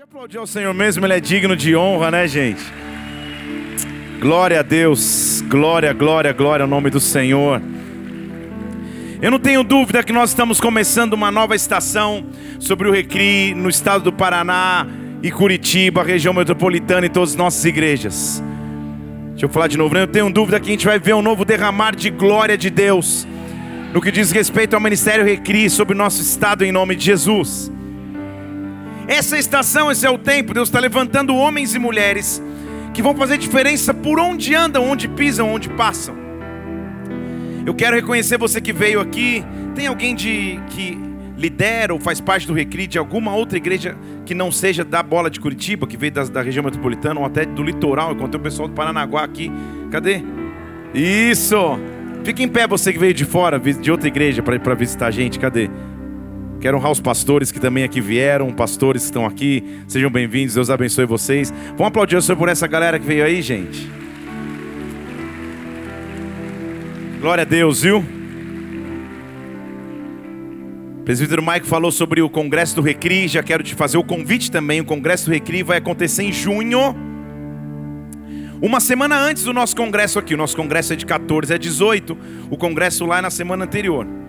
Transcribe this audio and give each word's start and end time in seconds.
Pode 0.00 0.12
aplaudir 0.12 0.38
ao 0.38 0.46
Senhor 0.46 0.72
mesmo, 0.72 1.04
Ele 1.04 1.12
é 1.12 1.20
digno 1.20 1.54
de 1.54 1.76
honra, 1.76 2.10
né, 2.10 2.26
gente? 2.26 2.62
Glória 4.18 4.60
a 4.60 4.62
Deus, 4.62 5.44
glória, 5.46 5.92
glória, 5.92 6.32
glória 6.32 6.62
ao 6.64 6.68
nome 6.68 6.88
do 6.88 6.98
Senhor. 6.98 7.60
Eu 9.20 9.30
não 9.30 9.38
tenho 9.38 9.62
dúvida 9.62 10.02
que 10.02 10.10
nós 10.10 10.30
estamos 10.30 10.58
começando 10.58 11.12
uma 11.12 11.30
nova 11.30 11.54
estação 11.54 12.24
sobre 12.58 12.88
o 12.88 12.90
Recri 12.90 13.52
no 13.54 13.68
estado 13.68 14.04
do 14.04 14.12
Paraná 14.12 14.86
e 15.22 15.30
Curitiba, 15.30 16.02
região 16.02 16.32
metropolitana 16.32 17.04
e 17.04 17.10
todas 17.10 17.32
as 17.32 17.36
nossas 17.36 17.62
igrejas. 17.66 18.42
Deixa 19.32 19.44
eu 19.44 19.50
falar 19.50 19.66
de 19.66 19.76
novo, 19.76 19.94
né? 19.94 20.04
eu 20.04 20.08
tenho 20.08 20.32
dúvida 20.32 20.58
que 20.58 20.68
a 20.68 20.72
gente 20.72 20.86
vai 20.86 20.98
ver 20.98 21.14
um 21.14 21.20
novo 21.20 21.44
derramar 21.44 21.94
de 21.94 22.08
glória 22.08 22.56
de 22.56 22.70
Deus 22.70 23.28
no 23.92 24.00
que 24.00 24.10
diz 24.10 24.30
respeito 24.30 24.72
ao 24.72 24.80
ministério 24.80 25.26
Recri 25.26 25.68
sobre 25.68 25.94
o 25.94 25.98
nosso 25.98 26.22
estado 26.22 26.64
em 26.64 26.72
nome 26.72 26.96
de 26.96 27.04
Jesus. 27.04 27.70
Essa 29.06 29.38
estação, 29.38 29.90
esse 29.90 30.06
é 30.06 30.10
o 30.10 30.18
tempo, 30.18 30.54
Deus 30.54 30.68
está 30.68 30.78
levantando 30.78 31.34
homens 31.34 31.74
e 31.74 31.78
mulheres 31.78 32.42
que 32.92 33.02
vão 33.02 33.14
fazer 33.14 33.38
diferença 33.38 33.94
por 33.94 34.18
onde 34.18 34.54
andam, 34.54 34.88
onde 34.88 35.08
pisam, 35.08 35.52
onde 35.52 35.68
passam. 35.70 36.14
Eu 37.64 37.74
quero 37.74 37.96
reconhecer 37.96 38.38
você 38.38 38.60
que 38.60 38.72
veio 38.72 39.00
aqui. 39.00 39.44
Tem 39.74 39.86
alguém 39.86 40.14
de 40.14 40.58
que 40.70 40.98
lidera 41.36 41.94
ou 41.94 42.00
faz 42.00 42.20
parte 42.20 42.46
do 42.46 42.52
Recri 42.52 42.86
de 42.86 42.98
alguma 42.98 43.34
outra 43.34 43.56
igreja 43.56 43.96
que 44.26 44.34
não 44.34 44.50
seja 44.50 44.84
da 44.84 45.02
Bola 45.02 45.30
de 45.30 45.40
Curitiba, 45.40 45.86
que 45.86 45.96
veio 45.96 46.12
da, 46.12 46.24
da 46.24 46.42
região 46.42 46.64
metropolitana 46.64 47.20
ou 47.20 47.26
até 47.26 47.44
do 47.44 47.62
litoral? 47.62 48.10
Eu 48.10 48.16
contei 48.16 48.38
o 48.38 48.42
pessoal 48.42 48.68
do 48.68 48.74
Paranaguá 48.74 49.24
aqui. 49.24 49.50
Cadê? 49.90 50.22
Isso! 50.94 51.78
Fica 52.24 52.42
em 52.42 52.48
pé 52.48 52.66
você 52.66 52.92
que 52.92 52.98
veio 52.98 53.14
de 53.14 53.24
fora, 53.24 53.58
de 53.58 53.90
outra 53.90 54.08
igreja, 54.08 54.42
para 54.42 54.74
visitar 54.74 55.06
a 55.06 55.10
gente. 55.10 55.38
Cadê? 55.38 55.70
Quero 56.60 56.76
honrar 56.76 56.92
os 56.92 57.00
pastores 57.00 57.50
que 57.50 57.58
também 57.58 57.84
aqui 57.84 58.02
vieram, 58.02 58.52
pastores 58.52 59.02
que 59.02 59.08
estão 59.08 59.24
aqui. 59.24 59.80
Sejam 59.88 60.10
bem-vindos, 60.10 60.54
Deus 60.54 60.68
abençoe 60.68 61.06
vocês. 61.06 61.50
Vamos 61.70 61.86
aplaudir 61.86 62.16
o 62.16 62.22
Senhor 62.22 62.36
por 62.36 62.50
essa 62.50 62.66
galera 62.66 62.98
que 62.98 63.06
veio 63.06 63.24
aí, 63.24 63.40
gente. 63.40 63.90
Glória 67.18 67.42
a 67.42 67.44
Deus, 67.46 67.80
viu? 67.82 68.04
O 70.98 71.02
presbítero 71.02 71.42
Mike 71.42 71.66
falou 71.66 71.90
sobre 71.90 72.20
o 72.20 72.28
Congresso 72.28 72.76
do 72.76 72.82
Recri. 72.82 73.26
Já 73.26 73.42
quero 73.42 73.62
te 73.62 73.74
fazer 73.74 73.96
o 73.96 74.04
convite 74.04 74.50
também. 74.50 74.82
O 74.82 74.84
Congresso 74.84 75.26
do 75.26 75.32
Recri 75.32 75.62
vai 75.62 75.78
acontecer 75.78 76.24
em 76.24 76.32
junho. 76.32 76.94
Uma 78.60 78.80
semana 78.80 79.18
antes 79.18 79.44
do 79.44 79.54
nosso 79.54 79.74
congresso 79.74 80.18
aqui. 80.18 80.34
O 80.34 80.36
nosso 80.36 80.54
congresso 80.54 80.92
é 80.92 80.96
de 80.96 81.06
14 81.06 81.54
a 81.54 81.56
18. 81.56 82.16
O 82.50 82.58
congresso 82.58 83.06
lá 83.06 83.18
é 83.18 83.22
na 83.22 83.30
semana 83.30 83.64
anterior. 83.64 84.19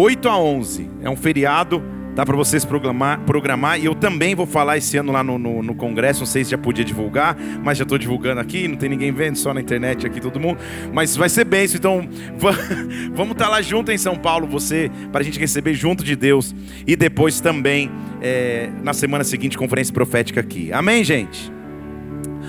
8 0.00 0.28
a 0.30 0.38
11. 0.38 0.90
É 1.02 1.10
um 1.10 1.16
feriado, 1.16 1.82
dá 2.14 2.24
para 2.24 2.34
vocês 2.34 2.64
programar, 2.64 3.20
programar. 3.20 3.78
E 3.78 3.84
eu 3.84 3.94
também 3.94 4.34
vou 4.34 4.46
falar 4.46 4.78
esse 4.78 4.96
ano 4.96 5.12
lá 5.12 5.22
no, 5.22 5.36
no, 5.36 5.62
no 5.62 5.74
Congresso. 5.74 6.20
Não 6.20 6.26
sei 6.26 6.42
se 6.42 6.52
já 6.52 6.58
podia 6.58 6.82
divulgar, 6.82 7.36
mas 7.62 7.76
já 7.76 7.82
estou 7.82 7.98
divulgando 7.98 8.40
aqui. 8.40 8.66
Não 8.66 8.76
tem 8.76 8.88
ninguém 8.88 9.12
vendo, 9.12 9.36
só 9.36 9.52
na 9.52 9.60
internet 9.60 10.06
aqui 10.06 10.18
todo 10.18 10.40
mundo. 10.40 10.58
Mas 10.90 11.14
vai 11.16 11.28
ser 11.28 11.44
bem 11.44 11.66
Então 11.66 12.08
vamos 13.12 13.32
estar 13.32 13.44
tá 13.44 13.50
lá 13.50 13.60
junto 13.60 13.92
em 13.92 13.98
São 13.98 14.16
Paulo, 14.16 14.46
você, 14.46 14.90
para 15.12 15.20
a 15.20 15.24
gente 15.24 15.38
receber 15.38 15.74
junto 15.74 16.02
de 16.02 16.16
Deus. 16.16 16.54
E 16.86 16.96
depois 16.96 17.38
também, 17.38 17.90
é, 18.22 18.70
na 18.82 18.94
semana 18.94 19.22
seguinte, 19.22 19.58
conferência 19.58 19.92
profética 19.92 20.40
aqui. 20.40 20.72
Amém, 20.72 21.04
gente? 21.04 21.52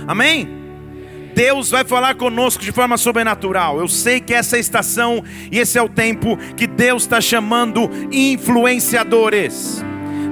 Amém? 0.08 0.61
Deus 1.34 1.70
vai 1.70 1.84
falar 1.84 2.16
conosco 2.16 2.64
de 2.64 2.72
forma 2.72 2.98
sobrenatural. 2.98 3.80
Eu 3.80 3.88
sei 3.88 4.20
que 4.20 4.34
essa 4.34 4.56
é 4.56 4.58
a 4.58 4.62
estação 4.62 5.24
e 5.52 5.60
esse 5.60 5.78
é 5.78 5.82
o 5.82 5.90
tempo 5.90 6.38
que 6.56 6.68
Deus 6.68 7.04
está 7.04 7.20
chamando 7.20 7.90
influenciadores. 8.12 9.84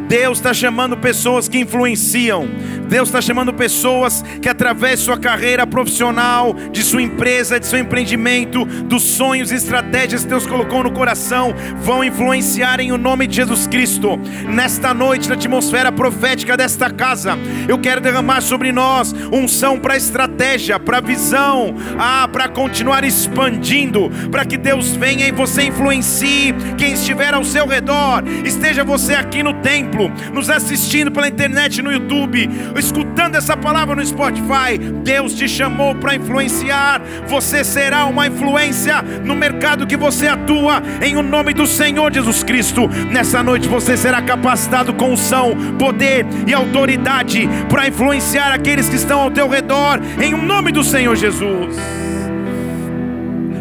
Deus 0.09 0.39
está 0.39 0.55
chamando 0.55 0.97
pessoas 0.97 1.47
que 1.47 1.59
influenciam. 1.59 2.49
Deus 2.87 3.09
está 3.09 3.21
chamando 3.21 3.53
pessoas 3.53 4.23
que, 4.41 4.49
através 4.49 4.97
de 4.97 5.05
sua 5.05 5.19
carreira 5.19 5.67
profissional, 5.67 6.55
de 6.71 6.81
sua 6.81 7.03
empresa, 7.03 7.59
de 7.59 7.67
seu 7.67 7.77
empreendimento, 7.77 8.65
dos 8.65 9.03
sonhos 9.03 9.51
e 9.51 9.55
estratégias 9.55 10.23
que 10.23 10.29
Deus 10.29 10.47
colocou 10.47 10.83
no 10.83 10.91
coração, 10.91 11.53
vão 11.83 12.03
influenciar 12.03 12.79
em 12.79 12.91
o 12.91 12.97
nome 12.97 13.27
de 13.27 13.35
Jesus 13.35 13.67
Cristo. 13.67 14.19
Nesta 14.47 14.95
noite, 14.95 15.29
na 15.29 15.35
atmosfera 15.35 15.91
profética 15.91 16.57
desta 16.57 16.89
casa, 16.89 17.37
eu 17.67 17.77
quero 17.77 18.01
derramar 18.01 18.41
sobre 18.41 18.71
nós 18.71 19.13
unção 19.31 19.77
para 19.77 19.95
estratégia, 19.95 20.79
para 20.79 20.99
visão, 20.99 21.75
ah, 21.99 22.27
para 22.33 22.49
continuar 22.49 23.03
expandindo, 23.03 24.09
para 24.31 24.43
que 24.43 24.57
Deus 24.57 24.95
venha 24.95 25.27
e 25.27 25.31
você 25.31 25.65
influencie 25.65 26.55
quem 26.79 26.93
estiver 26.93 27.35
ao 27.35 27.43
seu 27.43 27.67
redor. 27.67 28.23
Esteja 28.43 28.83
você 28.83 29.13
aqui 29.13 29.43
no 29.43 29.53
templo 29.53 29.98
templo, 29.99 30.11
nos 30.33 30.49
assistindo 30.49 31.11
pela 31.11 31.27
internet 31.27 31.81
no 31.81 31.91
YouTube, 31.91 32.49
escutando 32.77 33.35
essa 33.35 33.57
palavra 33.57 33.95
no 33.95 34.05
Spotify, 34.05 34.77
Deus 35.03 35.33
te 35.33 35.47
chamou 35.47 35.93
para 35.95 36.15
influenciar. 36.15 37.01
Você 37.27 37.63
será 37.63 38.05
uma 38.05 38.27
influência 38.27 39.01
no 39.01 39.35
mercado 39.35 39.85
que 39.85 39.97
você 39.97 40.27
atua, 40.27 40.81
em 41.01 41.17
o 41.17 41.21
nome 41.21 41.53
do 41.53 41.67
Senhor 41.67 42.13
Jesus 42.13 42.43
Cristo. 42.43 42.87
Nessa 43.11 43.43
noite 43.43 43.67
você 43.67 43.97
será 43.97 44.21
capacitado 44.21 44.93
com 44.93 45.11
unção, 45.11 45.55
poder 45.77 46.25
e 46.47 46.53
autoridade 46.53 47.49
para 47.67 47.87
influenciar 47.87 48.53
aqueles 48.53 48.87
que 48.87 48.95
estão 48.95 49.19
ao 49.19 49.31
teu 49.31 49.49
redor, 49.49 49.99
em 50.21 50.33
o 50.33 50.37
nome 50.37 50.71
do 50.71 50.83
Senhor 50.83 51.15
Jesus. 51.15 51.75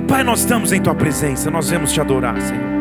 Pai, 0.06 0.22
nós 0.22 0.40
estamos 0.40 0.72
em 0.72 0.80
tua 0.80 0.94
presença, 0.94 1.50
nós 1.50 1.70
vamos 1.70 1.92
te 1.92 2.00
adorar, 2.00 2.40
Senhor. 2.40 2.77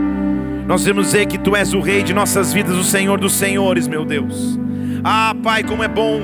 Nós 0.67 0.85
vamos 0.85 1.05
dizer 1.05 1.25
que 1.27 1.37
Tu 1.37 1.55
és 1.55 1.73
o 1.73 1.79
Rei 1.79 2.03
de 2.03 2.13
nossas 2.13 2.51
vidas, 2.51 2.75
o 2.75 2.83
Senhor 2.83 3.17
dos 3.17 3.33
Senhores, 3.33 3.87
meu 3.87 4.03
Deus. 4.03 4.59
Ah, 5.01 5.33
Pai, 5.41 5.63
como 5.63 5.81
é 5.81 5.87
bom 5.87 6.19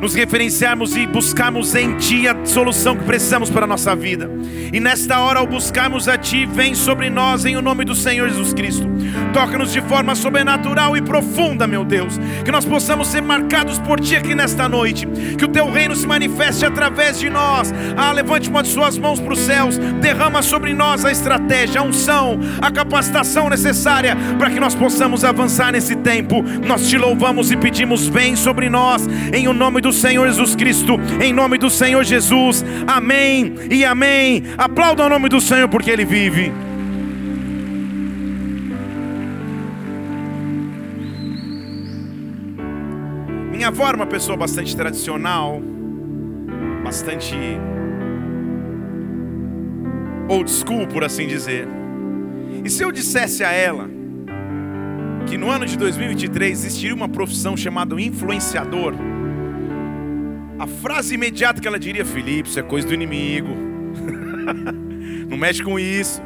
nos 0.00 0.14
referenciarmos 0.14 0.96
e 0.96 1.06
buscarmos 1.06 1.74
em 1.74 1.96
Ti 1.96 2.26
a 2.26 2.44
solução 2.44 2.96
que 2.96 3.04
precisamos 3.04 3.50
para 3.50 3.64
a 3.64 3.68
nossa 3.68 3.94
vida. 3.94 4.30
E 4.72 4.80
nesta 4.80 5.18
hora, 5.20 5.40
ao 5.40 5.46
buscarmos 5.46 6.08
a 6.08 6.16
Ti, 6.16 6.46
vem 6.46 6.74
sobre 6.74 7.10
nós 7.10 7.44
em 7.44 7.56
o 7.56 7.62
nome 7.62 7.84
do 7.84 7.94
Senhor 7.94 8.28
Jesus 8.28 8.54
Cristo. 8.54 8.88
Toca-nos 9.32 9.72
de 9.72 9.80
forma 9.82 10.14
sobrenatural 10.14 10.96
e 10.96 11.02
profunda, 11.02 11.66
meu 11.66 11.84
Deus. 11.84 12.18
Que 12.44 12.50
nós 12.50 12.64
possamos 12.64 13.08
ser 13.08 13.20
marcados 13.20 13.78
por 13.78 14.00
Ti 14.00 14.16
aqui 14.16 14.34
nesta 14.34 14.68
noite. 14.68 15.06
Que 15.36 15.44
o 15.44 15.48
Teu 15.48 15.70
reino 15.70 15.94
se 15.94 16.06
manifeste 16.06 16.64
através 16.64 17.18
de 17.18 17.28
nós. 17.28 17.72
Ah, 17.96 18.12
levante 18.12 18.48
uma 18.48 18.62
de 18.62 18.68
Suas 18.68 18.96
mãos 18.96 19.20
para 19.20 19.32
os 19.32 19.40
céus. 19.40 19.76
Derrama 20.00 20.42
sobre 20.42 20.72
nós 20.72 21.04
a 21.04 21.12
estratégia, 21.12 21.80
a 21.80 21.84
unção, 21.84 22.38
a 22.60 22.70
capacitação 22.70 23.48
necessária 23.50 24.16
para 24.38 24.50
que 24.50 24.60
nós 24.60 24.74
possamos 24.74 25.24
avançar 25.24 25.72
nesse 25.72 25.96
tempo. 25.96 26.42
Nós 26.66 26.88
te 26.88 26.96
louvamos 26.96 27.50
e 27.50 27.56
pedimos, 27.56 28.06
vem 28.06 28.36
sobre 28.36 28.70
nós, 28.70 29.06
em 29.32 29.48
o 29.48 29.52
nome 29.52 29.80
do 29.80 29.89
do 29.90 29.92
Senhor 29.92 30.24
Jesus 30.28 30.54
Cristo, 30.54 31.00
em 31.20 31.32
nome 31.32 31.58
do 31.58 31.68
Senhor 31.68 32.04
Jesus, 32.04 32.64
amém 32.86 33.54
e 33.68 33.84
amém. 33.84 34.44
Aplauda 34.56 35.04
o 35.04 35.08
nome 35.08 35.28
do 35.28 35.40
Senhor 35.40 35.68
porque 35.68 35.90
Ele 35.90 36.04
vive. 36.04 36.52
Minha 43.50 43.66
avó 43.66 43.88
era 43.88 43.96
uma 43.96 44.06
pessoa 44.06 44.36
bastante 44.36 44.76
tradicional, 44.76 45.60
bastante 46.84 47.34
old 50.28 50.48
school, 50.48 50.86
por 50.86 51.02
assim 51.02 51.26
dizer. 51.26 51.66
E 52.64 52.70
se 52.70 52.84
eu 52.84 52.92
dissesse 52.92 53.42
a 53.42 53.50
ela 53.50 53.90
que 55.26 55.36
no 55.36 55.50
ano 55.50 55.66
de 55.66 55.76
2023 55.76 56.64
existiria 56.64 56.94
uma 56.94 57.08
profissão 57.08 57.56
chamada 57.56 58.00
influenciador, 58.00 58.94
a 60.60 60.66
frase 60.66 61.14
imediata 61.14 61.58
que 61.58 61.66
ela 61.66 61.78
diria: 61.78 62.04
Felipe, 62.04 62.50
isso 62.50 62.60
é 62.60 62.62
coisa 62.62 62.86
do 62.86 62.92
inimigo. 62.92 63.48
Não 65.26 65.38
mexe 65.38 65.62
com 65.62 65.80
isso. 65.80 66.20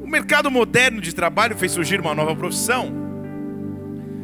O 0.00 0.08
mercado 0.08 0.50
moderno 0.50 0.98
de 0.98 1.14
trabalho 1.14 1.54
fez 1.56 1.72
surgir 1.72 2.00
uma 2.00 2.14
nova 2.14 2.34
profissão. 2.34 2.98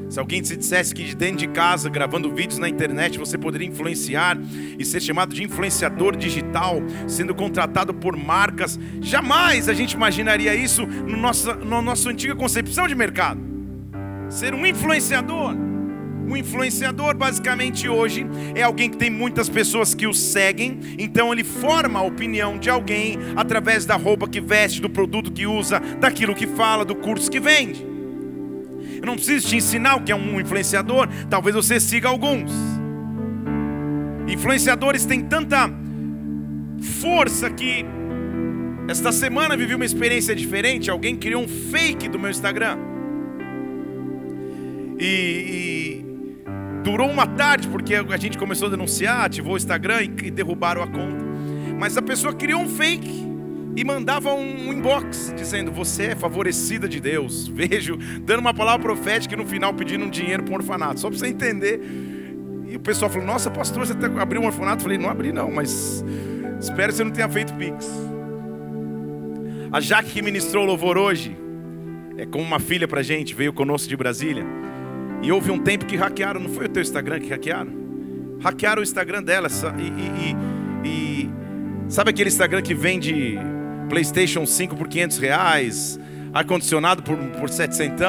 Se 0.09 0.19
alguém 0.19 0.41
te 0.41 0.57
dissesse 0.57 0.95
que 0.95 1.05
de 1.05 1.15
dentro 1.15 1.39
de 1.39 1.49
casa, 1.49 1.91
gravando 1.91 2.33
vídeos 2.33 2.59
na 2.59 2.69
internet, 2.69 3.19
você 3.19 3.37
poderia 3.37 3.69
influenciar 3.69 4.39
e 4.79 4.85
ser 4.85 5.03
chamado 5.03 5.35
de 5.35 5.43
influenciador 5.43 6.17
digital, 6.17 6.81
sendo 7.07 7.35
contratado 7.35 7.93
por 7.93 8.17
marcas, 8.17 8.79
jamais 9.03 9.69
a 9.69 9.75
gente 9.75 9.93
imaginaria 9.93 10.55
isso 10.55 10.87
no 10.87 11.17
nossa, 11.17 11.55
na 11.57 11.83
nossa 11.83 12.09
antiga 12.09 12.35
concepção 12.35 12.87
de 12.87 12.95
mercado. 12.95 13.41
Ser 14.31 14.55
um 14.55 14.65
influenciador. 14.65 15.66
Um 16.27 16.37
influenciador, 16.37 17.17
basicamente, 17.17 17.89
hoje 17.89 18.27
é 18.55 18.63
alguém 18.63 18.91
que 18.91 18.97
tem 18.97 19.09
muitas 19.09 19.49
pessoas 19.49 19.95
que 19.95 20.09
o 20.09 20.13
seguem, 20.13 20.81
então 20.99 21.33
ele 21.33 21.45
forma 21.45 22.01
a 22.01 22.03
opinião 22.03 22.59
de 22.59 22.69
alguém 22.69 23.17
através 23.37 23.87
da 23.87 23.95
roupa 23.95 24.27
que 24.27 24.41
veste, 24.41 24.81
do 24.81 24.91
produto 24.91 25.31
que 25.31 25.47
usa, 25.47 25.79
daquilo 26.01 26.35
que 26.35 26.47
fala, 26.47 26.85
do 26.85 26.97
curso 26.97 27.31
que 27.31 27.39
vende. 27.39 27.87
Eu 29.01 29.07
não 29.07 29.15
preciso 29.15 29.47
te 29.49 29.57
ensinar 29.57 29.97
o 29.97 30.03
que 30.03 30.11
é 30.11 30.17
um 30.17 30.41
influenciador, 30.41 31.09
talvez 31.31 31.55
você 31.55 31.79
siga 31.79 32.09
alguns. 32.09 32.51
Influenciadores 34.27 35.05
têm 35.05 35.21
tanta 35.21 35.71
força 37.01 37.49
que 37.49 37.85
esta 38.89 39.13
semana 39.13 39.57
vivi 39.57 39.75
uma 39.75 39.85
experiência 39.85 40.35
diferente. 40.35 40.91
Alguém 40.91 41.15
criou 41.15 41.43
um 41.43 41.49
fake 41.49 42.09
do 42.09 42.19
meu 42.19 42.31
Instagram. 42.31 42.79
E 44.99 46.06
durou 46.87 47.11
uma 47.11 47.27
tarde, 47.27 47.67
porque 47.67 47.97
a 47.97 48.17
gente 48.17 48.39
começou 48.39 48.69
a 48.69 48.71
denunciar, 48.71 49.25
ativou 49.25 49.55
o 49.55 49.57
Instagram 49.57 50.05
e 50.05 50.31
derrubaram 50.31 50.81
a 50.81 50.87
conta. 50.87 51.25
Mas 51.77 51.97
a 51.97 52.03
pessoa 52.03 52.33
criou 52.33 52.61
um 52.61 52.69
fake 52.69 53.27
e 53.75 53.85
mandava 53.85 54.33
um 54.33 54.73
inbox 54.73 55.35
dizendo: 55.37 55.73
Você 55.73 56.05
é 56.05 56.15
favorecida 56.15 56.89
de 56.89 57.01
Deus. 57.01 57.49
Vejo, 57.51 57.99
dando 58.21 58.39
uma 58.39 58.55
palavra 58.55 58.81
profética 58.81 59.35
e 59.35 59.37
no 59.37 59.45
final 59.45 59.75
pedindo 59.75 60.05
um 60.05 60.09
dinheiro 60.09 60.45
para 60.45 60.53
um 60.53 60.59
orfanato, 60.59 61.01
só 61.01 61.09
para 61.09 61.19
você 61.19 61.27
entender. 61.27 61.81
E 62.69 62.77
o 62.77 62.81
pessoal 62.81 63.11
falou: 63.11 63.27
Nossa, 63.27 63.51
pastor, 63.51 63.85
você 63.85 63.93
abriu 64.21 64.41
um 64.41 64.47
orfanato? 64.47 64.79
Eu 64.79 64.83
falei: 64.85 64.97
Não 64.97 65.11
abri, 65.11 65.33
não, 65.33 65.51
mas 65.51 66.05
espero 66.61 66.91
que 66.91 66.99
você 66.99 67.03
não 67.03 67.11
tenha 67.11 67.29
feito 67.29 67.53
pix. 67.55 67.91
A 69.73 69.81
Jaque 69.81 70.11
que 70.11 70.23
ministrou 70.23 70.65
louvor 70.65 70.97
hoje, 70.97 71.37
é 72.17 72.25
como 72.25 72.45
uma 72.45 72.61
filha 72.61 72.87
para 72.87 73.03
gente, 73.03 73.35
veio 73.35 73.53
conosco 73.53 73.89
de 73.89 73.97
Brasília. 73.97 74.47
E 75.27 75.33
houve 75.33 75.51
um 75.51 75.59
tempo 75.59 75.85
que 75.87 75.97
hackearam, 75.97 76.39
não 76.39 76.49
foi 76.49 76.67
o 76.67 76.69
teu 76.69 76.81
Instagram 76.81 77.19
que 77.19 77.31
hackearam? 77.31 77.73
Hackearam 78.41 78.81
o 78.81 78.85
Instagram 78.85 79.25
dela. 79.25 79.49
E, 79.77 79.83
e, 79.83 80.87
e, 80.87 80.89
e 80.89 81.31
sabe 81.89 82.11
aquele 82.11 82.29
Instagram 82.29 82.63
que 82.63 82.73
vende 82.73 83.37
PlayStation 83.89 84.47
5 84.47 84.77
por 84.77 84.87
500 84.87 85.19
reais, 85.19 85.99
ar-condicionado 86.33 87.03
por, 87.03 87.17
por 87.17 87.49
700, 87.49 88.07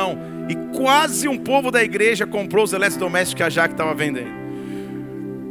e 0.47 0.77
quase 0.77 1.27
um 1.27 1.39
povo 1.39 1.71
da 1.71 1.83
igreja 1.83 2.27
comprou 2.27 2.63
os 2.63 2.71
eletrodomésticos 2.71 3.33
que 3.33 3.43
a 3.43 3.49
Jaque 3.49 3.73
estava 3.73 3.95
vendendo. 3.95 4.29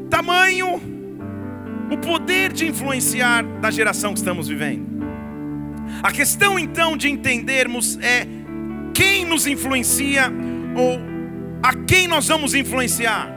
Tamanho, 0.09 0.81
o 1.91 1.99
poder 1.99 2.53
de 2.53 2.69
influenciar 2.69 3.43
da 3.61 3.73
geração 3.73 4.13
que 4.13 4.21
estamos 4.21 4.47
vivendo. 4.47 4.87
A 6.01 6.13
questão 6.13 6.61
então 6.61 6.97
de 6.97 7.11
entendermos 7.11 7.99
é 8.01 8.25
quem 8.95 9.25
nos 9.25 9.49
influencia 9.49 10.33
ou 10.77 11.16
a 11.63 11.75
quem 11.87 12.07
nós 12.09 12.29
vamos 12.29 12.55
influenciar. 12.55 13.36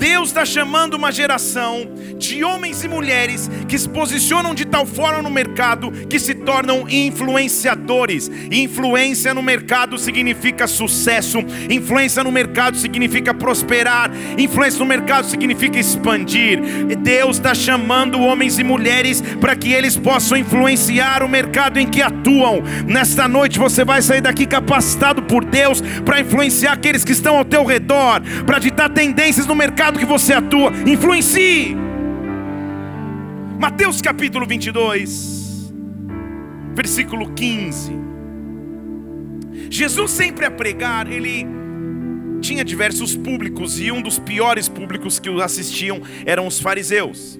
Deus 0.00 0.30
está 0.30 0.46
chamando 0.46 0.94
uma 0.94 1.12
geração 1.12 1.86
de 2.16 2.42
homens 2.42 2.82
e 2.82 2.88
mulheres 2.88 3.50
que 3.68 3.78
se 3.78 3.86
posicionam 3.86 4.54
de 4.54 4.64
tal 4.64 4.86
forma 4.86 5.20
no 5.20 5.30
mercado 5.30 5.90
que 6.08 6.18
se 6.18 6.34
tornam 6.34 6.88
influenciadores. 6.88 8.30
Influência 8.50 9.34
no 9.34 9.42
mercado 9.42 9.98
significa 9.98 10.66
sucesso, 10.66 11.40
influência 11.68 12.24
no 12.24 12.32
mercado 12.32 12.78
significa 12.78 13.34
prosperar, 13.34 14.10
influência 14.38 14.78
no 14.78 14.86
mercado 14.86 15.26
significa 15.26 15.78
expandir. 15.78 16.58
Deus 17.00 17.36
está 17.36 17.54
chamando 17.54 18.20
homens 18.20 18.58
e 18.58 18.64
mulheres 18.64 19.20
para 19.38 19.54
que 19.54 19.70
eles 19.70 19.98
possam 19.98 20.38
influenciar 20.38 21.22
o 21.22 21.28
mercado 21.28 21.78
em 21.78 21.86
que 21.86 22.00
atuam. 22.00 22.62
Nesta 22.86 23.28
noite 23.28 23.58
você 23.58 23.84
vai 23.84 24.00
sair 24.00 24.22
daqui 24.22 24.46
capacitado 24.46 25.22
por 25.24 25.44
Deus 25.44 25.82
para 26.06 26.20
influenciar 26.20 26.72
aqueles 26.72 27.04
que 27.04 27.12
estão 27.12 27.36
ao 27.36 27.44
teu 27.44 27.66
redor, 27.66 28.22
para 28.46 28.58
ditar 28.58 28.88
tendências 28.88 29.46
no 29.46 29.54
mercado 29.54 29.89
mercado 29.90 29.98
que 29.98 30.04
você 30.04 30.32
atua, 30.32 30.72
influencie. 30.86 31.76
Mateus 33.58 34.00
capítulo 34.00 34.46
22, 34.46 35.72
versículo 36.74 37.32
15. 37.32 37.92
Jesus 39.68 40.10
sempre 40.10 40.46
a 40.46 40.50
pregar, 40.50 41.10
ele 41.10 41.46
tinha 42.40 42.64
diversos 42.64 43.16
públicos 43.16 43.78
e 43.80 43.92
um 43.92 44.00
dos 44.00 44.18
piores 44.18 44.68
públicos 44.68 45.18
que 45.18 45.28
o 45.28 45.42
assistiam 45.42 46.00
eram 46.24 46.46
os 46.46 46.60
fariseus. 46.60 47.38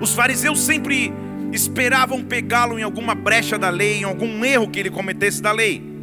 Os 0.00 0.12
fariseus 0.14 0.60
sempre 0.60 1.12
esperavam 1.52 2.22
pegá-lo 2.22 2.78
em 2.78 2.82
alguma 2.82 3.14
brecha 3.14 3.58
da 3.58 3.70
lei, 3.70 4.00
em 4.00 4.04
algum 4.04 4.44
erro 4.44 4.68
que 4.68 4.80
ele 4.80 4.90
cometesse 4.90 5.40
da 5.40 5.52
lei. 5.52 5.95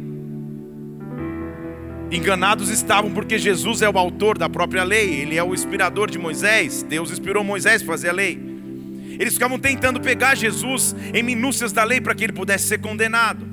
Enganados 2.10 2.68
estavam 2.68 3.10
porque 3.10 3.38
Jesus 3.38 3.82
é 3.82 3.88
o 3.88 3.98
autor 3.98 4.36
da 4.38 4.48
própria 4.48 4.84
lei, 4.84 5.20
ele 5.20 5.36
é 5.36 5.42
o 5.42 5.54
inspirador 5.54 6.10
de 6.10 6.18
Moisés. 6.18 6.82
Deus 6.82 7.10
inspirou 7.10 7.42
Moisés 7.42 7.82
para 7.82 7.92
fazer 7.92 8.10
a 8.10 8.12
lei. 8.12 8.38
Eles 9.18 9.34
ficavam 9.34 9.58
tentando 9.58 10.00
pegar 10.00 10.34
Jesus 10.34 10.94
em 11.12 11.22
minúcias 11.22 11.72
da 11.72 11.84
lei 11.84 12.00
para 12.00 12.14
que 12.14 12.24
ele 12.24 12.32
pudesse 12.32 12.68
ser 12.68 12.78
condenado. 12.78 13.46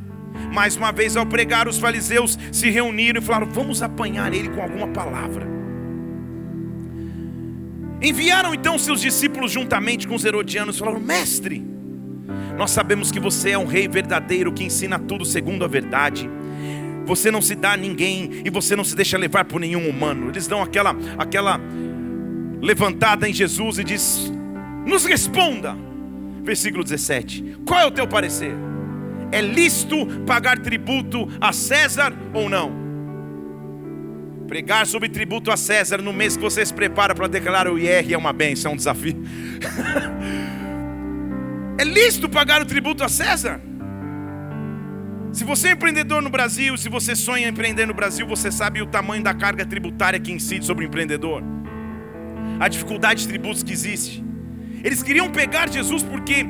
Mais 0.54 0.76
uma 0.76 0.92
vez, 0.92 1.16
ao 1.16 1.26
pregar, 1.26 1.68
os 1.68 1.78
fariseus 1.78 2.38
se 2.52 2.70
reuniram 2.70 3.22
e 3.22 3.26
falaram: 3.26 3.48
Vamos 3.48 3.82
apanhar 3.82 4.34
ele 4.34 4.50
com 4.50 4.62
alguma 4.62 4.88
palavra. 4.88 5.48
Enviaram 8.02 8.54
então 8.54 8.80
seus 8.80 9.00
discípulos 9.00 9.52
juntamente 9.52 10.08
com 10.08 10.16
os 10.16 10.26
herodianos 10.26 10.76
e 10.76 10.80
falaram: 10.80 11.00
Mestre, 11.00 11.64
nós 12.58 12.72
sabemos 12.72 13.12
que 13.12 13.20
você 13.20 13.52
é 13.52 13.58
um 13.58 13.66
rei 13.66 13.88
verdadeiro 13.88 14.52
que 14.52 14.64
ensina 14.64 15.00
tudo 15.00 15.24
segundo 15.24 15.64
a 15.64 15.68
verdade 15.68 16.30
você 17.12 17.30
não 17.30 17.42
se 17.42 17.56
dá 17.56 17.74
a 17.74 17.78
ninguém 17.78 18.42
e 18.46 18.50
você 18.50 18.74
não 18.74 18.86
se 18.86 18.96
deixa 18.96 19.18
levar 19.18 19.44
por 19.44 19.60
nenhum 19.60 19.90
humano. 19.90 20.30
Eles 20.30 20.48
dão 20.48 20.62
aquela 20.62 20.96
aquela 21.18 21.60
levantada 22.62 23.28
em 23.28 23.34
Jesus 23.34 23.80
e 23.80 23.84
diz: 23.84 24.32
"Nos 24.86 25.04
responda". 25.04 25.76
Versículo 26.42 26.86
17. 26.86 27.58
Qual 27.66 27.82
é 27.82 27.86
o 27.86 27.92
teu 27.92 28.08
parecer? 28.08 28.54
É 29.30 29.42
lícito 29.42 30.08
pagar 30.26 30.58
tributo 30.60 31.28
a 31.42 31.52
César 31.52 32.14
ou 32.34 32.50
não? 32.50 32.72
Pregar 34.48 34.88
sobre 34.88 35.10
tributo 35.10 35.52
a 35.52 35.58
César 35.58 36.02
no 36.02 36.14
mês 36.14 36.38
que 36.38 36.42
você 36.42 36.66
se 36.66 36.74
prepara 36.74 37.14
para 37.14 37.28
declarar 37.28 37.68
o 37.68 37.78
IR 37.78 38.14
é 38.14 38.18
uma 38.18 38.32
benção, 38.32 38.72
é 38.72 38.74
um 38.74 38.78
desafio. 38.78 39.22
é 41.78 41.84
lícito 41.84 42.30
pagar 42.30 42.62
o 42.62 42.66
tributo 42.66 43.04
a 43.04 43.10
César? 43.10 43.62
Se 45.32 45.46
você 45.46 45.70
é 45.70 45.72
empreendedor 45.72 46.22
no 46.22 46.30
Brasil, 46.30 46.78
se 46.78 46.90
você 46.90 47.16
sonha 47.16 47.48
em 47.48 47.50
empreender 47.50 47.86
no 47.86 47.94
Brasil, 47.94 48.28
você 48.28 48.52
sabe 48.52 48.82
o 48.82 48.86
tamanho 48.86 49.24
da 49.24 49.34
carga 49.34 49.66
tributária 49.66 50.20
que 50.20 50.32
incide 50.32 50.66
sobre 50.66 50.84
o 50.84 50.88
empreendedor. 50.88 51.42
A 52.60 52.68
dificuldade 52.68 53.22
de 53.22 53.30
tributos 53.30 53.64
que 53.64 53.72
existe. 53.72 54.22
Eles 54.84 55.02
queriam 55.02 55.32
pegar 55.32 55.70
Jesus 55.70 56.04
porque 56.04 56.46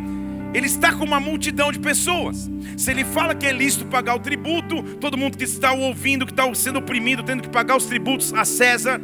ele 0.53 0.65
está 0.65 0.93
com 0.93 1.05
uma 1.05 1.19
multidão 1.19 1.71
de 1.71 1.79
pessoas. 1.79 2.49
Se 2.75 2.89
ele 2.89 3.05
fala 3.05 3.35
que 3.35 3.45
é 3.45 3.51
lícito 3.51 3.85
pagar 3.85 4.15
o 4.15 4.19
tributo, 4.19 4.81
todo 4.99 5.15
mundo 5.15 5.37
que 5.37 5.43
está 5.43 5.71
ouvindo, 5.73 6.25
que 6.25 6.31
está 6.31 6.51
sendo 6.55 6.79
oprimido, 6.79 7.21
tendo 7.21 7.43
que 7.43 7.49
pagar 7.49 7.77
os 7.77 7.85
tributos 7.85 8.33
a 8.33 8.43
César, 8.43 8.99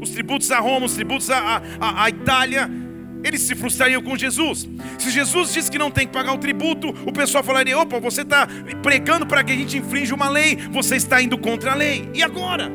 os 0.00 0.10
tributos 0.10 0.50
a 0.50 0.58
Roma, 0.58 0.86
os 0.86 0.94
tributos 0.94 1.30
a 1.30 2.08
Itália, 2.08 2.68
eles 3.24 3.42
se 3.42 3.54
frustrariam 3.54 4.02
com 4.02 4.16
Jesus. 4.16 4.68
Se 4.98 5.10
Jesus 5.10 5.52
disse 5.52 5.70
que 5.70 5.78
não 5.78 5.90
tem 5.90 6.06
que 6.06 6.12
pagar 6.12 6.32
o 6.32 6.38
tributo, 6.38 6.88
o 7.06 7.12
pessoal 7.12 7.42
falaria: 7.42 7.78
opa, 7.78 7.98
você 8.00 8.22
está 8.22 8.46
pregando 8.82 9.26
para 9.26 9.44
que 9.44 9.52
a 9.52 9.56
gente 9.56 9.76
infrinja 9.76 10.14
uma 10.14 10.28
lei, 10.28 10.56
você 10.70 10.96
está 10.96 11.20
indo 11.22 11.38
contra 11.38 11.72
a 11.72 11.74
lei. 11.74 12.08
E 12.14 12.22
agora? 12.22 12.70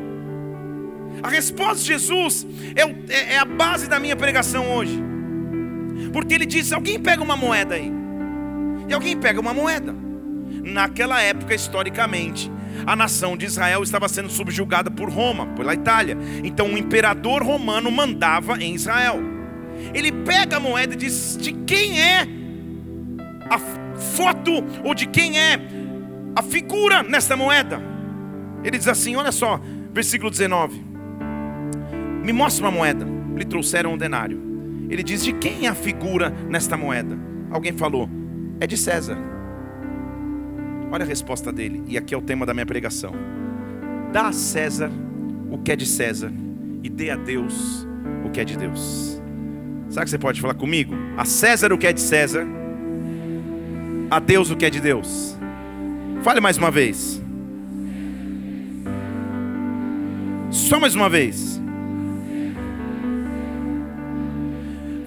A 1.22 1.28
resposta 1.28 1.78
de 1.78 1.86
Jesus 1.86 2.46
é, 2.76 2.82
é, 3.12 3.34
é 3.34 3.38
a 3.38 3.44
base 3.44 3.88
da 3.88 3.98
minha 3.98 4.16
pregação 4.16 4.70
hoje. 4.74 5.02
Porque 6.12 6.34
ele 6.34 6.46
disse: 6.46 6.74
alguém 6.74 6.98
pega 6.98 7.22
uma 7.22 7.36
moeda 7.36 7.74
aí. 7.74 7.90
E 8.88 8.94
alguém 8.94 9.16
pega 9.16 9.40
uma 9.40 9.52
moeda. 9.52 9.94
Naquela 10.62 11.20
época, 11.20 11.54
historicamente, 11.54 12.50
a 12.86 12.96
nação 12.96 13.36
de 13.36 13.46
Israel 13.46 13.82
estava 13.82 14.08
sendo 14.08 14.30
subjugada 14.30 14.90
por 14.90 15.10
Roma, 15.10 15.46
pela 15.48 15.74
Itália. 15.74 16.16
Então, 16.42 16.72
o 16.72 16.78
imperador 16.78 17.42
romano 17.42 17.90
mandava 17.90 18.62
em 18.62 18.74
Israel. 18.74 19.37
Ele 19.94 20.12
pega 20.12 20.56
a 20.56 20.60
moeda 20.60 20.94
e 20.94 20.96
diz: 20.96 21.36
de 21.40 21.52
quem 21.52 22.00
é 22.00 22.26
a 23.48 23.58
foto 23.98 24.52
ou 24.84 24.94
de 24.94 25.06
quem 25.06 25.38
é 25.38 25.58
a 26.34 26.42
figura 26.42 27.02
nesta 27.02 27.36
moeda? 27.36 27.80
Ele 28.62 28.78
diz 28.78 28.88
assim: 28.88 29.16
olha 29.16 29.32
só, 29.32 29.60
versículo 29.92 30.30
19: 30.30 30.84
Me 32.24 32.32
mostra 32.32 32.64
uma 32.64 32.70
moeda. 32.70 33.06
Lhe 33.36 33.44
trouxeram 33.44 33.94
um 33.94 33.98
denário. 33.98 34.40
Ele 34.88 35.02
diz: 35.02 35.24
de 35.24 35.32
quem 35.32 35.66
é 35.66 35.68
a 35.68 35.74
figura 35.74 36.30
nesta 36.48 36.76
moeda? 36.76 37.18
Alguém 37.50 37.72
falou: 37.72 38.08
é 38.60 38.66
de 38.66 38.76
César. 38.76 39.16
Olha 40.90 41.04
a 41.04 41.06
resposta 41.06 41.52
dele, 41.52 41.82
e 41.86 41.98
aqui 41.98 42.14
é 42.14 42.16
o 42.16 42.22
tema 42.22 42.46
da 42.46 42.54
minha 42.54 42.66
pregação: 42.66 43.12
dá 44.12 44.28
a 44.28 44.32
César 44.32 44.90
o 45.50 45.58
que 45.58 45.72
é 45.72 45.76
de 45.76 45.86
César, 45.86 46.32
e 46.82 46.88
dê 46.88 47.10
a 47.10 47.16
Deus 47.16 47.86
o 48.24 48.30
que 48.30 48.40
é 48.40 48.44
de 48.44 48.56
Deus. 48.56 49.20
Sabe 49.90 50.04
que 50.04 50.10
você 50.10 50.18
pode 50.18 50.40
falar 50.40 50.54
comigo? 50.54 50.94
A 51.16 51.24
César 51.24 51.72
o 51.72 51.78
que 51.78 51.86
é 51.86 51.92
de 51.92 52.00
César, 52.00 52.46
a 54.10 54.18
Deus 54.18 54.50
o 54.50 54.56
que 54.56 54.66
é 54.66 54.70
de 54.70 54.80
Deus. 54.80 55.36
Fale 56.22 56.40
mais 56.40 56.58
uma 56.58 56.70
vez. 56.70 57.22
Só 60.50 60.78
mais 60.78 60.94
uma 60.94 61.08
vez. 61.08 61.58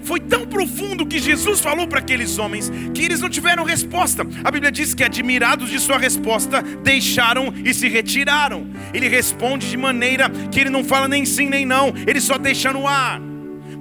Foi 0.04 0.20
tão 0.20 0.46
profundo 0.46 1.06
que 1.06 1.20
Jesus 1.20 1.60
falou 1.60 1.88
para 1.88 2.00
aqueles 2.00 2.38
homens 2.38 2.72
que 2.94 3.04
eles 3.04 3.22
não 3.22 3.30
tiveram 3.30 3.64
resposta. 3.64 4.26
A 4.44 4.52
Bíblia 4.52 4.72
diz 4.72 4.94
que, 4.94 5.04
admirados 5.04 5.70
de 5.70 5.80
sua 5.80 5.98
resposta, 5.98 6.62
deixaram 6.62 7.54
e 7.64 7.74
se 7.74 7.88
retiraram. 7.88 8.68
Ele 8.94 9.08
responde 9.08 9.70
de 9.70 9.78
maneira 9.78 10.30
que 10.52 10.60
ele 10.60 10.70
não 10.70 10.84
fala 10.84 11.08
nem 11.08 11.26
sim 11.26 11.48
nem 11.48 11.66
não, 11.66 11.94
ele 12.08 12.20
só 12.20 12.38
deixa 12.38 12.74
no 12.74 12.88
ar. 12.88 13.31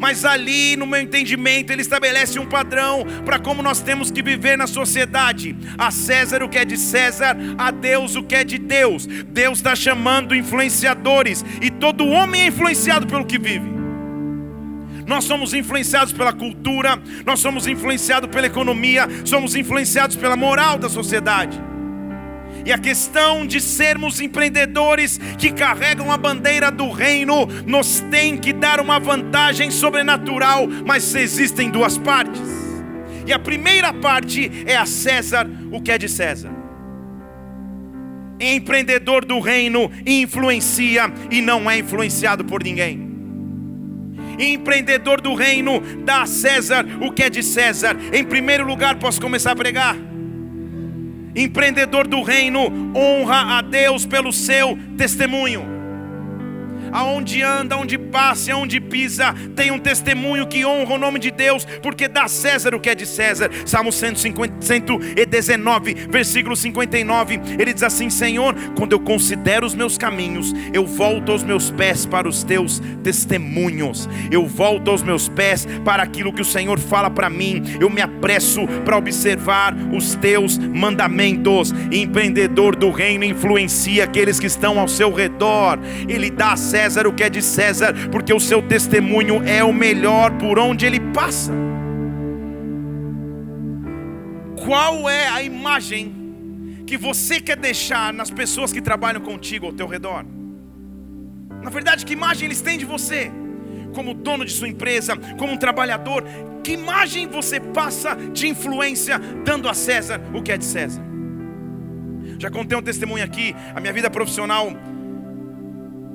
Mas 0.00 0.24
ali, 0.24 0.76
no 0.76 0.86
meu 0.86 0.98
entendimento, 0.98 1.70
ele 1.70 1.82
estabelece 1.82 2.38
um 2.38 2.46
padrão 2.46 3.04
para 3.22 3.38
como 3.38 3.62
nós 3.62 3.82
temos 3.82 4.10
que 4.10 4.22
viver 4.22 4.56
na 4.56 4.66
sociedade. 4.66 5.54
A 5.76 5.90
César 5.90 6.42
o 6.42 6.48
que 6.48 6.56
é 6.56 6.64
de 6.64 6.78
César, 6.78 7.36
a 7.58 7.70
Deus 7.70 8.16
o 8.16 8.22
que 8.22 8.34
é 8.34 8.42
de 8.42 8.56
Deus. 8.56 9.06
Deus 9.06 9.58
está 9.58 9.76
chamando 9.76 10.34
influenciadores, 10.34 11.44
e 11.60 11.70
todo 11.70 12.08
homem 12.08 12.40
é 12.40 12.46
influenciado 12.46 13.06
pelo 13.06 13.26
que 13.26 13.38
vive. 13.38 13.68
Nós 15.06 15.24
somos 15.24 15.52
influenciados 15.52 16.14
pela 16.14 16.32
cultura, 16.32 16.98
nós 17.26 17.40
somos 17.40 17.66
influenciados 17.66 18.30
pela 18.30 18.46
economia, 18.46 19.06
somos 19.26 19.54
influenciados 19.54 20.16
pela 20.16 20.34
moral 20.34 20.78
da 20.78 20.88
sociedade. 20.88 21.69
E 22.64 22.72
a 22.72 22.78
questão 22.78 23.46
de 23.46 23.60
sermos 23.60 24.20
empreendedores 24.20 25.18
que 25.38 25.52
carregam 25.52 26.10
a 26.10 26.16
bandeira 26.16 26.70
do 26.70 26.90
reino 26.90 27.46
nos 27.66 28.00
tem 28.10 28.36
que 28.36 28.52
dar 28.52 28.80
uma 28.80 28.98
vantagem 28.98 29.70
sobrenatural, 29.70 30.66
mas 30.86 31.14
existem 31.14 31.70
duas 31.70 31.96
partes. 31.98 32.40
E 33.26 33.32
a 33.32 33.38
primeira 33.38 33.92
parte 33.92 34.50
é 34.66 34.76
a 34.76 34.86
César 34.86 35.48
o 35.70 35.80
que 35.80 35.92
é 35.92 35.98
de 35.98 36.08
César. 36.08 36.50
Empreendedor 38.40 39.24
do 39.24 39.38
reino 39.38 39.90
influencia 40.06 41.12
e 41.30 41.42
não 41.42 41.70
é 41.70 41.78
influenciado 41.78 42.44
por 42.44 42.62
ninguém 42.62 43.10
empreendedor 44.38 45.20
do 45.20 45.34
reino, 45.34 45.80
dá 46.04 46.22
a 46.22 46.26
César 46.26 46.86
o 47.00 47.12
que 47.12 47.22
é 47.22 47.30
de 47.30 47.42
César. 47.42 47.96
Em 48.12 48.24
primeiro 48.24 48.66
lugar, 48.66 48.98
posso 48.98 49.20
começar 49.20 49.52
a 49.52 49.56
pregar? 49.56 50.09
Empreendedor 51.34 52.06
do 52.06 52.22
reino, 52.22 52.92
honra 52.94 53.58
a 53.58 53.62
Deus 53.62 54.04
pelo 54.04 54.32
seu 54.32 54.78
testemunho 54.96 55.79
aonde 56.92 57.42
anda, 57.42 57.74
aonde 57.74 57.98
passa, 57.98 58.52
aonde 58.52 58.80
pisa, 58.80 59.34
tem 59.54 59.70
um 59.70 59.78
testemunho 59.78 60.46
que 60.46 60.64
honra 60.64 60.94
o 60.94 60.98
nome 60.98 61.18
de 61.18 61.30
Deus, 61.30 61.64
porque 61.82 62.08
dá 62.08 62.24
a 62.24 62.28
César 62.28 62.74
o 62.74 62.80
que 62.80 62.90
é 62.90 62.94
de 62.94 63.06
César. 63.06 63.50
Salmo 63.64 63.92
150, 63.92 64.64
119, 64.64 65.94
versículo 66.08 66.56
59, 66.56 67.40
ele 67.58 67.72
diz 67.72 67.82
assim: 67.82 68.10
Senhor, 68.10 68.54
quando 68.76 68.92
eu 68.92 69.00
considero 69.00 69.66
os 69.66 69.74
meus 69.74 69.96
caminhos, 69.96 70.52
eu 70.72 70.86
volto 70.86 71.32
aos 71.32 71.42
meus 71.42 71.70
pés 71.70 72.06
para 72.06 72.28
os 72.28 72.42
teus 72.42 72.80
testemunhos, 73.02 74.08
eu 74.30 74.46
volto 74.46 74.90
aos 74.90 75.02
meus 75.02 75.28
pés 75.28 75.66
para 75.84 76.02
aquilo 76.02 76.32
que 76.32 76.42
o 76.42 76.44
Senhor 76.44 76.78
fala 76.78 77.10
para 77.10 77.30
mim, 77.30 77.62
eu 77.80 77.90
me 77.90 78.00
apresso 78.00 78.66
para 78.84 78.96
observar 78.96 79.74
os 79.92 80.14
teus 80.16 80.58
mandamentos. 80.58 81.72
Empreendedor 81.92 82.76
do 82.76 82.90
reino 82.90 83.24
influencia 83.24 84.04
aqueles 84.04 84.38
que 84.38 84.46
estão 84.46 84.78
ao 84.78 84.88
seu 84.88 85.12
redor, 85.12 85.78
ele 86.08 86.30
dá 86.30 86.52
a 86.52 86.56
César 86.80 87.06
o 87.06 87.12
que 87.12 87.22
é 87.22 87.28
de 87.28 87.42
César, 87.42 87.92
porque 88.10 88.32
o 88.32 88.40
seu 88.40 88.62
testemunho 88.62 89.42
é 89.46 89.62
o 89.62 89.70
melhor 89.70 90.30
por 90.38 90.58
onde 90.58 90.86
ele 90.86 90.98
passa. 91.12 91.52
Qual 94.64 95.08
é 95.08 95.28
a 95.28 95.42
imagem 95.42 96.82
que 96.86 96.96
você 96.96 97.38
quer 97.38 97.58
deixar 97.58 98.14
nas 98.14 98.30
pessoas 98.30 98.72
que 98.72 98.80
trabalham 98.80 99.20
contigo 99.20 99.66
ao 99.66 99.74
teu 99.74 99.86
redor? 99.86 100.24
Na 101.62 101.68
verdade, 101.68 102.06
que 102.06 102.14
imagem 102.14 102.46
eles 102.46 102.62
têm 102.62 102.78
de 102.78 102.86
você? 102.86 103.30
Como 103.94 104.14
dono 104.14 104.46
de 104.46 104.52
sua 104.52 104.68
empresa, 104.68 105.14
como 105.38 105.52
um 105.52 105.58
trabalhador, 105.58 106.24
que 106.64 106.72
imagem 106.72 107.26
você 107.26 107.60
passa 107.60 108.14
de 108.32 108.48
influência 108.48 109.18
dando 109.44 109.68
a 109.68 109.74
César 109.74 110.18
o 110.32 110.42
que 110.42 110.50
é 110.50 110.56
de 110.56 110.64
César? 110.64 111.02
Já 112.38 112.50
contei 112.50 112.78
um 112.78 112.82
testemunho 112.82 113.22
aqui, 113.22 113.54
a 113.74 113.80
minha 113.80 113.92
vida 113.92 114.08
profissional 114.08 114.72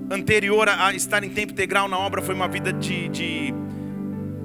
anterior 0.09 0.69
a 0.69 0.93
estar 0.93 1.23
em 1.23 1.29
tempo 1.29 1.53
integral 1.53 1.87
na 1.87 1.97
obra 1.97 2.21
foi 2.21 2.35
uma 2.35 2.47
vida 2.47 2.71
de, 2.71 3.07
de 3.09 3.53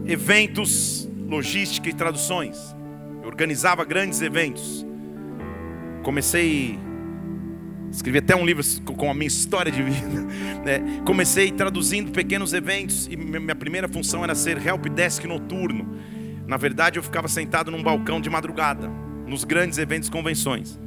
eventos, 0.06 1.08
logística 1.28 1.88
e 1.88 1.92
traduções. 1.92 2.74
Eu 3.22 3.28
organizava 3.28 3.84
grandes 3.84 4.20
eventos. 4.22 4.86
Comecei 6.02 6.78
escrevi 7.90 8.18
até 8.18 8.36
um 8.36 8.46
livro 8.46 8.64
com 8.84 9.10
a 9.10 9.14
minha 9.14 9.26
história 9.26 9.70
de 9.70 9.82
vida. 9.82 10.26
Né? 10.60 11.00
Comecei 11.06 11.50
traduzindo 11.50 12.12
pequenos 12.12 12.52
eventos 12.52 13.08
e 13.10 13.16
minha 13.16 13.54
primeira 13.54 13.88
função 13.88 14.22
era 14.22 14.34
ser 14.34 14.58
help 14.64 14.88
desk 14.88 15.24
noturno. 15.24 15.96
Na 16.46 16.58
verdade, 16.58 16.98
eu 16.98 17.02
ficava 17.02 17.28
sentado 17.28 17.70
num 17.70 17.82
balcão 17.82 18.20
de 18.20 18.28
madrugada, 18.28 18.90
nos 19.26 19.42
grandes 19.42 19.78
eventos 19.78 20.10
convenções 20.10 20.78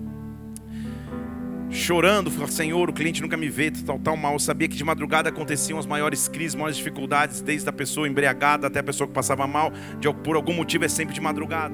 chorando, 1.74 2.30
falando, 2.30 2.52
Senhor, 2.52 2.90
o 2.90 2.94
cliente 2.94 3.22
nunca 3.22 3.36
me 3.36 3.50
vê, 3.50 3.72
tal, 3.72 4.00
tal, 4.00 4.16
mal. 4.16 4.34
Eu 4.34 4.40
sabia 4.40 4.68
que 4.68 4.76
de 4.76 4.84
madrugada 4.84 5.30
aconteciam 5.30 5.80
as 5.80 5.86
maiores 5.86 6.28
crises, 6.28 6.54
maiores 6.54 6.78
dificuldades, 6.78 7.42
desde 7.42 7.68
a 7.68 7.74
pessoa 7.74 8.08
embriagada 8.08 8.68
até 8.68 8.80
a 8.80 8.84
pessoa 8.84 9.08
que 9.08 9.14
passava 9.14 9.48
mal, 9.48 9.72
de, 10.00 10.12
por 10.14 10.36
algum 10.36 10.54
motivo 10.54 10.86
é 10.86 10.88
sempre 10.88 11.14
de 11.14 11.20
madrugada. 11.20 11.74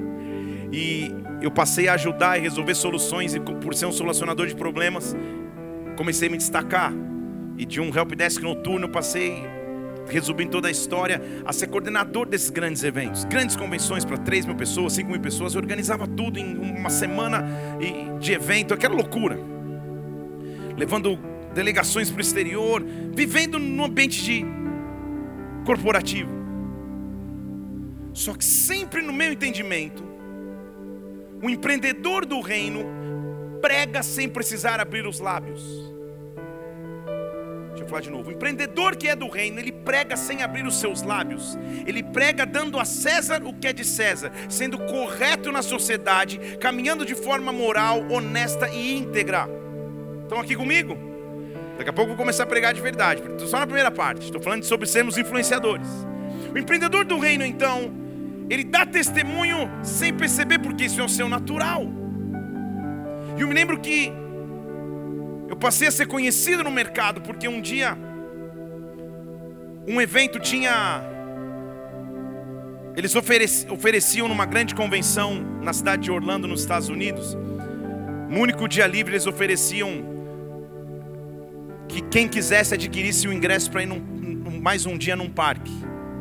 E 0.72 1.12
eu 1.42 1.52
passei 1.52 1.88
a 1.88 1.94
ajudar 1.94 2.38
e 2.38 2.42
resolver 2.42 2.76
soluções, 2.76 3.36
e 3.36 3.40
por 3.40 3.76
ser 3.76 3.86
um 3.86 3.92
solucionador 3.92 4.48
de 4.48 4.56
problemas, 4.56 5.16
comecei 5.98 6.30
a 6.30 6.32
me 6.32 6.38
destacar. 6.38 6.94
E 7.58 7.66
de 7.66 7.82
um 7.82 7.94
help 7.94 8.14
desk 8.14 8.42
noturno, 8.42 8.86
eu 8.86 8.90
passei, 8.90 9.44
resumindo 10.08 10.52
toda 10.52 10.70
a 10.70 10.72
história, 10.72 11.22
a 11.46 11.52
ser 11.52 11.68
coordenador 11.68 12.26
desses 12.26 12.50
grandes 12.50 12.84
eventos, 12.86 13.26
grandes 13.26 13.58
convenções 13.58 14.06
para 14.06 14.18
3 14.18 14.46
mil 14.46 14.56
pessoas, 14.56 14.94
5 14.94 15.12
mil 15.12 15.20
pessoas. 15.20 15.56
Eu 15.56 15.62
organizava 15.62 16.08
tudo 16.08 16.40
em 16.40 16.58
uma 16.58 16.90
semana 16.90 17.46
de 18.18 18.32
evento, 18.32 18.74
aquela 18.74 18.96
loucura 18.96 19.59
levando 20.80 21.20
delegações 21.54 22.10
para 22.10 22.20
o 22.20 22.22
exterior, 22.22 22.82
vivendo 23.14 23.60
num 23.60 23.84
ambiente 23.84 24.24
de 24.24 24.46
corporativo. 25.66 26.32
Só 28.14 28.34
que 28.34 28.46
sempre 28.46 29.02
no 29.02 29.12
meu 29.12 29.34
entendimento, 29.34 30.04
o 31.44 31.50
empreendedor 31.50 32.26
do 32.26 32.40
reino 32.40 32.86
prega 33.62 34.02
sem 34.02 34.30
precisar 34.30 34.80
abrir 34.80 35.06
os 35.06 35.20
lábios. 35.20 35.62
Deixa 37.70 37.84
eu 37.84 37.88
falar 37.88 38.02
de 38.02 38.10
novo. 38.10 38.30
O 38.30 38.34
empreendedor 38.34 38.96
que 38.96 39.10
é 39.10 39.16
do 39.16 39.28
reino, 39.28 39.60
ele 39.60 39.72
prega 39.72 40.16
sem 40.16 40.42
abrir 40.44 40.66
os 40.66 40.80
seus 40.80 41.02
lábios. 41.02 41.58
Ele 41.86 42.02
prega 42.02 42.46
dando 42.46 42.80
a 42.80 42.86
César 42.86 43.42
o 43.44 43.54
que 43.54 43.68
é 43.68 43.74
de 43.74 43.84
César, 43.84 44.32
sendo 44.48 44.78
correto 44.78 45.52
na 45.52 45.62
sociedade, 45.62 46.40
caminhando 46.60 47.06
de 47.06 47.16
forma 47.16 47.52
moral, 47.52 48.06
honesta 48.10 48.70
e 48.70 48.98
íntegra. 48.98 49.59
Estão 50.30 50.42
aqui 50.42 50.56
comigo? 50.56 50.96
Daqui 51.76 51.90
a 51.90 51.94
pouco 51.94 52.12
eu 52.12 52.16
vou 52.16 52.24
começar 52.24 52.44
a 52.44 52.46
pregar 52.46 52.72
de 52.72 52.80
verdade. 52.80 53.20
Estou 53.20 53.48
só 53.48 53.58
na 53.58 53.66
primeira 53.66 53.90
parte. 53.90 54.26
Estou 54.26 54.40
falando 54.40 54.64
sobre 54.64 54.86
sermos 54.86 55.18
influenciadores. 55.18 55.88
O 56.54 56.58
empreendedor 56.60 57.04
do 57.04 57.18
reino, 57.18 57.44
então, 57.44 57.92
ele 58.48 58.64
dá 58.64 58.86
testemunho 58.86 59.68
sem 59.82 60.14
perceber, 60.14 60.60
porque 60.60 60.84
isso 60.84 61.02
é 61.02 61.04
o 61.04 61.10
seu 61.10 61.28
natural. 61.28 61.82
E 63.36 63.42
eu 63.42 63.48
me 63.48 63.56
lembro 63.56 63.80
que 63.80 64.14
eu 65.48 65.56
passei 65.56 65.88
a 65.88 65.92
ser 65.92 66.06
conhecido 66.06 66.64
no 66.64 66.70
mercado, 66.70 67.22
porque 67.22 67.48
um 67.48 67.60
dia, 67.60 67.98
um 69.88 70.00
evento 70.00 70.40
tinha. 70.40 71.02
Eles 72.96 73.16
ofereciam 73.16 74.28
numa 74.28 74.46
grande 74.46 74.76
convenção 74.76 75.44
na 75.64 75.74
cidade 75.74 76.04
de 76.04 76.12
Orlando, 76.12 76.48
nos 76.48 76.62
Estados 76.62 76.88
Unidos. 76.88 77.36
No 78.30 78.42
único 78.42 78.68
dia 78.68 78.86
livre, 78.86 79.14
eles 79.14 79.26
ofereciam 79.26 80.19
que 81.90 82.02
quem 82.04 82.28
quisesse 82.28 82.76
adquirisse 82.76 83.28
o 83.28 83.34
ingresso 83.34 83.70
para 83.70 83.84
ir 83.84 83.88
num, 83.88 84.00
mais 84.62 84.86
um 84.86 84.98
dia 84.98 85.16
num 85.16 85.30
parque. 85.30 85.72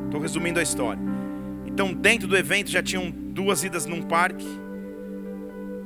Estou 0.07 0.21
resumindo 0.21 0.59
a 0.59 0.63
história. 0.63 1.01
Então, 1.67 1.93
dentro 1.93 2.27
do 2.27 2.37
evento 2.37 2.71
já 2.71 2.83
tinham 2.83 3.11
duas 3.11 3.63
idas 3.63 3.85
num 3.85 4.03
parque. 4.03 4.47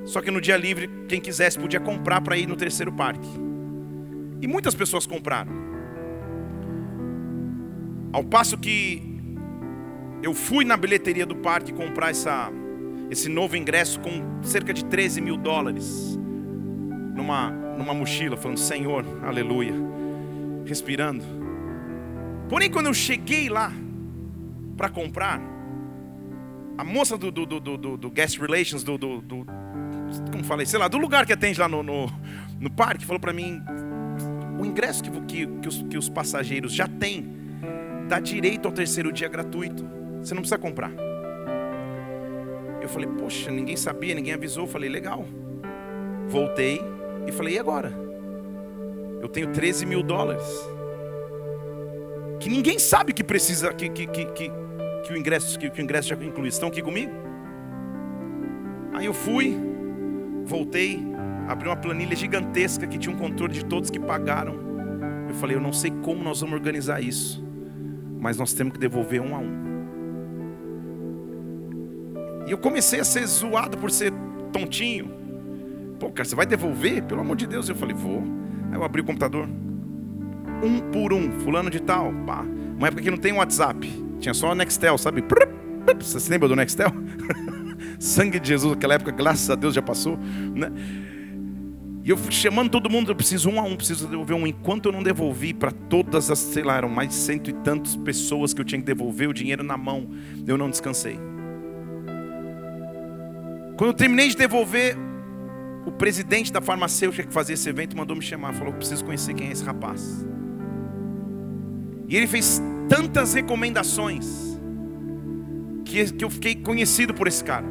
Só 0.05 0.23
que 0.23 0.31
no 0.31 0.41
dia 0.41 0.57
livre, 0.57 0.89
quem 1.09 1.21
quisesse 1.21 1.59
podia 1.59 1.81
comprar 1.81 2.21
para 2.21 2.37
ir 2.37 2.47
no 2.47 2.57
terceiro 2.57 2.93
parque. 2.93 3.29
E 4.41 4.47
muitas 4.47 4.75
pessoas 4.75 5.07
compraram. 5.07 5.53
Ao 8.13 8.23
passo 8.23 8.57
que 8.57 9.03
eu 10.23 10.33
fui 10.33 10.65
na 10.65 10.77
bilheteria 10.77 11.27
do 11.27 11.35
parque 11.37 11.73
comprar 11.73 12.11
essa, 12.11 12.51
esse 13.11 13.29
novo 13.29 13.57
ingresso 13.57 13.99
com 14.01 14.43
cerca 14.43 14.73
de 14.73 14.85
13 14.85 15.21
mil 15.21 15.37
dólares 15.37 16.19
numa, 17.15 17.53
numa 17.77 17.95
mochila, 17.95 18.37
falando: 18.37 18.59
Senhor, 18.59 19.05
aleluia, 19.23 19.73
respirando. 20.67 21.25
Porém, 22.49 22.71
quando 22.71 22.87
eu 22.87 22.95
cheguei 22.95 23.49
lá 23.49 23.73
para 24.77 24.89
comprar, 24.89 25.41
a 26.77 26.85
moça 26.85 27.17
do, 27.17 27.31
do, 27.31 27.47
do, 27.47 27.61
do, 27.61 27.97
do 27.97 28.11
Guest 28.11 28.39
Relations, 28.39 28.83
do, 28.83 28.99
do, 28.99 29.21
do, 29.21 29.47
como 30.31 30.45
falei, 30.45 30.67
sei 30.67 30.79
lá, 30.79 30.89
do 30.89 30.99
lugar 30.99 31.27
que 31.27 31.33
atende 31.33 31.59
lá 31.59 31.69
no, 31.69 31.83
no, 31.83 32.07
no 32.61 32.71
parque, 32.71 33.05
falou 33.05 33.21
para 33.21 33.33
mim: 33.33 33.61
o 34.59 34.65
ingresso 34.65 35.03
que, 35.03 35.11
que, 35.23 35.47
que, 35.47 35.69
os, 35.69 35.83
que 35.83 35.99
os 35.99 36.09
passageiros 36.09 36.73
já 36.73 36.87
têm 36.87 37.43
dá 38.09 38.21
direito 38.21 38.67
ao 38.67 38.73
terceiro 38.73 39.13
dia 39.13 39.29
gratuito. 39.29 39.89
Você 40.21 40.35
não 40.35 40.43
precisa 40.43 40.59
comprar. 40.59 40.93
Eu 42.81 42.89
falei, 42.89 43.09
poxa, 43.09 43.51
ninguém 43.51 43.77
sabia, 43.77 44.15
ninguém 44.15 44.35
avisou. 44.35 44.65
Eu 44.65 44.69
falei, 44.69 44.91
legal. 44.91 45.25
Voltei, 46.29 46.81
e 47.27 47.33
falei: 47.33 47.55
e 47.55 47.59
agora? 47.59 47.93
Eu 49.21 49.29
tenho 49.29 49.53
13 49.53 49.87
mil 49.87 50.03
dólares. 50.03 50.45
que 52.41 52.49
ninguém 52.51 52.79
sabe 52.79 53.13
que 53.13 53.23
precisa, 53.23 53.73
que, 53.73 53.89
que, 53.89 54.07
que, 54.07 54.25
que, 54.27 54.51
que 55.05 55.13
o 55.13 55.17
ingresso, 55.17 55.57
que, 55.59 55.71
que 55.71 55.81
o 55.81 55.83
ingresso 55.83 56.09
já 56.09 56.17
inclui. 56.17 56.49
Estão 56.49 56.69
aqui 56.69 56.83
comigo? 56.83 57.13
Aí 58.93 59.07
eu 59.07 59.15
fui, 59.15 59.57
voltei, 60.45 61.01
abri 61.49 61.69
uma 61.69 61.77
planilha 61.77 62.17
gigantesca 62.17 62.87
que 62.87 62.99
tinha 62.99 63.15
um 63.15 63.19
controle 63.19 63.53
de 63.53 63.65
todos 63.65 63.91
que 63.91 64.01
pagaram. 64.01 64.55
Eu 65.29 65.35
falei, 65.37 65.57
eu 65.57 65.61
não 65.61 65.73
sei 65.73 65.91
como 66.03 66.23
nós 66.23 66.41
vamos 66.41 66.57
organizar 66.57 67.01
isso, 67.01 67.43
mas 68.21 68.37
nós 68.37 68.53
temos 68.53 68.73
que 68.75 68.79
devolver 68.79 69.21
um 69.21 69.35
a 69.35 69.39
um. 69.39 69.63
E 72.47 72.51
eu 72.51 72.59
comecei 72.59 72.99
a 72.99 73.05
ser 73.05 73.25
zoado 73.27 73.79
por 73.79 73.91
ser 73.91 74.13
tontinho. 74.53 75.22
Pô, 76.03 76.11
cara, 76.11 76.29
você 76.29 76.35
vai 76.35 76.45
devolver? 76.45 77.01
Pelo 77.05 77.21
amor 77.21 77.37
de 77.37 77.47
Deus. 77.47 77.69
Eu 77.69 77.77
falei, 77.77 77.95
vou. 77.95 78.25
Aí 78.73 78.75
eu 78.75 78.83
abri 78.83 79.03
o 79.03 79.05
computador. 79.05 79.49
Um 80.61 80.81
por 80.91 81.13
um, 81.13 81.31
fulano 81.43 81.71
de 81.71 81.81
tal. 81.81 82.13
Pá. 82.27 82.45
Uma 82.77 82.89
época 82.89 83.03
que 83.03 83.11
não 83.11 83.17
tem 83.17 83.33
WhatsApp. 83.33 83.89
Tinha 84.19 84.35
só 84.35 84.53
Nextel, 84.53 84.99
sabe? 84.99 85.23
Você 86.01 86.19
se 86.19 86.29
lembra 86.29 86.49
do 86.49 86.57
Nextel? 86.57 86.93
Sangue 88.01 88.41
de 88.41 88.49
Jesus, 88.49 88.73
aquela 88.73 88.95
época, 88.95 89.13
graças 89.13 89.49
a 89.49 89.55
Deus, 89.55 89.73
já 89.73 89.81
passou. 89.81 90.19
Né? 90.19 90.73
E 92.03 92.11
eu 92.11 92.19
chamando 92.31 92.69
todo 92.69 92.91
mundo, 92.91 93.13
eu 93.13 93.15
preciso 93.15 93.49
um 93.49 93.61
a 93.61 93.63
um, 93.63 93.77
preciso 93.77 94.09
devolver 94.09 94.37
um. 94.37 94.45
Enquanto 94.45 94.87
eu 94.87 94.93
não 94.93 95.05
devolvi 95.05 95.55
para 95.55 95.71
todas 95.71 96.33
as, 96.33 96.41
sei 96.41 96.65
lá, 96.65 96.79
eram 96.79 96.89
mais 96.89 97.11
de 97.11 97.15
cento 97.15 97.49
e 97.49 97.53
tantas 97.53 97.95
pessoas 97.95 98.53
que 98.53 98.61
eu 98.61 98.65
tinha 98.65 98.81
que 98.81 98.87
devolver 98.87 99.29
o 99.29 99.33
dinheiro 99.33 99.63
na 99.63 99.77
mão, 99.77 100.09
eu 100.49 100.59
não 100.59 100.69
descansei. 100.69 101.17
Quando 103.77 103.91
eu 103.91 103.95
terminei 103.95 104.29
de 104.29 104.37
devolver, 104.37 104.97
o 105.85 105.91
presidente 105.91 106.53
da 106.53 106.61
farmacêutica 106.61 107.27
que 107.27 107.33
fazia 107.33 107.55
esse 107.55 107.69
evento 107.69 107.97
mandou 107.97 108.17
me 108.17 108.23
chamar, 108.23 108.55
falou: 108.55 108.73
preciso 108.73 109.05
conhecer 109.05 109.35
quem 109.35 109.49
é 109.49 109.53
esse 109.53 109.65
rapaz. 109.65 110.25
E 112.09 112.17
ele 112.17 112.27
fez 112.27 112.61
tantas 112.89 113.35
recomendações 113.35 114.59
que, 115.85 116.13
que 116.13 116.25
eu 116.25 116.31
fiquei 116.31 116.55
conhecido 116.55 117.15
por 117.15 117.27
esse 117.27 117.43
cara. 117.43 117.67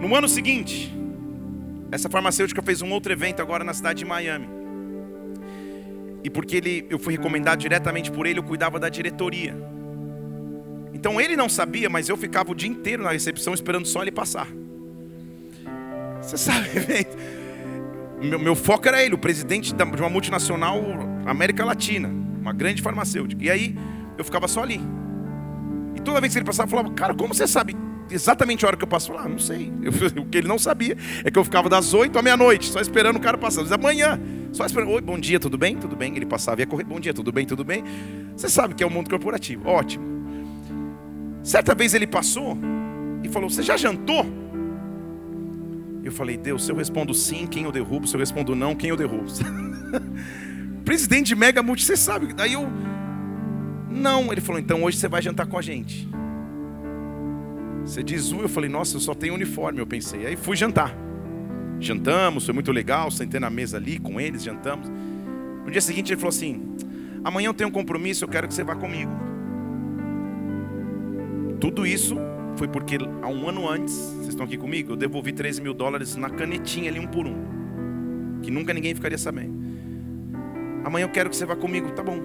No 0.00 0.14
ano 0.16 0.28
seguinte, 0.28 0.94
essa 1.90 2.08
farmacêutica 2.08 2.62
fez 2.62 2.82
um 2.82 2.90
outro 2.90 3.12
evento 3.12 3.40
agora 3.40 3.62
na 3.64 3.74
cidade 3.74 4.00
de 4.00 4.04
Miami. 4.04 4.48
E 6.22 6.30
porque 6.30 6.56
ele, 6.56 6.86
eu 6.90 6.98
fui 6.98 7.16
recomendado 7.16 7.58
diretamente 7.58 8.10
por 8.10 8.26
ele, 8.26 8.38
eu 8.38 8.42
cuidava 8.42 8.78
da 8.78 8.88
diretoria. 8.88 9.56
Então 11.00 11.18
ele 11.18 11.34
não 11.34 11.48
sabia, 11.48 11.88
mas 11.88 12.10
eu 12.10 12.16
ficava 12.16 12.52
o 12.52 12.54
dia 12.54 12.68
inteiro 12.68 13.02
na 13.02 13.10
recepção 13.10 13.54
esperando 13.54 13.86
só 13.86 14.02
ele 14.02 14.12
passar. 14.12 14.46
Você 16.20 16.36
sabe, 16.36 16.68
meu, 18.20 18.38
meu 18.38 18.54
foco 18.54 18.86
era 18.86 19.02
ele, 19.02 19.14
o 19.14 19.18
presidente 19.18 19.72
de 19.74 19.82
uma 19.82 20.10
multinacional 20.10 20.78
América 21.24 21.64
Latina, 21.64 22.10
uma 22.38 22.52
grande 22.52 22.82
farmacêutica. 22.82 23.42
E 23.42 23.50
aí 23.50 23.74
eu 24.18 24.22
ficava 24.22 24.46
só 24.46 24.62
ali. 24.62 24.78
E 25.96 26.02
toda 26.02 26.20
vez 26.20 26.34
que 26.34 26.38
ele 26.38 26.44
passava, 26.44 26.66
eu 26.66 26.70
falava, 26.70 26.94
cara, 26.94 27.14
como 27.14 27.32
você 27.32 27.46
sabe 27.46 27.74
exatamente 28.10 28.66
a 28.66 28.68
hora 28.68 28.76
que 28.76 28.84
eu 28.84 28.88
passo? 28.88 29.06
Falava, 29.06 29.24
ah, 29.24 29.30
não 29.30 29.38
sei. 29.38 29.72
Eu, 29.82 29.92
o 30.22 30.26
que 30.26 30.36
ele 30.36 30.48
não 30.48 30.58
sabia 30.58 30.98
é 31.24 31.30
que 31.30 31.38
eu 31.38 31.44
ficava 31.44 31.70
das 31.70 31.94
8 31.94 32.18
à 32.18 32.20
meia-noite, 32.20 32.66
só 32.66 32.78
esperando 32.78 33.16
o 33.16 33.20
cara 33.20 33.38
passar. 33.38 33.64
Da 33.64 33.78
manhã, 33.78 34.20
só 34.52 34.66
esperando. 34.66 34.90
Oi, 34.90 35.00
bom 35.00 35.18
dia, 35.18 35.40
tudo 35.40 35.56
bem? 35.56 35.78
Tudo 35.78 35.96
bem? 35.96 36.14
Ele 36.14 36.26
passava 36.26 36.60
e 36.60 36.62
ia 36.64 36.66
correr. 36.66 36.84
Bom 36.84 37.00
dia, 37.00 37.14
tudo 37.14 37.32
bem? 37.32 37.46
Tudo 37.46 37.64
bem? 37.64 37.82
Você 38.36 38.50
sabe 38.50 38.74
que 38.74 38.82
é 38.82 38.86
o 38.86 38.90
mundo 38.90 39.08
corporativo. 39.08 39.66
Ótimo. 39.66 40.09
Certa 41.42 41.74
vez 41.74 41.94
ele 41.94 42.06
passou 42.06 42.56
e 43.22 43.28
falou: 43.28 43.48
Você 43.48 43.62
já 43.62 43.76
jantou? 43.76 44.26
Eu 46.02 46.12
falei: 46.12 46.36
Deus, 46.36 46.64
se 46.64 46.72
eu 46.72 46.76
respondo 46.76 47.14
sim, 47.14 47.46
quem 47.46 47.64
eu 47.64 47.72
derrubo? 47.72 48.06
Se 48.06 48.14
eu 48.14 48.20
respondo 48.20 48.54
não, 48.54 48.74
quem 48.74 48.90
eu 48.90 48.96
derrubo? 48.96 49.26
Presidente 50.84 51.28
de 51.28 51.36
Mega 51.36 51.62
Multi, 51.62 51.84
você 51.84 51.96
sabe. 51.96 52.32
Daí 52.32 52.54
eu. 52.54 52.66
Não, 53.90 54.32
ele 54.32 54.40
falou: 54.40 54.60
Então 54.60 54.82
hoje 54.82 54.96
você 54.96 55.08
vai 55.08 55.22
jantar 55.22 55.46
com 55.46 55.58
a 55.58 55.62
gente. 55.62 56.08
Você 57.84 58.02
diz 58.02 58.30
eu 58.30 58.48
falei: 58.48 58.68
Nossa, 58.68 58.96
eu 58.96 59.00
só 59.00 59.14
tenho 59.14 59.34
uniforme. 59.34 59.80
Eu 59.80 59.86
pensei. 59.86 60.26
Aí 60.26 60.36
fui 60.36 60.56
jantar. 60.56 60.94
Jantamos, 61.78 62.44
foi 62.44 62.52
muito 62.52 62.72
legal. 62.72 63.10
Sentei 63.10 63.40
na 63.40 63.48
mesa 63.48 63.78
ali 63.78 63.98
com 63.98 64.20
eles, 64.20 64.42
jantamos. 64.42 64.90
No 65.64 65.70
dia 65.70 65.80
seguinte 65.80 66.12
ele 66.12 66.20
falou 66.20 66.30
assim: 66.30 66.76
Amanhã 67.24 67.48
eu 67.48 67.54
tenho 67.54 67.68
um 67.68 67.72
compromisso, 67.72 68.24
eu 68.24 68.28
quero 68.28 68.48
que 68.48 68.54
você 68.54 68.64
vá 68.64 68.74
comigo. 68.74 69.29
Tudo 71.60 71.86
isso 71.86 72.16
foi 72.56 72.66
porque 72.66 72.96
há 73.22 73.28
um 73.28 73.48
ano 73.48 73.68
antes, 73.68 73.94
vocês 73.94 74.28
estão 74.28 74.46
aqui 74.46 74.56
comigo, 74.56 74.92
eu 74.92 74.96
devolvi 74.96 75.30
13 75.30 75.60
mil 75.60 75.74
dólares 75.74 76.16
na 76.16 76.30
canetinha 76.30 76.90
ali, 76.90 76.98
um 76.98 77.06
por 77.06 77.26
um. 77.26 78.40
Que 78.42 78.50
nunca 78.50 78.72
ninguém 78.72 78.94
ficaria 78.94 79.18
sabendo. 79.18 79.60
Amanhã 80.84 81.04
eu 81.04 81.10
quero 81.10 81.28
que 81.28 81.36
você 81.36 81.44
vá 81.44 81.54
comigo, 81.54 81.90
tá 81.92 82.02
bom. 82.02 82.18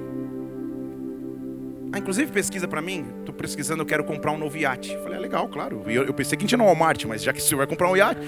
Ah, 1.91 1.99
inclusive 1.99 2.31
pesquisa 2.31 2.67
para 2.67 2.81
mim, 2.81 3.05
estou 3.19 3.33
pesquisando, 3.33 3.81
eu 3.81 3.85
quero 3.85 4.03
comprar 4.03 4.31
um 4.31 4.37
novo 4.37 4.57
iate. 4.57 4.97
Falei, 5.03 5.17
é 5.17 5.21
legal, 5.21 5.47
claro. 5.49 5.83
Eu, 5.85 6.03
eu 6.03 6.13
pensei 6.13 6.37
que 6.37 6.43
a 6.43 6.45
gente 6.45 6.51
ia 6.51 6.57
no 6.57 6.65
Walmart, 6.65 7.03
mas 7.05 7.21
já 7.21 7.33
que 7.33 7.41
senhor 7.41 7.57
vai 7.57 7.67
comprar 7.67 7.89
um 7.89 7.95
iate, 7.97 8.21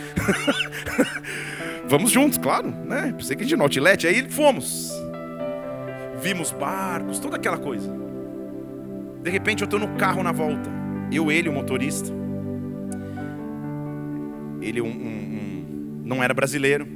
vamos 1.87 2.11
juntos, 2.11 2.37
claro. 2.37 2.69
Né? 2.69 3.13
Pensei 3.17 3.35
que 3.35 3.43
a 3.43 3.45
gente 3.45 3.51
ia 3.51 3.57
no 3.57 3.63
Outlet, 3.63 4.07
aí 4.07 4.29
fomos. 4.29 4.91
Vimos 6.21 6.51
barcos, 6.51 7.19
toda 7.19 7.37
aquela 7.37 7.57
coisa. 7.57 7.93
De 9.21 9.29
repente 9.29 9.63
eu 9.63 9.65
estou 9.65 9.79
no 9.79 9.95
carro 9.95 10.21
na 10.21 10.31
volta. 10.31 10.86
Eu, 11.11 11.31
ele, 11.31 11.47
o 11.47 11.53
motorista. 11.53 12.09
Ele 14.61 14.81
um, 14.81 14.87
um, 14.87 14.89
um, 14.89 16.01
não 16.03 16.21
era 16.23 16.33
brasileiro. 16.33 16.87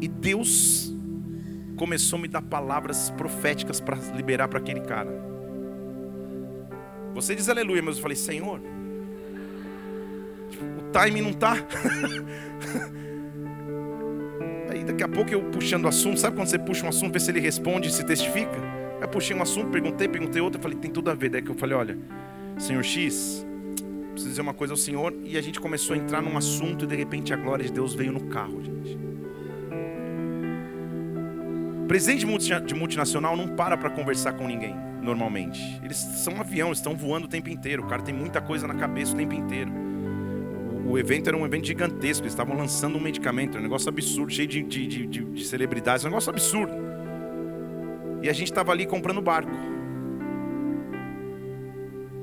E 0.00 0.08
Deus 0.08 0.92
começou 1.76 2.18
a 2.18 2.22
me 2.22 2.28
dar 2.28 2.42
palavras 2.42 3.10
proféticas 3.10 3.80
para 3.80 3.96
liberar 4.14 4.48
para 4.48 4.58
aquele 4.58 4.80
cara. 4.80 5.10
Você 7.14 7.34
diz 7.34 7.48
aleluia, 7.48 7.80
mas 7.80 7.96
eu 7.96 8.02
falei, 8.02 8.16
Senhor, 8.16 8.60
o 10.78 10.82
timing 10.92 11.22
não 11.22 11.30
está. 11.30 11.54
Aí 14.70 14.84
daqui 14.84 15.02
a 15.02 15.08
pouco 15.08 15.30
eu 15.30 15.42
puxando 15.44 15.84
o 15.84 15.88
assunto, 15.88 16.20
sabe 16.20 16.36
quando 16.36 16.48
você 16.48 16.58
puxa 16.58 16.84
um 16.84 16.88
assunto, 16.88 17.12
vê 17.12 17.20
se 17.20 17.30
ele 17.30 17.40
responde, 17.40 17.90
se 17.90 18.04
testifica? 18.04 18.83
Aí 19.04 19.10
puxei 19.10 19.36
um 19.36 19.42
assunto, 19.42 19.68
perguntei, 19.68 20.08
perguntei 20.08 20.40
outro, 20.40 20.58
falei, 20.62 20.78
tem 20.78 20.90
tudo 20.90 21.10
a 21.10 21.14
ver. 21.14 21.28
Daí 21.28 21.42
que 21.42 21.50
eu 21.50 21.54
falei, 21.54 21.76
olha, 21.76 21.98
senhor 22.56 22.82
X, 22.82 23.46
preciso 24.12 24.30
dizer 24.30 24.40
uma 24.40 24.54
coisa 24.54 24.72
ao 24.72 24.78
senhor. 24.78 25.14
E 25.22 25.36
a 25.36 25.42
gente 25.42 25.60
começou 25.60 25.94
a 25.94 25.98
entrar 25.98 26.22
num 26.22 26.38
assunto 26.38 26.86
e 26.86 26.88
de 26.88 26.96
repente 26.96 27.30
a 27.30 27.36
glória 27.36 27.66
de 27.66 27.70
Deus 27.70 27.94
veio 27.94 28.10
no 28.10 28.28
carro, 28.28 28.62
gente. 28.62 28.98
Presidente 31.86 32.24
de 32.64 32.74
multinacional 32.74 33.36
não 33.36 33.46
para 33.46 33.76
para 33.76 33.90
conversar 33.90 34.32
com 34.32 34.46
ninguém, 34.46 34.74
normalmente. 35.02 35.60
Eles 35.84 35.98
são 35.98 36.36
um 36.36 36.40
avião, 36.40 36.72
estão 36.72 36.96
voando 36.96 37.26
o 37.26 37.28
tempo 37.28 37.50
inteiro. 37.50 37.82
O 37.84 37.86
cara 37.86 38.00
tem 38.00 38.14
muita 38.14 38.40
coisa 38.40 38.66
na 38.66 38.74
cabeça 38.74 39.12
o 39.12 39.16
tempo 39.16 39.34
inteiro. 39.34 39.70
O 40.86 40.98
evento 40.98 41.28
era 41.28 41.36
um 41.36 41.44
evento 41.44 41.66
gigantesco, 41.66 42.22
eles 42.22 42.32
estavam 42.32 42.56
lançando 42.56 42.96
um 42.96 43.00
medicamento, 43.00 43.58
um 43.58 43.60
negócio 43.60 43.90
absurdo, 43.90 44.32
cheio 44.32 44.48
de, 44.48 44.62
de, 44.62 44.86
de, 44.86 45.24
de 45.24 45.44
celebridades, 45.44 46.06
um 46.06 46.08
negócio 46.08 46.30
absurdo. 46.30 46.93
E 48.24 48.30
a 48.30 48.32
gente 48.32 48.48
estava 48.48 48.72
ali 48.72 48.86
comprando 48.86 49.20
barco. 49.20 49.52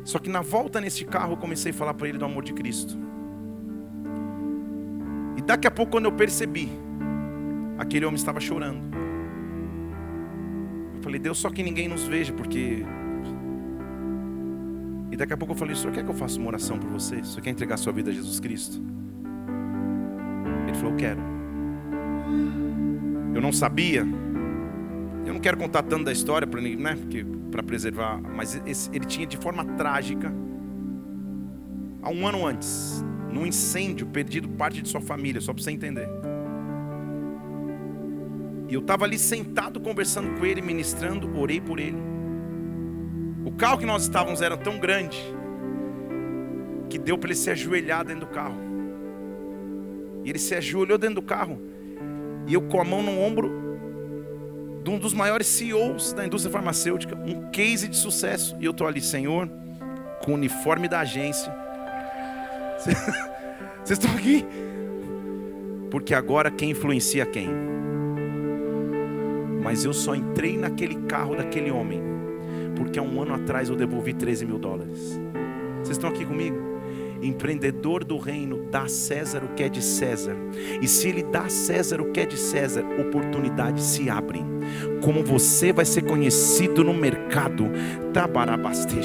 Só 0.03 0.17
que 0.17 0.31
na 0.31 0.41
volta 0.41 0.81
nesse 0.81 1.05
carro 1.05 1.33
eu 1.33 1.37
comecei 1.37 1.71
a 1.71 1.75
falar 1.75 1.93
para 1.93 2.09
ele 2.09 2.17
do 2.17 2.25
amor 2.25 2.43
de 2.43 2.53
Cristo. 2.53 2.97
E 5.37 5.43
daqui 5.43 5.67
a 5.67 5.71
pouco, 5.71 5.91
quando 5.91 6.05
eu 6.05 6.11
percebi, 6.11 6.69
aquele 7.77 8.03
homem 8.03 8.15
estava 8.15 8.39
chorando. 8.39 8.81
Eu 10.95 11.03
falei, 11.03 11.19
Deus, 11.19 11.37
só 11.37 11.51
que 11.51 11.61
ninguém 11.61 11.87
nos 11.87 12.05
veja, 12.05 12.33
porque. 12.33 12.83
E 15.11 15.15
daqui 15.15 15.33
a 15.33 15.37
pouco 15.37 15.53
eu 15.53 15.57
falei, 15.57 15.75
o 15.75 15.77
senhor 15.77 15.93
quer 15.93 16.03
que 16.03 16.09
eu 16.09 16.15
faça 16.15 16.39
uma 16.39 16.47
oração 16.47 16.79
por 16.79 16.89
você? 16.89 17.17
O 17.17 17.25
senhor 17.25 17.43
quer 17.43 17.51
entregar 17.51 17.77
sua 17.77 17.93
vida 17.93 18.09
a 18.09 18.13
Jesus 18.13 18.39
Cristo? 18.39 18.81
Ele 20.67 20.77
falou, 20.77 20.95
quero. 20.95 21.21
Eu 23.35 23.41
não 23.41 23.51
sabia 23.51 24.03
eu 25.25 25.34
não 25.34 25.39
quero 25.39 25.57
contar 25.57 25.84
tanto 25.84 26.05
da 26.05 26.12
história 26.12 26.47
para 26.47 26.62
né, 26.62 26.97
preservar, 27.65 28.19
mas 28.21 28.62
ele 28.91 29.05
tinha 29.05 29.25
de 29.27 29.38
forma 29.38 29.63
trágica, 29.75 30.34
há 32.01 32.10
um 32.10 32.27
ano 32.27 32.45
antes, 32.45 33.03
num 33.31 33.45
incêndio, 33.45 34.07
perdido 34.07 34.49
parte 34.49 34.81
de 34.81 34.89
sua 34.89 35.01
família, 35.01 35.39
só 35.39 35.53
para 35.53 35.63
você 35.63 35.71
entender. 35.71 36.07
E 38.67 38.73
eu 38.73 38.79
estava 38.79 39.03
ali 39.05 39.19
sentado 39.19 39.79
conversando 39.79 40.39
com 40.39 40.45
ele, 40.45 40.62
ministrando, 40.62 41.38
orei 41.38 41.60
por 41.60 41.79
ele. 41.79 41.97
O 43.45 43.51
carro 43.51 43.77
que 43.77 43.86
nós 43.86 44.03
estávamos 44.03 44.41
era 44.41 44.55
tão 44.55 44.79
grande 44.79 45.17
que 46.89 46.97
deu 46.97 47.17
para 47.17 47.29
ele 47.29 47.36
se 47.36 47.49
ajoelhar 47.49 48.05
dentro 48.05 48.27
do 48.27 48.31
carro. 48.31 48.55
E 50.23 50.29
ele 50.29 50.39
se 50.39 50.55
ajoelhou 50.55 50.97
dentro 50.97 51.15
do 51.15 51.21
carro. 51.21 51.60
E 52.47 52.53
eu 52.53 52.62
com 52.62 52.79
a 52.79 52.84
mão 52.84 53.01
no 53.01 53.19
ombro, 53.19 53.61
de 54.84 54.89
um 54.89 54.98
dos 54.98 55.13
maiores 55.13 55.48
CEOs 55.48 56.13
da 56.13 56.26
indústria 56.26 56.52
farmacêutica, 56.52 57.15
um 57.15 57.50
case 57.52 57.88
de 57.88 57.96
sucesso. 57.96 58.56
E 58.60 58.65
eu 58.65 58.72
estou 58.72 58.88
ali, 58.88 59.02
Senhor, 59.02 59.48
com 60.24 60.32
o 60.32 60.36
uniforme 60.36 60.88
da 60.88 61.02
agência. 61.02 61.54
Vocês 63.84 64.00
estão 64.00 64.12
aqui? 64.15 64.46
Porque 65.89 66.13
agora 66.13 66.50
quem 66.50 66.72
influencia 66.72 67.26
quem? 67.26 67.50
Mas 69.63 69.86
eu 69.86 69.94
só 69.94 70.15
entrei 70.15 70.58
naquele 70.58 70.96
carro 71.04 71.36
daquele 71.36 71.70
homem, 71.70 72.02
porque 72.76 72.98
há 72.98 73.02
um 73.02 73.22
ano 73.22 73.36
atrás 73.36 73.70
eu 73.70 73.76
devolvi 73.76 74.13
13 74.13 74.46
mil 74.46 74.58
dólares. 74.58 75.20
Vocês 75.78 75.98
estão 75.98 76.10
aqui 76.10 76.26
comigo? 76.26 76.70
Empreendedor 77.21 78.03
do 78.03 78.17
reino, 78.17 78.65
dá 78.71 78.84
a 78.84 78.88
César 78.88 79.43
o 79.43 79.53
que 79.53 79.63
é 79.63 79.69
de 79.69 79.81
César. 79.81 80.36
E 80.81 80.88
se 80.88 81.07
ele 81.07 81.23
dá 81.23 81.41
a 81.41 81.49
César 81.49 82.01
o 82.01 82.12
que 82.12 82.19
é 82.19 82.25
de 82.25 82.38
César, 82.38 82.84
oportunidades 82.99 83.84
se 83.84 84.10
abrem. 84.10 84.45
Como 85.01 85.23
você 85.23 85.73
vai 85.73 85.86
ser 85.86 86.03
conhecido 86.03 86.84
no 86.84 86.93
mercado, 86.93 87.69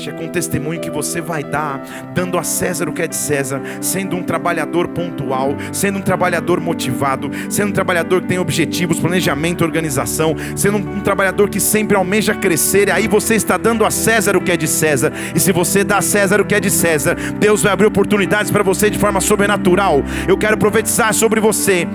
é 0.08 0.12
com 0.12 0.28
testemunho 0.28 0.80
que 0.80 0.90
você 0.90 1.20
vai 1.20 1.44
dar, 1.44 1.80
dando 2.14 2.38
a 2.38 2.42
César 2.42 2.88
o 2.88 2.92
que 2.92 3.02
é 3.02 3.06
de 3.06 3.16
César, 3.16 3.60
sendo 3.80 4.16
um 4.16 4.22
trabalhador 4.22 4.88
pontual, 4.88 5.56
sendo 5.72 5.98
um 5.98 6.02
trabalhador 6.02 6.60
motivado, 6.60 7.30
sendo 7.48 7.70
um 7.70 7.72
trabalhador 7.72 8.22
que 8.22 8.28
tem 8.28 8.38
objetivos, 8.38 8.98
planejamento, 8.98 9.64
organização, 9.64 10.34
sendo 10.56 10.78
um, 10.78 10.96
um 10.96 11.00
trabalhador 11.00 11.48
que 11.48 11.60
sempre 11.60 11.96
almeja 11.96 12.34
crescer, 12.34 12.88
e 12.88 12.90
aí 12.90 13.08
você 13.08 13.34
está 13.34 13.56
dando 13.56 13.84
a 13.84 13.90
César 13.90 14.36
o 14.36 14.40
que 14.40 14.52
é 14.52 14.56
de 14.56 14.66
César, 14.66 15.12
e 15.34 15.40
se 15.40 15.52
você 15.52 15.84
dá 15.84 15.98
a 15.98 16.02
César 16.02 16.40
o 16.40 16.44
que 16.44 16.54
é 16.54 16.60
de 16.60 16.70
César, 16.70 17.16
Deus 17.38 17.62
vai 17.62 17.72
abrir 17.72 17.86
oportunidades 17.86 18.50
para 18.50 18.62
você 18.62 18.90
de 18.90 18.98
forma 18.98 19.20
sobrenatural. 19.20 20.02
Eu 20.26 20.36
quero 20.36 20.58
profetizar 20.58 21.14
sobre 21.14 21.40
você 21.40 21.86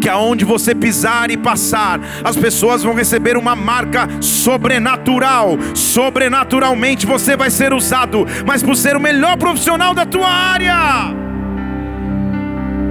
que 0.00 0.08
aonde 0.08 0.44
você 0.44 0.74
pisar 0.74 1.30
e 1.30 1.36
passar, 1.36 2.00
as 2.22 2.36
pessoas 2.36 2.82
vão 2.82 2.94
receber 2.94 3.36
uma 3.36 3.54
marca 3.56 4.08
sobrenatural. 4.20 5.58
Sobrenaturalmente 5.74 7.06
você 7.06 7.36
vai 7.36 7.50
ser 7.50 7.72
usado, 7.72 8.26
mas 8.46 8.62
por 8.62 8.76
ser 8.76 8.96
o 8.96 9.00
melhor 9.00 9.36
profissional 9.36 9.94
da 9.94 10.06
tua 10.06 10.28
área. 10.28 11.14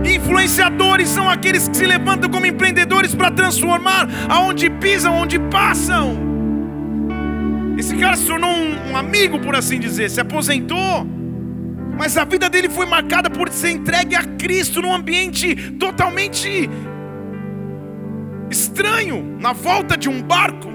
Influenciadores 0.06 1.08
são 1.10 1.30
aqueles 1.30 1.68
que 1.68 1.78
se 1.78 1.86
levantam 1.86 2.30
como 2.30 2.46
empreendedores 2.46 3.16
para 3.16 3.32
transformar 3.32 4.08
aonde 4.30 4.70
pisam, 4.70 5.16
onde 5.16 5.40
passam. 5.40 6.18
Esse 7.78 7.96
cara 7.96 8.16
se 8.16 8.26
tornou 8.26 8.50
um, 8.52 8.92
um 8.92 8.98
amigo, 8.98 9.40
por 9.40 9.56
assim 9.56 9.80
dizer, 9.80 10.10
se 10.10 10.20
aposentou. 10.20 11.08
Mas 11.98 12.18
a 12.18 12.26
vida 12.26 12.50
dele 12.50 12.70
foi 12.70 12.86
marcada 12.86 13.30
por 13.30 13.50
ser 13.50 13.72
entregue 13.72 14.16
a 14.16 14.24
Cristo 14.24 14.82
num 14.82 14.94
ambiente 14.94 15.56
totalmente 15.74 16.70
estranho, 18.50 19.38
na 19.40 19.54
volta 19.54 19.98
de 19.98 20.10
um 20.10 20.22
barco, 20.22 20.70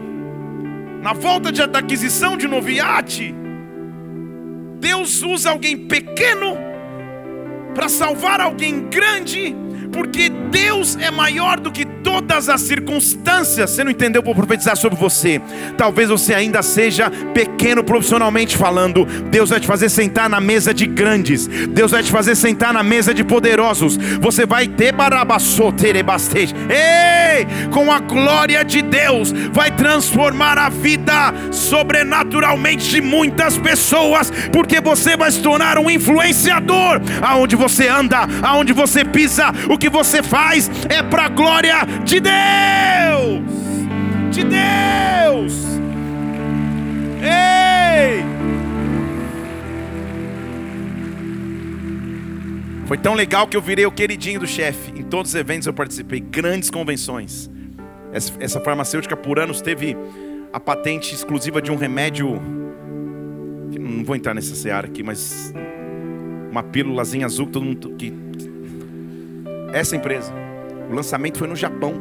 na 1.02 1.12
volta 1.12 1.52
de, 1.52 1.66
da 1.66 1.78
aquisição 1.78 2.36
de 2.36 2.46
um 2.46 2.50
novo 2.50 2.70
iate. 2.70 3.34
Deus 4.80 5.22
usa 5.22 5.50
alguém 5.50 5.76
pequeno 5.76 6.56
para 7.74 7.88
salvar 7.88 8.40
alguém 8.40 8.88
grande 8.88 9.54
porque 9.92 10.28
Deus 10.28 10.96
é 11.00 11.10
maior 11.10 11.58
do 11.60 11.70
que 11.70 11.84
todas 11.84 12.48
as 12.48 12.60
circunstâncias. 12.60 13.70
Você 13.70 13.84
não 13.84 13.90
entendeu? 13.90 14.22
Vou 14.22 14.34
profetizar 14.34 14.76
sobre 14.76 14.98
você. 14.98 15.40
Talvez 15.76 16.08
você 16.08 16.34
ainda 16.34 16.62
seja 16.62 17.10
pequeno 17.32 17.82
profissionalmente 17.84 18.56
falando. 18.56 19.04
Deus 19.30 19.50
vai 19.50 19.60
te 19.60 19.66
fazer 19.66 19.88
sentar 19.88 20.28
na 20.28 20.40
mesa 20.40 20.72
de 20.72 20.86
grandes. 20.86 21.46
Deus 21.46 21.90
vai 21.90 22.02
te 22.02 22.10
fazer 22.10 22.34
sentar 22.34 22.72
na 22.72 22.82
mesa 22.82 23.12
de 23.14 23.24
poderosos. 23.24 23.96
Você 24.20 24.46
vai 24.46 24.68
ter 24.68 24.92
barabaçoterebastej. 24.92 26.54
Ei! 26.68 27.46
Com 27.70 27.92
a 27.92 28.00
glória 28.00 28.64
de 28.64 28.82
Deus, 28.82 29.32
vai 29.52 29.70
transformar 29.70 30.58
a 30.58 30.68
vida 30.68 31.32
sobrenaturalmente 31.52 32.88
de 32.88 33.00
muitas 33.00 33.56
pessoas, 33.58 34.32
porque 34.52 34.80
você 34.80 35.16
vai 35.16 35.30
se 35.30 35.40
tornar 35.40 35.78
um 35.78 35.90
influenciador 35.90 37.00
aonde 37.22 37.54
você 37.54 37.86
anda, 37.86 38.26
aonde 38.42 38.72
você 38.72 39.04
pisa. 39.04 39.52
O 39.68 39.77
que 39.78 39.88
você 39.88 40.22
faz 40.22 40.70
é 40.88 41.02
para 41.02 41.24
a 41.24 41.28
glória 41.28 41.74
de 42.04 42.20
Deus. 42.20 43.42
De 44.30 44.44
Deus. 44.44 45.64
Ei! 47.22 48.24
Foi 52.86 52.96
tão 52.96 53.14
legal 53.14 53.46
que 53.46 53.56
eu 53.56 53.60
virei 53.62 53.86
o 53.86 53.92
queridinho 53.92 54.40
do 54.40 54.46
chefe. 54.46 54.92
Em 54.98 55.02
todos 55.02 55.32
os 55.32 55.34
eventos 55.34 55.66
eu 55.66 55.74
participei, 55.74 56.20
grandes 56.20 56.70
convenções. 56.70 57.50
Essa, 58.12 58.60
farmacêutica 58.60 59.16
por 59.16 59.38
anos 59.38 59.60
teve 59.60 59.96
a 60.52 60.58
patente 60.58 61.14
exclusiva 61.14 61.60
de 61.60 61.70
um 61.70 61.76
remédio. 61.76 62.40
Não 63.78 64.04
vou 64.04 64.16
entrar 64.16 64.34
nessa 64.34 64.54
seara 64.54 64.86
aqui, 64.86 65.02
mas 65.02 65.52
uma 66.50 66.62
pílulazinha 66.62 67.26
azul 67.26 67.46
que 67.46 67.52
todo 67.52 67.64
mundo 67.64 67.94
que 67.96 68.27
essa 69.72 69.96
empresa. 69.96 70.32
O 70.90 70.94
lançamento 70.94 71.38
foi 71.38 71.48
no 71.48 71.56
Japão, 71.56 71.94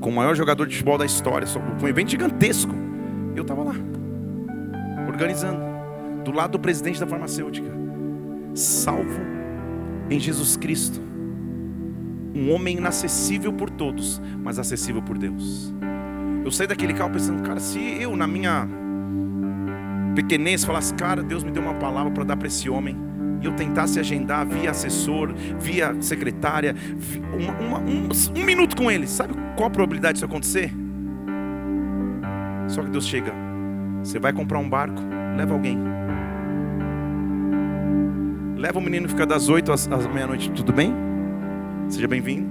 com 0.00 0.10
o 0.10 0.12
maior 0.12 0.34
jogador 0.34 0.66
de 0.66 0.74
futebol 0.76 0.98
da 0.98 1.04
história. 1.04 1.46
Foi 1.46 1.62
um 1.82 1.88
evento 1.88 2.10
gigantesco. 2.10 2.74
Eu 3.34 3.42
estava 3.42 3.62
lá, 3.62 3.74
organizando, 5.08 5.60
do 6.24 6.32
lado 6.32 6.52
do 6.52 6.60
presidente 6.60 7.00
da 7.00 7.06
farmacêutica. 7.06 7.68
Salvo 8.54 9.20
em 10.08 10.20
Jesus 10.20 10.56
Cristo. 10.56 11.00
Um 12.34 12.52
homem 12.52 12.76
inacessível 12.76 13.52
por 13.52 13.70
todos, 13.70 14.20
mas 14.42 14.58
acessível 14.58 15.02
por 15.02 15.18
Deus. 15.18 15.72
Eu 16.44 16.50
saí 16.50 16.66
daquele 16.66 16.92
carro 16.92 17.10
pensando, 17.10 17.42
cara, 17.42 17.58
se 17.58 17.78
eu 18.00 18.16
na 18.16 18.26
minha 18.26 18.68
pequenez 20.14 20.64
falasse, 20.64 20.94
cara, 20.94 21.22
Deus 21.22 21.42
me 21.42 21.50
deu 21.50 21.62
uma 21.62 21.74
palavra 21.74 22.12
para 22.12 22.24
dar 22.24 22.36
para 22.36 22.46
esse 22.46 22.68
homem 22.68 22.96
eu 23.46 23.54
tentasse 23.54 23.98
agendar 23.98 24.46
via 24.46 24.70
assessor, 24.70 25.34
via 25.58 25.94
secretária, 26.00 26.74
uma, 27.32 27.52
uma, 27.52 27.78
um, 27.78 28.08
um 28.36 28.44
minuto 28.44 28.76
com 28.76 28.90
ele, 28.90 29.06
sabe 29.06 29.34
qual 29.56 29.68
a 29.68 29.70
probabilidade 29.70 30.14
disso 30.14 30.24
acontecer? 30.24 30.72
Só 32.68 32.82
que 32.82 32.90
Deus 32.90 33.06
chega, 33.06 33.32
você 34.02 34.18
vai 34.18 34.32
comprar 34.32 34.58
um 34.58 34.68
barco, 34.68 35.00
leva 35.36 35.52
alguém. 35.52 35.78
Leva 38.56 38.78
o 38.78 38.82
menino 38.82 39.08
fica 39.08 39.26
das 39.26 39.48
8 39.48 39.72
às, 39.72 39.90
às 39.90 40.06
meia-noite, 40.06 40.50
tudo 40.50 40.72
bem? 40.72 40.94
Seja 41.88 42.08
bem-vindo. 42.08 42.48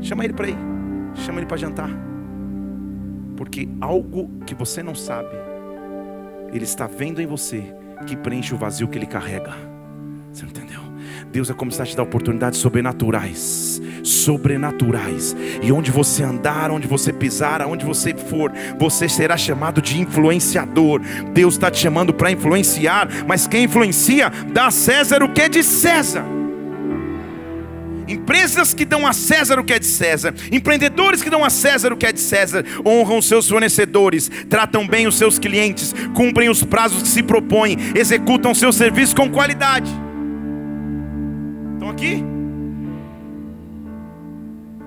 Chama 0.00 0.24
ele 0.24 0.32
para 0.32 0.48
ir, 0.48 0.56
chama 1.14 1.38
ele 1.38 1.46
para 1.46 1.56
jantar. 1.56 1.90
Porque 3.36 3.68
algo 3.80 4.28
que 4.44 4.54
você 4.54 4.82
não 4.82 4.94
sabe, 4.94 5.30
ele 6.52 6.64
está 6.64 6.86
vendo 6.86 7.20
em 7.20 7.26
você 7.26 7.74
que 8.06 8.16
preenche 8.16 8.54
o 8.54 8.58
vazio 8.58 8.88
que 8.88 8.98
ele 8.98 9.06
carrega. 9.06 9.69
Você 10.32 10.44
entendeu? 10.46 10.80
Deus 11.32 11.48
vai 11.48 11.56
começar 11.56 11.82
a 11.82 11.86
te 11.86 11.96
dar 11.96 12.02
oportunidades 12.02 12.58
sobrenaturais. 12.58 13.80
Sobrenaturais. 14.02 15.36
E 15.62 15.70
onde 15.72 15.90
você 15.90 16.22
andar, 16.22 16.70
onde 16.70 16.86
você 16.86 17.12
pisar, 17.12 17.60
aonde 17.60 17.84
você 17.84 18.14
for, 18.14 18.52
você 18.78 19.08
será 19.08 19.36
chamado 19.36 19.82
de 19.82 20.00
influenciador. 20.00 21.00
Deus 21.32 21.54
está 21.54 21.70
te 21.70 21.78
chamando 21.78 22.14
para 22.14 22.30
influenciar, 22.30 23.08
mas 23.26 23.46
quem 23.46 23.64
influencia, 23.64 24.30
dá 24.52 24.66
a 24.66 24.70
César 24.70 25.22
o 25.22 25.32
que 25.32 25.42
é 25.42 25.48
de 25.48 25.62
César. 25.62 26.24
Empresas 28.08 28.74
que 28.74 28.84
dão 28.84 29.06
a 29.06 29.12
César 29.12 29.60
o 29.60 29.64
que 29.64 29.72
é 29.72 29.78
de 29.78 29.86
César, 29.86 30.34
empreendedores 30.50 31.22
que 31.22 31.30
dão 31.30 31.44
a 31.44 31.50
César 31.50 31.92
o 31.92 31.96
que 31.96 32.06
é 32.06 32.12
de 32.12 32.18
César, 32.18 32.64
honram 32.84 33.22
seus 33.22 33.48
fornecedores, 33.48 34.28
tratam 34.48 34.86
bem 34.86 35.06
os 35.06 35.16
seus 35.16 35.38
clientes, 35.38 35.94
cumprem 36.12 36.48
os 36.48 36.64
prazos 36.64 37.02
que 37.02 37.08
se 37.08 37.22
propõem, 37.22 37.76
executam 37.94 38.52
seus 38.52 38.74
serviços 38.74 39.14
com 39.14 39.30
qualidade 39.30 40.09
aqui? 41.90 42.24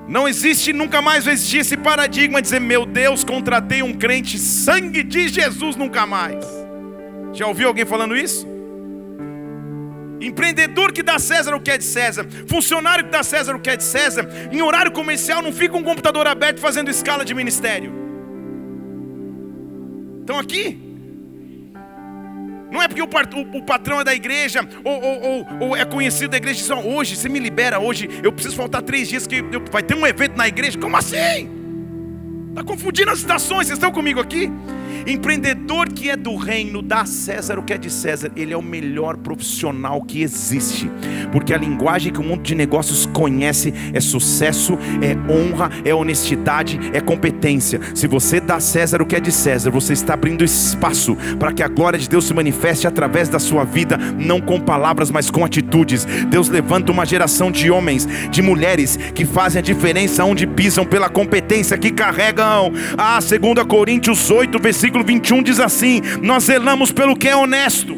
Não 0.08 0.28
existe, 0.28 0.74
nunca 0.74 1.02
mais 1.02 1.26
vai 1.26 1.34
existir 1.34 1.60
esse 1.60 1.78
paradigma 1.78 2.42
de 2.42 2.46
dizer, 2.46 2.60
meu 2.60 2.86
Deus, 2.86 3.24
contratei 3.24 3.82
um 3.82 3.94
crente, 3.94 4.38
sangue 4.38 5.02
de 5.02 5.28
Jesus 5.28 5.76
nunca 5.76 6.06
mais. 6.06 6.46
Já 7.34 7.48
ouviu 7.48 7.70
alguém 7.70 7.86
falando 7.86 8.16
isso? 8.16 8.46
Empreendedor 10.22 10.92
que 10.92 11.02
dá 11.02 11.18
César 11.20 11.56
o 11.56 11.60
que 11.60 11.72
é 11.72 11.78
de 11.78 11.84
César, 11.84 12.28
funcionário 12.48 13.06
que 13.06 13.12
dá 13.12 13.24
César 13.24 13.56
o 13.56 13.60
que 13.60 13.70
é 13.70 13.76
de 13.76 13.84
César, 13.84 14.30
em 14.52 14.62
horário 14.62 14.92
comercial 14.92 15.42
não 15.42 15.52
fica 15.52 15.76
um 15.76 15.84
computador 15.84 16.28
aberto 16.28 16.60
fazendo 16.60 16.90
escala 16.90 17.26
de 17.26 17.34
ministério. 17.34 17.92
Estão 20.22 20.38
aqui? 20.38 20.83
Não 22.74 22.82
é 22.82 22.88
porque 22.88 23.04
o, 23.04 23.06
o, 23.06 23.58
o 23.60 23.62
patrão 23.62 24.02
é 24.02 24.04
da 24.04 24.16
igreja 24.16 24.68
ou, 24.84 25.00
ou, 25.00 25.48
ou, 25.60 25.78
é 25.78 25.86
conhecido 25.86 26.32
da 26.32 26.38
igreja. 26.38 26.64
Só 26.64 26.82
hoje, 26.82 27.16
você 27.16 27.30
me 27.30 27.38
libera 27.38 27.80
hoje. 27.80 28.10
Eu 28.24 28.32
preciso 28.32 28.56
faltar 28.56 28.82
três 28.82 29.08
dias 29.08 29.28
que 29.28 29.36
eu, 29.36 29.64
vai 29.72 29.84
ter 29.84 29.96
um 29.96 30.08
evento 30.08 30.36
na 30.36 30.48
igreja. 30.48 30.80
Como 30.80 30.98
assim? 30.98 31.48
Está 32.50 32.64
confundindo 32.64 33.12
as 33.12 33.20
estações. 33.20 33.68
Vocês 33.68 33.78
estão 33.78 33.92
comigo 33.92 34.20
aqui? 34.20 34.52
Empreendedor 35.06 35.90
que 35.90 36.10
é 36.10 36.16
do 36.16 36.36
reino, 36.36 36.82
dá 36.82 37.02
a 37.02 37.06
César 37.06 37.60
o 37.60 37.64
que 37.64 37.74
é 37.74 37.78
de 37.78 37.90
César. 37.90 38.32
Ele 38.36 38.54
é 38.54 38.58
o 38.58 38.62
melhor 38.62 39.18
profissional 39.18 40.02
que 40.02 40.22
existe, 40.22 40.90
porque 41.32 41.54
a 41.54 41.58
linguagem 41.58 42.12
que 42.12 42.20
o 42.20 42.24
mundo 42.24 42.42
de 42.42 42.56
negócios 42.56 43.06
conhece 43.06 43.74
é 43.94 44.00
sucesso, 44.00 44.78
é 45.02 45.16
honra, 45.32 45.70
é 45.84 45.94
honestidade, 45.94 46.80
é 46.94 47.02
competência. 47.02 47.82
Se 47.94 48.08
você 48.08 48.40
dá 48.40 48.56
a 48.56 48.60
César 48.60 49.02
o 49.02 49.06
que 49.06 49.16
é 49.16 49.20
de 49.20 49.32
César, 49.32 49.70
você 49.72 49.94
está 49.94 50.14
abrindo 50.14 50.44
espaço 50.44 51.18
para 51.38 51.52
que 51.52 51.62
a 51.62 51.68
glória 51.68 52.00
de 52.00 52.08
Deus 52.08 52.26
se 52.26 52.34
manifeste 52.34 52.88
através 52.88 53.28
da 53.28 53.40
sua 53.40 53.66
vida, 53.66 53.98
não 53.98 54.40
com 54.40 54.60
palavras, 54.60 55.12
mas 55.12 55.30
com 55.30 55.44
atitudes. 55.44 56.06
Deus 56.30 56.48
levanta 56.48 56.92
uma 56.92 57.06
geração 57.06 57.52
de 57.52 57.70
homens, 57.70 58.08
de 58.30 58.42
mulheres 58.42 58.98
que 59.14 59.26
fazem 59.26 59.60
a 59.60 59.64
diferença 59.64 60.24
onde 60.24 60.48
pisam 60.48 60.86
pela 60.86 61.10
competência 61.10 61.78
que 61.78 61.92
carregam. 61.92 62.72
Ah, 62.98 63.20
2 63.20 63.66
Coríntios 63.68 64.32
8, 64.32 64.60
versículo 64.60 64.93
21 65.02 65.42
diz 65.42 65.60
assim: 65.60 66.02
Nós 66.22 66.44
zelamos 66.44 66.92
pelo 66.92 67.16
que 67.16 67.30
é 67.30 67.36
honesto. 67.36 67.98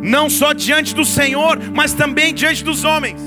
Não 0.00 0.30
só 0.30 0.52
diante 0.52 0.94
do 0.94 1.04
Senhor, 1.04 1.58
mas 1.72 1.92
também 1.92 2.32
diante 2.32 2.64
dos 2.64 2.82
homens. 2.82 3.20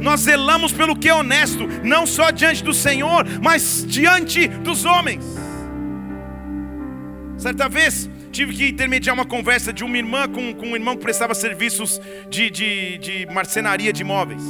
Nós 0.00 0.20
zelamos 0.20 0.72
pelo 0.72 0.94
que 0.94 1.08
é 1.08 1.14
honesto, 1.14 1.66
não 1.82 2.06
só 2.06 2.30
diante 2.30 2.62
do 2.62 2.74
Senhor, 2.74 3.24
mas 3.42 3.84
diante 3.86 4.46
dos 4.48 4.84
homens. 4.84 5.24
Certa 7.38 7.68
vez, 7.68 8.10
tive 8.30 8.54
que 8.54 8.68
intermediar 8.68 9.14
uma 9.14 9.24
conversa 9.24 9.72
de 9.72 9.84
uma 9.84 9.96
irmã 9.96 10.28
com, 10.28 10.52
com 10.54 10.66
um 10.66 10.74
irmão 10.74 10.96
que 10.96 11.02
prestava 11.02 11.34
serviços 11.34 12.00
de, 12.28 12.50
de, 12.50 12.98
de 12.98 13.26
marcenaria 13.26 13.92
de 13.92 14.02
imóveis. 14.02 14.42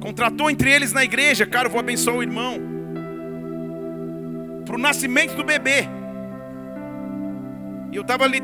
Contratou 0.00 0.48
entre 0.48 0.70
eles 0.70 0.92
na 0.92 1.04
igreja, 1.04 1.44
cara, 1.44 1.68
vou 1.68 1.80
abençoar 1.80 2.16
o 2.16 2.22
irmão. 2.22 2.77
Para 4.68 4.76
o 4.76 4.78
nascimento 4.78 5.34
do 5.34 5.42
bebê. 5.42 5.88
E 7.90 7.96
eu 7.96 8.02
estava 8.02 8.24
ali, 8.24 8.42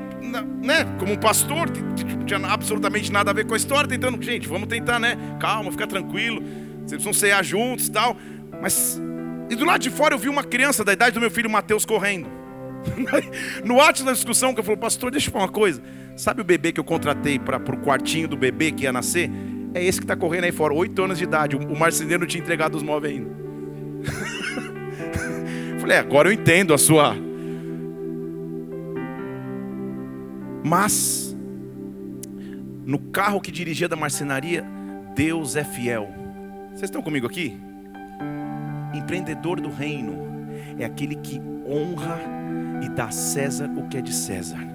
né, 0.63 0.87
como 0.99 1.19
pastor, 1.19 1.69
não 2.19 2.25
tinha 2.25 2.41
absolutamente 2.47 3.13
nada 3.13 3.31
a 3.31 3.35
ver 3.35 3.45
com 3.45 3.53
a 3.53 3.59
história, 3.59 3.87
tentando, 3.87 4.21
gente, 4.23 4.49
vamos 4.49 4.67
tentar, 4.67 4.99
né? 4.99 5.19
Calma, 5.39 5.71
fica 5.71 5.87
tranquilo. 5.87 6.41
Vocês 6.79 6.93
precisam 6.93 7.13
cear 7.13 7.45
juntos 7.45 7.89
e 7.89 7.93
tal. 7.93 8.17
Mas, 8.63 8.99
e 9.51 9.55
do 9.55 9.67
lado 9.67 9.83
de 9.83 9.91
fora 9.91 10.15
eu 10.15 10.19
vi 10.19 10.31
uma 10.31 10.43
criança 10.43 10.83
da 10.83 10.95
idade 10.95 11.13
do 11.13 11.21
meu 11.21 11.31
filho 11.31 11.51
Mateus 11.51 11.85
correndo. 11.85 12.27
no 13.63 13.79
ato 13.83 14.03
da 14.03 14.13
discussão, 14.13 14.55
que 14.55 14.61
eu 14.61 14.65
falei, 14.65 14.81
pastor, 14.81 15.11
deixa 15.11 15.29
eu 15.29 15.33
falar 15.33 15.45
uma 15.45 15.53
coisa. 15.53 15.83
Sabe 16.17 16.41
o 16.41 16.45
bebê 16.45 16.73
que 16.73 16.81
eu 16.81 16.85
contratei 16.85 17.39
para 17.39 17.59
o 17.59 17.77
quartinho 17.83 18.27
do 18.27 18.37
bebê 18.37 18.73
que 18.73 18.85
ia 18.85 18.93
nascer? 18.95 19.31
É 19.75 19.85
esse 19.85 19.99
que 19.99 20.05
está 20.05 20.17
correndo 20.17 20.45
aí 20.45 20.53
fora, 20.53 20.73
oito 20.73 21.03
anos 21.03 21.19
de 21.19 21.25
idade. 21.25 21.55
O 21.55 21.79
marceneiro 21.79 22.23
não 22.23 22.27
tinha 22.27 22.43
entregado 22.43 22.77
os 22.77 22.83
móveis 22.83 23.15
ainda. 23.15 23.44
Falei, 25.85 25.99
agora 25.99 26.31
eu 26.31 26.33
entendo 26.33 26.73
a 26.73 26.79
sua. 26.79 27.15
Mas, 30.65 31.37
no 32.87 32.99
carro 32.99 33.39
que 33.39 33.53
dirigia 33.53 33.87
da 33.87 33.95
marcenaria, 33.95 34.65
Deus 35.15 35.57
é 35.57 35.63
fiel. 35.63 36.09
Vocês 36.71 36.85
estão 36.85 37.03
comigo 37.03 37.27
aqui? 37.27 37.61
Empreendedor 38.95 39.61
do 39.61 39.69
reino 39.69 40.17
é 40.79 40.87
aquele 40.87 41.17
que 41.17 41.39
honra 41.69 42.19
e 42.83 42.89
dá 42.89 43.05
a 43.05 43.11
César 43.11 43.71
o 43.77 43.87
que 43.87 43.99
é 43.99 44.01
de 44.01 44.15
César 44.15 44.74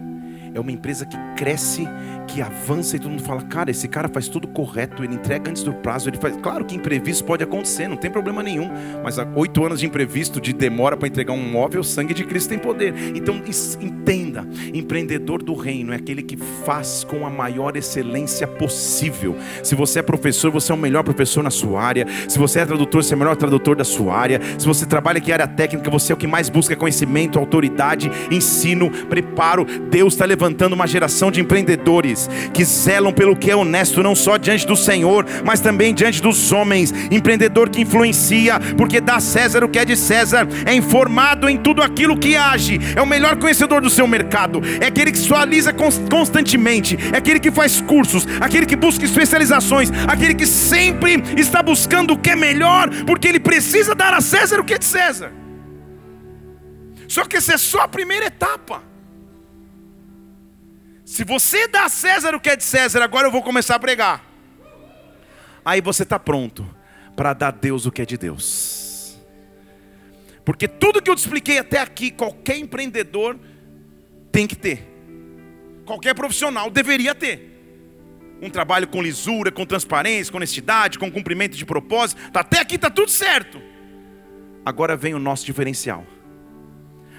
é 0.54 0.60
uma 0.60 0.72
empresa 0.72 1.06
que 1.06 1.18
cresce, 1.36 1.88
que 2.28 2.42
avança 2.42 2.96
e 2.96 3.00
todo 3.00 3.12
mundo 3.12 3.24
fala: 3.24 3.42
cara, 3.42 3.72
esse 3.72 3.88
cara 3.88 4.08
faz 4.08 4.28
tudo 4.28 4.48
correto, 4.48 5.04
ele 5.04 5.16
entrega 5.16 5.50
antes 5.50 5.64
do 5.64 5.74
prazo, 5.74 6.10
ele 6.10 6.18
faz. 6.18 6.36
Claro 6.38 6.66
que 6.66 6.76
imprevisto 6.76 7.24
pode 7.24 7.44
acontecer, 7.44 7.88
não 7.88 7.98
tem 7.98 8.12
problema 8.12 8.44
nenhum, 8.44 8.70
mas 9.04 9.20
há 9.20 9.28
oito 9.36 9.66
anos 9.66 9.80
de 9.80 9.86
imprevisto, 9.86 10.40
de 10.40 10.54
demora 10.54 10.96
para 10.96 11.08
entregar 11.08 11.34
um 11.34 11.52
móvel, 11.52 11.82
o 11.82 11.84
sangue 11.84 12.14
de 12.14 12.24
Cristo 12.24 12.50
tem 12.50 12.60
poder. 12.60 12.94
Então 13.16 13.42
entenda: 13.82 14.48
empreendedor 14.74 15.42
do 15.42 15.54
reino 15.54 15.94
é 15.94 15.96
aquele 15.96 16.22
que 16.22 16.38
faz 16.66 17.04
com 17.04 17.26
a 17.26 17.30
maior 17.30 17.76
excelência 17.76 18.48
possível. 18.48 19.36
Se 19.64 19.76
você 19.76 20.00
é 20.00 20.02
professor, 20.02 20.52
você 20.52 20.72
é 20.72 20.76
o 20.76 20.78
melhor 20.78 21.04
professor 21.04 21.44
na 21.44 21.52
sua 21.52 21.82
área. 21.82 22.06
Se 22.28 22.38
você 22.38 22.60
é 22.60 22.66
tradutor, 22.66 23.04
você 23.04 23.14
é 23.14 23.16
o 23.16 23.20
melhor 23.20 23.36
tradutor 23.36 23.76
da 23.76 23.84
sua 23.84 24.16
área. 24.16 24.40
Se 24.58 24.66
você 24.66 24.86
trabalha 24.86 25.20
em 25.20 25.32
área 25.32 25.48
técnica, 25.48 25.90
você 25.90 26.12
é 26.12 26.16
o 26.16 26.18
que 26.18 26.28
mais 26.28 26.50
busca 26.50 26.76
conhecimento, 26.76 27.38
autoridade, 27.38 28.10
ensino, 28.32 28.90
preparo. 29.08 29.66
Deus 29.90 30.14
está 30.14 30.26
levando 30.26 30.39
levantando 30.40 30.72
uma 30.72 30.88
geração 30.88 31.30
de 31.30 31.42
empreendedores 31.42 32.30
que 32.54 32.64
zelam 32.64 33.12
pelo 33.12 33.36
que 33.36 33.52
é 33.52 33.56
honesto, 33.56 34.02
não 34.02 34.16
só 34.16 34.38
diante 34.38 34.66
do 34.66 34.76
Senhor, 34.76 35.26
mas 35.44 35.60
também 35.60 35.94
diante 35.94 36.22
dos 36.22 36.54
homens. 36.54 36.94
Empreendedor 37.12 37.70
que 37.70 37.82
influencia, 37.82 38.58
porque 38.78 39.02
dá 39.02 39.16
a 39.16 39.20
César 39.20 39.66
o 39.66 39.70
que 39.70 39.78
é 39.78 39.84
de 39.84 39.98
César, 39.98 40.48
é 40.66 40.74
informado 40.74 41.50
em 41.50 41.58
tudo 41.58 41.82
aquilo 41.82 42.18
que 42.18 42.38
age, 42.38 42.80
é 42.96 43.02
o 43.02 43.06
melhor 43.06 43.36
conhecedor 43.36 43.82
do 43.82 43.90
seu 43.90 44.08
mercado, 44.08 44.62
é 44.80 44.86
aquele 44.86 45.12
que 45.12 45.20
atualiza 45.26 45.74
constantemente, 45.74 46.98
é 47.14 47.18
aquele 47.18 47.40
que 47.40 47.52
faz 47.52 47.82
cursos, 47.82 48.26
aquele 48.40 48.66
que 48.66 48.78
busca 48.78 49.04
especializações, 49.04 49.92
aquele 50.08 50.34
que 50.34 50.46
sempre 50.46 51.22
está 51.38 51.62
buscando 51.62 52.14
o 52.14 52.18
que 52.18 52.30
é 52.30 52.36
melhor, 52.36 52.90
porque 53.06 53.28
ele 53.28 53.42
precisa 53.42 53.94
dar 53.94 54.14
a 54.14 54.22
César 54.22 54.60
o 54.60 54.64
que 54.64 54.76
é 54.76 54.78
de 54.78 54.86
César. 54.86 55.34
Só 57.10 57.26
que 57.26 57.36
essa 57.36 57.56
é 57.56 57.58
só 57.58 57.82
a 57.82 57.88
primeira 57.88 58.28
etapa. 58.28 58.84
Se 61.10 61.24
você 61.24 61.68
dá 61.68 61.86
a 61.86 61.90
César 61.90 62.36
o 62.36 62.40
que 62.40 62.52
é 62.52 62.56
de 62.56 62.64
César, 62.64 63.02
agora 63.02 63.26
eu 63.26 63.32
vou 63.32 63.42
começar 63.42 63.74
a 63.74 63.80
pregar. 63.80 64.24
Aí 65.66 65.82
você 65.82 66.04
está 66.04 66.20
pronto 66.20 66.70
para 67.16 67.34
dar 67.34 67.48
a 67.48 67.52
Deus 67.52 67.88
o 67.88 67.92
que 67.92 68.04
é 68.04 68.06
de 68.06 68.16
Deus. 68.16 69.18
Porque 70.46 70.68
tudo 70.68 71.02
que 71.02 71.10
eu 71.10 71.16
te 71.16 71.26
expliquei 71.26 71.58
até 71.58 71.80
aqui, 71.80 72.12
qualquer 72.12 72.60
empreendedor 72.60 73.40
tem 74.32 74.46
que 74.46 74.56
ter. 74.56 74.88
Qualquer 75.84 76.14
profissional 76.14 76.70
deveria 76.70 77.16
ter. 77.16 77.60
Um 78.40 78.52
trabalho 78.52 78.88
com 78.88 79.02
lisura, 79.02 79.52
com 79.52 79.66
transparência, 79.66 80.32
com 80.32 80.38
honestidade, 80.38 81.00
com 81.00 81.12
cumprimento 81.12 81.58
de 81.58 81.66
propósito. 81.66 82.22
Até 82.32 82.60
aqui 82.60 82.76
está 82.76 82.92
tudo 82.92 83.10
certo. 83.10 83.60
Agora 84.64 84.96
vem 84.96 85.16
o 85.16 85.20
nosso 85.20 85.44
diferencial. 85.44 86.06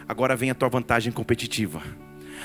Agora 0.07 0.37
vem 0.37 0.49
a 0.49 0.55
tua 0.55 0.69
vantagem 0.69 1.13
competitiva 1.13 1.83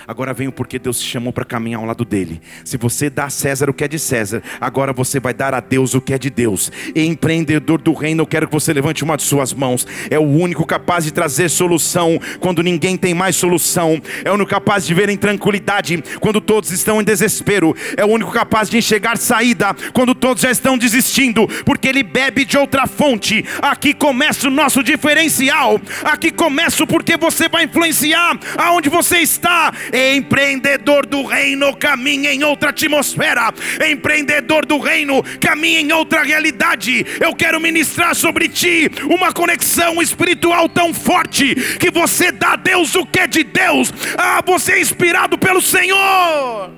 Agora 0.08 0.34
vem 0.34 0.48
o 0.48 0.52
porquê 0.52 0.80
Deus 0.80 1.00
te 1.00 1.08
chamou 1.08 1.32
para 1.32 1.46
caminhar 1.46 1.80
ao 1.80 1.88
lado 1.88 2.06
dele. 2.06 2.42
Se 2.64 2.78
você 2.78 3.10
dá 3.10 3.26
a 3.26 3.30
César 3.30 3.70
o 3.70 3.74
que 3.74 3.84
é 3.84 3.88
de 3.88 4.00
César, 4.00 4.42
agora 4.60 4.94
você 4.94 5.20
vai 5.20 5.34
dar 5.34 5.54
a 5.54 5.60
Deus 5.60 5.94
o 5.94 6.02
que 6.02 6.14
é 6.14 6.18
de 6.18 6.30
Deus. 6.30 6.72
E 6.94 7.06
empreendedor 7.06 7.82
do 7.82 7.94
reino, 7.94 8.22
eu 8.22 8.28
quero 8.28 8.48
que 8.48 8.54
você 8.54 8.74
levante 8.74 9.04
uma 9.04 9.18
de 9.18 9.24
suas 9.24 9.54
mãos. 9.54 9.86
É 10.10 10.20
o 10.20 10.24
único 10.24 10.66
capaz 10.66 11.06
de 11.06 11.12
trazer 11.12 11.50
solução 11.50 12.20
quando 12.40 12.64
ninguém 12.64 12.98
tem 12.98 13.14
mais 13.14 13.36
solução. 13.36 14.02
É 14.24 14.32
o 14.32 14.36
único 14.36 14.50
capaz 14.50 14.86
de 14.86 14.94
ver 14.94 15.10
em 15.10 15.18
tranquilidade 15.18 16.04
quando 16.20 16.42
todos 16.42 16.72
estão 16.72 17.02
em 17.02 17.04
desespero. 17.04 17.76
É 17.98 18.06
o 18.06 18.10
único 18.10 18.32
capaz 18.32 18.70
de 18.70 18.78
enxergar 18.78 19.18
saída 19.18 19.76
quando 19.94 20.14
todos 20.14 20.44
já 20.44 20.52
estão 20.52 20.78
desistindo, 20.78 21.48
porque 21.66 21.88
ele 21.88 22.04
bebe 22.04 22.46
de 22.46 22.58
outra 22.58 22.88
fonte. 22.88 23.44
Aqui 23.62 23.94
começa 23.94 24.48
o 24.48 24.52
nosso 24.52 24.84
diferencial. 24.84 25.80
Aqui 26.04 26.32
começa 26.32 26.84
o 26.84 26.88
porquê 26.88 27.18
você 27.18 27.48
vai 27.50 27.66
influenciar 27.66 28.38
aonde 28.58 28.90
você 28.90 29.20
está 29.20 29.72
Empreendedor 29.94 31.06
do 31.06 31.24
reino 31.24 31.76
caminha 31.76 32.34
em 32.34 32.44
outra 32.44 32.70
atmosfera. 32.70 33.54
Empreendedor 33.90 34.66
do 34.66 34.80
reino 34.80 35.24
caminha 35.40 35.80
em 35.80 35.92
outra 35.92 36.24
realidade. 36.24 37.06
Eu 37.20 37.36
quero 37.36 37.60
ministrar 37.60 38.16
sobre 38.16 38.48
ti 38.48 38.90
uma 39.10 39.32
conexão 39.32 40.02
espiritual 40.02 40.68
tão 40.70 40.94
forte 40.94 41.56
que 41.80 41.92
você 41.92 42.32
dá 42.32 42.54
a 42.54 42.56
Deus 42.56 42.96
o 42.96 43.06
que 43.06 43.20
é 43.20 43.28
de 43.28 43.44
Deus. 43.44 43.94
Ah, 44.18 44.42
você 44.46 44.74
é 44.74 44.82
inspirado 44.82 45.38
pelo 45.38 45.62
Senhor. 45.62 46.72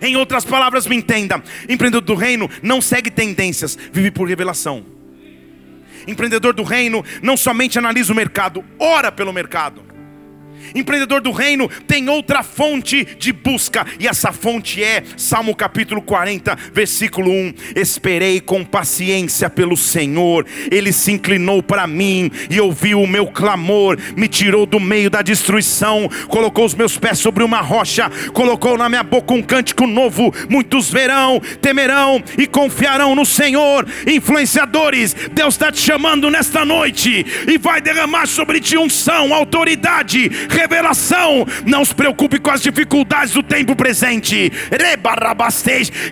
Em 0.00 0.16
outras 0.16 0.44
palavras, 0.44 0.86
me 0.86 0.96
entenda: 0.96 1.42
empreendedor 1.68 2.02
do 2.02 2.14
reino 2.14 2.50
não 2.62 2.80
segue 2.80 3.10
tendências, 3.10 3.78
vive 3.92 4.10
por 4.10 4.28
revelação. 4.28 4.84
Empreendedor 6.06 6.52
do 6.52 6.62
reino 6.62 7.02
não 7.22 7.36
somente 7.36 7.78
analisa 7.78 8.12
o 8.12 8.16
mercado, 8.16 8.62
ora 8.78 9.10
pelo 9.10 9.32
mercado. 9.32 9.93
Empreendedor 10.74 11.20
do 11.20 11.30
reino 11.30 11.68
tem 11.86 12.08
outra 12.08 12.42
fonte 12.42 13.04
de 13.18 13.32
busca, 13.32 13.86
e 13.98 14.06
essa 14.06 14.32
fonte 14.32 14.82
é 14.82 15.02
Salmo 15.16 15.54
capítulo 15.54 16.00
40, 16.02 16.56
versículo 16.72 17.30
1: 17.30 17.54
Esperei 17.76 18.40
com 18.40 18.64
paciência 18.64 19.50
pelo 19.50 19.76
Senhor, 19.76 20.46
ele 20.70 20.92
se 20.92 21.12
inclinou 21.12 21.62
para 21.62 21.86
mim 21.86 22.30
e 22.50 22.60
ouviu 22.60 23.00
o 23.00 23.08
meu 23.08 23.26
clamor, 23.26 23.98
me 24.16 24.28
tirou 24.28 24.66
do 24.66 24.80
meio 24.80 25.10
da 25.10 25.22
destruição, 25.22 26.08
colocou 26.28 26.64
os 26.64 26.74
meus 26.74 26.98
pés 26.98 27.18
sobre 27.18 27.42
uma 27.42 27.60
rocha, 27.60 28.10
colocou 28.32 28.76
na 28.76 28.88
minha 28.88 29.02
boca 29.02 29.34
um 29.34 29.42
cântico 29.42 29.86
novo. 29.86 30.32
Muitos 30.48 30.90
verão, 30.90 31.40
temerão 31.60 32.22
e 32.38 32.46
confiarão 32.46 33.14
no 33.14 33.24
Senhor. 33.24 33.86
Influenciadores, 34.06 35.14
Deus 35.32 35.54
está 35.54 35.72
te 35.72 35.80
chamando 35.80 36.30
nesta 36.30 36.64
noite 36.64 37.24
e 37.48 37.58
vai 37.58 37.80
derramar 37.80 38.26
sobre 38.26 38.60
ti 38.60 38.76
unção, 38.76 39.32
autoridade, 39.34 40.28
revelação. 40.54 41.46
Não 41.66 41.84
se 41.84 41.94
preocupe 41.94 42.38
com 42.38 42.50
as 42.50 42.62
dificuldades 42.62 43.34
do 43.34 43.42
tempo 43.42 43.76
presente. 43.76 44.50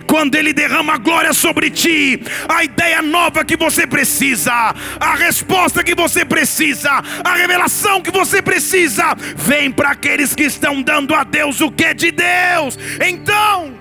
Quando 0.05 0.35
Ele 0.35 0.53
derrama 0.53 0.93
a 0.93 0.97
glória 0.97 1.33
sobre 1.33 1.69
ti, 1.69 2.21
a 2.47 2.63
ideia 2.63 3.01
nova 3.01 3.45
que 3.45 3.57
você 3.57 3.87
precisa, 3.87 4.51
a 4.99 5.15
resposta 5.15 5.83
que 5.83 5.95
você 5.95 6.25
precisa, 6.25 6.91
a 7.23 7.35
revelação 7.35 8.01
que 8.01 8.11
você 8.11 8.41
precisa, 8.41 9.15
vem 9.35 9.71
para 9.71 9.91
aqueles 9.91 10.35
que 10.35 10.43
estão 10.43 10.81
dando 10.81 11.13
a 11.13 11.23
Deus 11.23 11.61
o 11.61 11.71
que 11.71 11.85
é 11.85 11.93
de 11.93 12.11
Deus. 12.11 12.77
Então, 13.05 13.73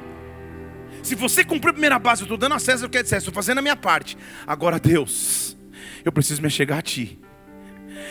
se 1.03 1.15
você 1.15 1.45
cumprir 1.45 1.71
a 1.71 1.73
primeira 1.73 1.99
base, 1.99 2.23
eu 2.23 2.25
estou 2.25 2.39
dando 2.39 2.55
a 2.55 2.59
César 2.59 2.87
o 2.87 2.89
que 2.89 2.99
é 2.99 3.03
de 3.03 3.09
César, 3.09 3.19
estou 3.19 3.35
fazendo 3.35 3.59
a 3.59 3.63
minha 3.63 3.77
parte. 3.77 4.17
Agora, 4.47 4.79
Deus, 4.79 5.57
eu 6.05 6.13
preciso 6.13 6.41
me 6.41 6.49
chegar 6.51 6.79
a 6.79 6.83
Ti. 6.83 7.19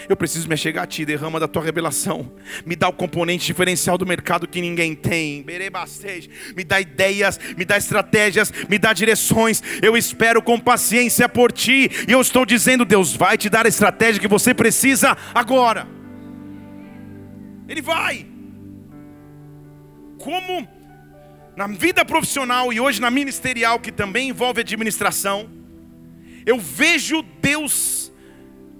Eu 0.10 0.16
preciso 0.16 0.48
me 0.48 0.58
chegar 0.58 0.84
a 0.84 0.88
Ti, 0.88 1.06
derrama 1.06 1.40
da 1.40 1.48
Tua 1.48 1.64
revelação. 1.64 2.32
Me 2.66 2.76
dá 2.76 2.88
o 2.88 2.94
componente 2.94 3.46
diferencial 3.46 3.98
do 3.98 4.06
mercado 4.06 4.48
que 4.48 4.62
ninguém 4.62 4.96
tem. 4.96 5.44
Me 6.56 6.64
dá 6.64 6.80
ideias, 6.80 7.40
me 7.58 7.66
dá 7.66 7.78
estratégias, 7.78 8.52
me 8.70 8.78
dá 8.78 8.94
direções. 8.94 9.62
Eu 9.82 9.96
espero 9.98 10.42
com 10.42 10.60
paciência 10.60 11.28
por 11.30 11.52
Ti. 11.52 11.90
E 12.08 12.12
eu 12.12 12.22
estou 12.22 12.46
dizendo, 12.46 12.86
Deus 12.86 13.16
vai 13.16 13.38
te 13.38 13.50
dar 13.50 13.66
a 13.66 13.70
estratégia 13.70 14.22
que 14.22 14.28
você 14.28 14.54
precisa 14.54 15.18
agora. 15.34 15.88
Ele 17.68 17.82
vai. 17.82 18.26
Como 20.18 20.68
na 21.56 21.68
vida 21.68 22.04
profissional 22.06 22.72
e 22.72 22.80
hoje 22.80 23.02
na 23.02 23.12
ministerial, 23.12 23.80
que 23.80 23.92
também 23.92 24.30
envolve 24.30 24.62
administração, 24.62 25.50
eu 26.46 26.60
vejo 26.60 27.24
Deus 27.42 28.01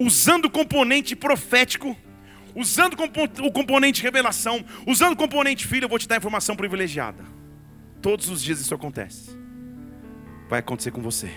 usando 0.02 0.46
o 0.46 0.50
componente 0.50 1.14
profético, 1.14 1.96
usando 2.54 2.96
o 3.42 3.52
componente 3.52 4.02
revelação, 4.02 4.64
usando 4.86 5.12
o 5.12 5.16
componente 5.16 5.66
filho. 5.66 5.84
Eu 5.84 5.88
vou 5.88 5.98
te 5.98 6.08
dar 6.08 6.16
informação 6.16 6.56
privilegiada. 6.56 7.24
Todos 8.00 8.28
os 8.28 8.42
dias 8.42 8.60
isso 8.60 8.74
acontece. 8.74 9.30
Vai 10.48 10.58
acontecer 10.58 10.90
com 10.90 11.00
você. 11.00 11.30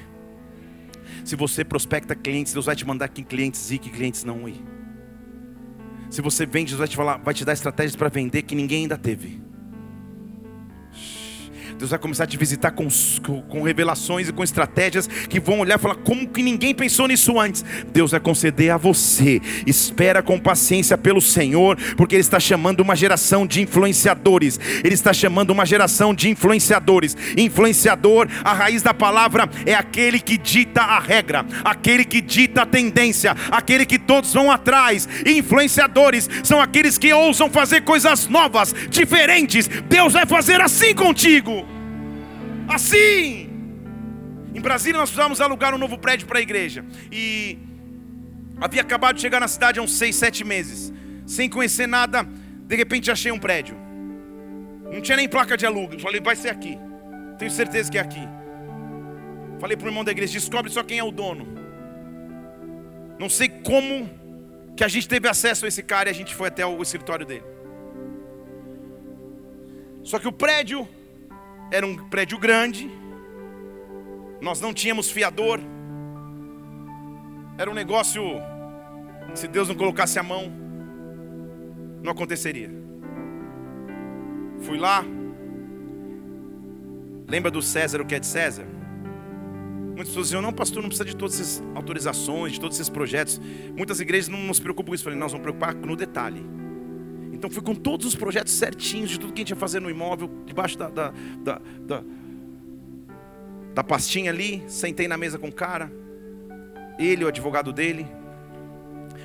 Se 1.24 1.36
você 1.36 1.64
prospecta 1.64 2.16
clientes, 2.16 2.54
Deus 2.54 2.66
vai 2.66 2.76
te 2.76 2.86
mandar 2.86 3.06
aqui 3.06 3.24
clientes 3.24 3.72
ir, 3.72 3.78
que 3.78 3.90
clientes 3.90 4.24
não 4.24 4.50
ir. 4.50 4.62
Se 6.10 6.22
você 6.22 6.46
vende, 6.46 6.72
Deus 6.72 6.80
vai 6.80 6.88
te 6.88 6.96
falar, 6.96 7.18
vai 7.18 7.34
te 7.34 7.46
dar 7.46 7.54
estratégias 7.54 7.96
para 7.96 8.10
vender 8.10 8.42
que 8.42 8.56
ninguém 8.56 8.84
ainda 8.84 8.98
teve. 8.98 9.45
Deus 11.78 11.90
vai 11.90 12.00
começar 12.00 12.24
a 12.24 12.28
te 12.28 12.38
visitar 12.38 12.72
com, 12.72 12.88
com 13.50 13.62
revelações 13.62 14.30
e 14.30 14.34
com 14.34 14.44
estratégias 14.44 15.08
que 15.08 15.40
vão 15.42 15.60
olhar 15.60 15.78
e 15.78 15.82
falar: 15.82 15.96
como 15.96 16.28
que 16.28 16.42
ninguém 16.42 16.74
pensou 16.74 17.08
nisso 17.08 17.40
antes? 17.40 17.66
Deus 17.92 18.12
vai 18.12 18.20
conceder 18.20 18.72
a 18.72 18.78
você. 18.78 19.42
Espera 19.68 20.24
com 20.24 20.40
paciência 20.40 20.98
pelo 20.98 21.20
Senhor, 21.20 21.78
porque 21.98 22.16
Ele 22.16 22.22
está 22.22 22.40
chamando 22.40 22.80
uma 22.80 22.96
geração 22.96 23.46
de 23.46 23.62
influenciadores. 23.62 24.58
Ele 24.84 24.94
está 24.94 25.12
chamando 25.12 25.50
uma 25.50 25.66
geração 25.66 26.14
de 26.14 26.30
influenciadores. 26.30 27.16
Influenciador, 27.38 28.30
a 28.44 28.54
raiz 28.54 28.82
da 28.82 28.94
palavra 28.94 29.50
é 29.66 29.74
aquele 29.74 30.20
que 30.20 30.38
dita 30.38 30.82
a 30.82 31.00
regra, 31.00 31.46
aquele 31.64 32.06
que 32.06 32.22
dita 32.22 32.62
a 32.62 32.66
tendência, 32.66 33.36
aquele 33.52 33.86
que 33.86 34.00
todos 34.00 34.34
vão 34.34 34.50
atrás. 34.50 35.10
Influenciadores 35.26 36.30
são 36.42 36.62
aqueles 36.62 36.98
que 36.98 37.12
ousam 37.12 37.50
fazer 37.50 37.82
coisas 37.82 38.30
novas, 38.30 38.74
diferentes. 38.90 39.68
Deus 39.90 40.14
vai 40.14 40.26
fazer 40.26 40.62
assim 40.62 40.96
contigo. 40.96 41.65
Assim. 42.68 43.50
Em 44.54 44.62
Brasília 44.62 45.00
nós 45.00 45.10
precisávamos 45.10 45.42
alugar 45.42 45.74
um 45.74 45.78
novo 45.78 45.98
prédio 45.98 46.28
para 46.28 46.40
a 46.40 46.42
igreja. 46.42 46.86
E 47.12 47.58
havia 48.60 48.82
acabado 48.82 49.16
de 49.16 49.22
chegar 49.22 49.40
na 49.40 49.48
cidade 49.48 49.80
há 49.80 49.84
uns 49.84 49.98
seis, 49.98 50.16
sete 50.16 50.44
meses. 50.44 50.94
Sem 51.26 51.50
conhecer 51.50 51.88
nada, 51.88 52.24
de 52.24 52.76
repente 52.76 53.12
achei 53.12 53.32
um 53.32 53.40
prédio. 53.40 53.76
Não 54.92 55.02
tinha 55.02 55.18
nem 55.18 55.28
placa 55.28 55.58
de 55.58 55.66
aluguel. 55.66 56.00
Falei, 56.00 56.22
vai 56.22 56.36
ser 56.36 56.50
aqui. 56.50 56.78
Tenho 57.38 57.52
certeza 57.52 57.92
que 57.92 57.98
é 57.98 58.02
aqui. 58.02 58.22
Falei 59.60 59.76
para 59.76 59.86
o 59.86 59.90
irmão 59.90 60.04
da 60.04 60.12
igreja, 60.12 60.34
descobre 60.34 60.72
só 60.72 60.84
quem 60.84 61.00
é 61.00 61.04
o 61.04 61.12
dono. 61.12 61.48
Não 63.20 63.30
sei 63.30 63.50
como 63.50 64.10
que 64.76 64.84
a 64.84 64.88
gente 64.88 65.08
teve 65.08 65.28
acesso 65.28 65.66
a 65.66 65.68
esse 65.68 65.82
cara 65.82 66.10
e 66.10 66.12
a 66.12 66.16
gente 66.16 66.36
foi 66.36 66.48
até 66.50 66.66
o 66.66 66.82
escritório 66.82 67.26
dele. 67.26 67.44
Só 70.04 70.20
que 70.20 70.28
o 70.28 70.32
prédio 70.32 70.88
era 71.72 71.86
um 71.86 71.96
prédio 71.96 72.38
grande, 72.38 72.92
nós 74.42 74.62
não 74.62 74.74
tínhamos 74.74 75.10
fiador, 75.10 75.60
era 77.58 77.70
um 77.70 77.74
negócio, 77.74 78.24
se 79.34 79.48
Deus 79.48 79.68
não 79.68 79.76
colocasse 79.76 80.20
a 80.20 80.24
mão, 80.24 80.52
não 82.04 82.12
aconteceria. 82.12 82.70
Fui 84.62 84.78
lá, 84.78 85.04
lembra 87.28 87.50
do 87.50 87.62
César, 87.62 88.02
o 88.02 88.06
que 88.06 88.16
é 88.16 88.20
de 88.20 88.28
César? 88.28 88.66
Muitas 89.96 90.10
pessoas 90.10 90.28
diziam, 90.28 90.42
não, 90.42 90.52
pastor, 90.52 90.82
não 90.82 90.90
precisa 90.90 91.06
de 91.06 91.16
todas 91.16 91.40
essas 91.40 91.64
autorizações, 91.74 92.54
de 92.54 92.60
todos 92.60 92.78
esses 92.78 92.90
projetos. 92.90 93.40
Muitas 93.78 94.02
igrejas 94.02 94.28
não 94.28 94.40
nos 94.40 94.60
preocupam 94.60 94.90
com 94.90 94.96
isso. 94.96 95.04
Eu 95.04 95.06
falei, 95.06 95.18
nós 95.18 95.32
vamos 95.32 95.44
preocupar 95.44 95.74
no 95.74 95.96
detalhe. 95.96 96.46
Então 97.46 97.54
fui 97.54 97.62
com 97.62 97.76
todos 97.76 98.08
os 98.08 98.16
projetos 98.16 98.54
certinhos 98.54 99.08
de 99.08 99.20
tudo 99.20 99.32
que 99.32 99.42
a 99.42 99.44
gente 99.44 99.52
ia 99.52 99.56
fazer 99.56 99.80
no 99.80 99.88
imóvel, 99.88 100.28
debaixo 100.48 100.76
da, 100.80 100.90
da, 100.90 101.14
da, 101.44 101.62
da, 101.82 102.04
da 103.72 103.84
pastinha 103.84 104.32
ali, 104.32 104.64
sentei 104.68 105.08
na 105.08 105.16
mesa 105.16 105.38
com 105.38 105.50
o 105.50 105.52
cara, 105.52 105.92
ele, 106.98 107.24
o 107.24 107.28
advogado 107.28 107.72
dele. 107.72 108.08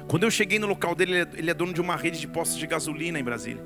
Quando 0.06 0.24
eu 0.24 0.30
cheguei 0.30 0.58
no 0.58 0.66
local 0.66 0.94
dele, 0.94 1.26
ele 1.34 1.48
é, 1.48 1.50
é 1.50 1.54
dono 1.54 1.72
de 1.72 1.80
uma 1.80 1.96
rede 1.96 2.20
de 2.20 2.28
postos 2.28 2.58
de 2.58 2.66
gasolina 2.66 3.18
em 3.18 3.24
Brasília. 3.24 3.64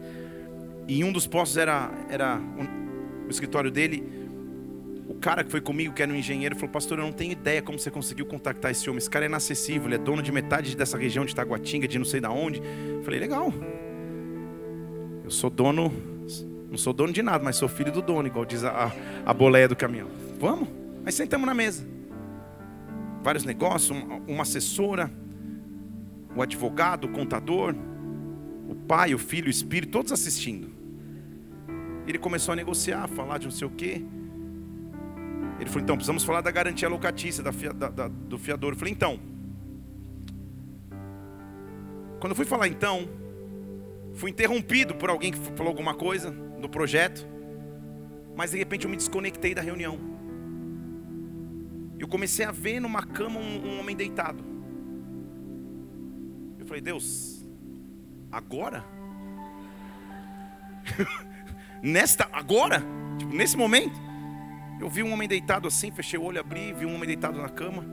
E 0.86 1.02
um 1.02 1.10
dos 1.10 1.26
postos 1.26 1.56
era, 1.56 1.90
era 2.08 2.36
um, 2.36 3.26
o 3.26 3.30
escritório 3.30 3.72
dele. 3.72 4.08
O 5.08 5.14
cara 5.14 5.42
que 5.42 5.50
foi 5.50 5.60
comigo, 5.60 5.92
que 5.92 6.00
era 6.00 6.12
um 6.12 6.14
engenheiro, 6.14 6.54
falou: 6.54 6.70
Pastor, 6.70 7.00
eu 7.00 7.04
não 7.04 7.12
tenho 7.12 7.32
ideia 7.32 7.60
como 7.60 7.76
você 7.76 7.90
conseguiu 7.90 8.24
contactar 8.24 8.70
esse 8.70 8.88
homem. 8.88 8.98
Esse 8.98 9.10
cara 9.10 9.24
é 9.24 9.28
inacessível, 9.28 9.88
ele 9.88 9.96
é 9.96 9.98
dono 9.98 10.22
de 10.22 10.30
metade 10.30 10.76
dessa 10.76 10.96
região 10.96 11.24
de 11.24 11.34
Taguatinga, 11.34 11.88
de 11.88 11.98
não 11.98 12.04
sei 12.04 12.20
da 12.20 12.30
onde. 12.30 12.60
Eu 12.60 13.02
falei: 13.02 13.18
Legal, 13.18 13.52
eu 15.24 15.30
sou 15.30 15.48
dono, 15.48 15.90
não 16.70 16.76
sou 16.76 16.92
dono 16.92 17.10
de 17.10 17.22
nada, 17.22 17.42
mas 17.42 17.56
sou 17.56 17.66
filho 17.66 17.90
do 17.90 18.02
dono, 18.02 18.28
igual 18.28 18.44
diz 18.44 18.62
a, 18.62 18.92
a 19.24 19.32
boleia 19.32 19.66
do 19.66 19.74
caminhão. 19.74 20.08
Vamos? 20.38 20.68
Aí 21.06 21.10
sentamos 21.10 21.46
na 21.46 21.54
mesa. 21.54 21.86
Vários 23.22 23.42
negócios, 23.42 23.96
uma, 24.28 24.42
assessora, 24.42 25.10
o 26.36 26.42
advogado, 26.42 27.06
o 27.06 27.08
contador, 27.08 27.74
o 28.68 28.74
pai, 28.74 29.14
o 29.14 29.18
filho, 29.18 29.46
o 29.46 29.50
espírito, 29.50 29.92
todos 29.92 30.12
assistindo. 30.12 30.70
Ele 32.06 32.18
começou 32.18 32.52
a 32.52 32.56
negociar, 32.56 33.04
a 33.04 33.08
falar 33.08 33.38
de 33.38 33.46
não 33.46 33.52
sei 33.52 33.66
o 33.66 33.70
quê. 33.70 34.04
Ele 35.58 35.70
falou, 35.70 35.82
então, 35.84 35.96
precisamos 35.96 36.22
falar 36.22 36.42
da 36.42 36.50
garantia 36.50 36.86
locatícia, 36.86 37.42
da, 37.42 37.50
da, 37.50 37.88
da, 37.88 38.08
do 38.08 38.36
fiador. 38.36 38.74
Eu 38.74 38.76
falei, 38.76 38.92
então. 38.92 39.18
Quando 42.20 42.32
eu 42.32 42.36
fui 42.36 42.44
falar 42.44 42.68
então, 42.68 43.08
Fui 44.14 44.30
interrompido 44.30 44.94
por 44.94 45.10
alguém 45.10 45.32
que 45.32 45.38
falou 45.38 45.68
alguma 45.68 45.94
coisa 45.94 46.30
do 46.30 46.68
projeto. 46.68 47.26
Mas 48.36 48.52
de 48.52 48.58
repente 48.58 48.84
eu 48.84 48.90
me 48.90 48.96
desconectei 48.96 49.54
da 49.54 49.62
reunião. 49.62 49.98
Eu 51.98 52.08
comecei 52.08 52.44
a 52.44 52.50
ver 52.50 52.80
numa 52.80 53.02
cama 53.02 53.38
um, 53.38 53.66
um 53.66 53.80
homem 53.80 53.96
deitado. 53.96 54.44
Eu 56.58 56.66
falei, 56.66 56.80
Deus, 56.80 57.44
agora? 58.30 58.84
Nesta, 61.82 62.28
agora? 62.32 62.82
Tipo, 63.18 63.34
nesse 63.34 63.56
momento? 63.56 63.98
Eu 64.80 64.88
vi 64.88 65.02
um 65.02 65.12
homem 65.12 65.28
deitado 65.28 65.68
assim, 65.68 65.90
fechei 65.90 66.18
o 66.18 66.22
olho, 66.22 66.40
abri, 66.40 66.72
vi 66.72 66.84
um 66.84 66.94
homem 66.94 67.06
deitado 67.06 67.40
na 67.40 67.48
cama. 67.48 67.84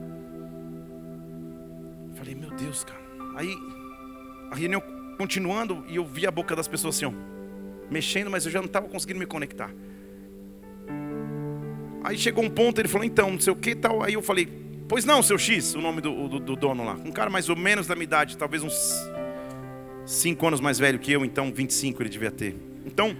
Falei, 2.14 2.34
meu 2.34 2.50
Deus, 2.50 2.84
cara. 2.84 3.02
Aí 3.36 3.54
a 4.50 4.54
reunião 4.54 4.82
continuando 5.18 5.84
e 5.88 5.96
eu 5.96 6.04
vi 6.04 6.26
a 6.26 6.30
boca 6.30 6.54
das 6.56 6.68
pessoas 6.68 6.96
assim, 6.96 7.06
ó, 7.06 7.12
mexendo, 7.90 8.30
mas 8.30 8.44
eu 8.44 8.50
já 8.50 8.58
não 8.60 8.66
estava 8.66 8.88
conseguindo 8.88 9.18
me 9.18 9.26
conectar. 9.26 9.70
Aí 12.04 12.18
chegou 12.18 12.42
um 12.42 12.50
ponto, 12.50 12.80
ele 12.80 12.88
falou, 12.88 13.06
então, 13.06 13.30
não 13.30 13.40
sei 13.40 13.52
o 13.52 13.56
que 13.56 13.74
tal. 13.74 14.02
Aí 14.02 14.14
eu 14.14 14.22
falei, 14.22 14.48
pois 14.88 15.04
não, 15.04 15.22
seu 15.22 15.38
X, 15.38 15.74
o 15.74 15.80
nome 15.80 16.00
do, 16.00 16.28
do, 16.28 16.40
do 16.40 16.56
dono 16.56 16.84
lá. 16.84 16.94
Um 16.94 17.12
cara 17.12 17.30
mais 17.30 17.48
ou 17.48 17.56
menos 17.56 17.86
da 17.86 17.94
minha 17.94 18.04
idade, 18.04 18.36
talvez 18.36 18.62
uns 18.62 18.74
5 20.04 20.46
anos 20.46 20.60
mais 20.60 20.78
velho 20.78 20.98
que 20.98 21.12
eu, 21.12 21.24
então 21.24 21.52
25 21.52 22.02
ele 22.02 22.10
devia 22.10 22.30
ter. 22.30 22.56
Então, 22.84 23.16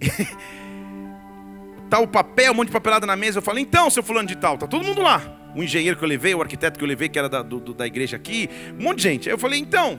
tá 1.90 1.98
o 1.98 2.06
papel, 2.06 2.52
um 2.52 2.54
monte 2.54 2.68
de 2.68 2.72
papelada 2.72 3.06
na 3.06 3.16
mesa. 3.16 3.38
Eu 3.38 3.42
falei, 3.42 3.64
então, 3.64 3.90
seu 3.90 4.02
fulano 4.02 4.28
de 4.28 4.36
tal, 4.36 4.56
tá 4.56 4.66
todo 4.66 4.84
mundo 4.84 5.02
lá. 5.02 5.40
O 5.56 5.62
engenheiro 5.62 5.96
que 5.96 6.04
eu 6.04 6.08
levei, 6.08 6.34
o 6.34 6.42
arquiteto 6.42 6.78
que 6.78 6.84
eu 6.84 6.88
levei, 6.88 7.08
que 7.08 7.18
era 7.18 7.28
da, 7.28 7.42
do, 7.42 7.74
da 7.74 7.86
igreja 7.86 8.16
aqui, 8.16 8.48
um 8.78 8.84
monte 8.84 8.98
de 8.98 9.02
gente. 9.02 9.28
Aí 9.28 9.34
eu 9.34 9.38
falei, 9.38 9.58
então, 9.58 9.98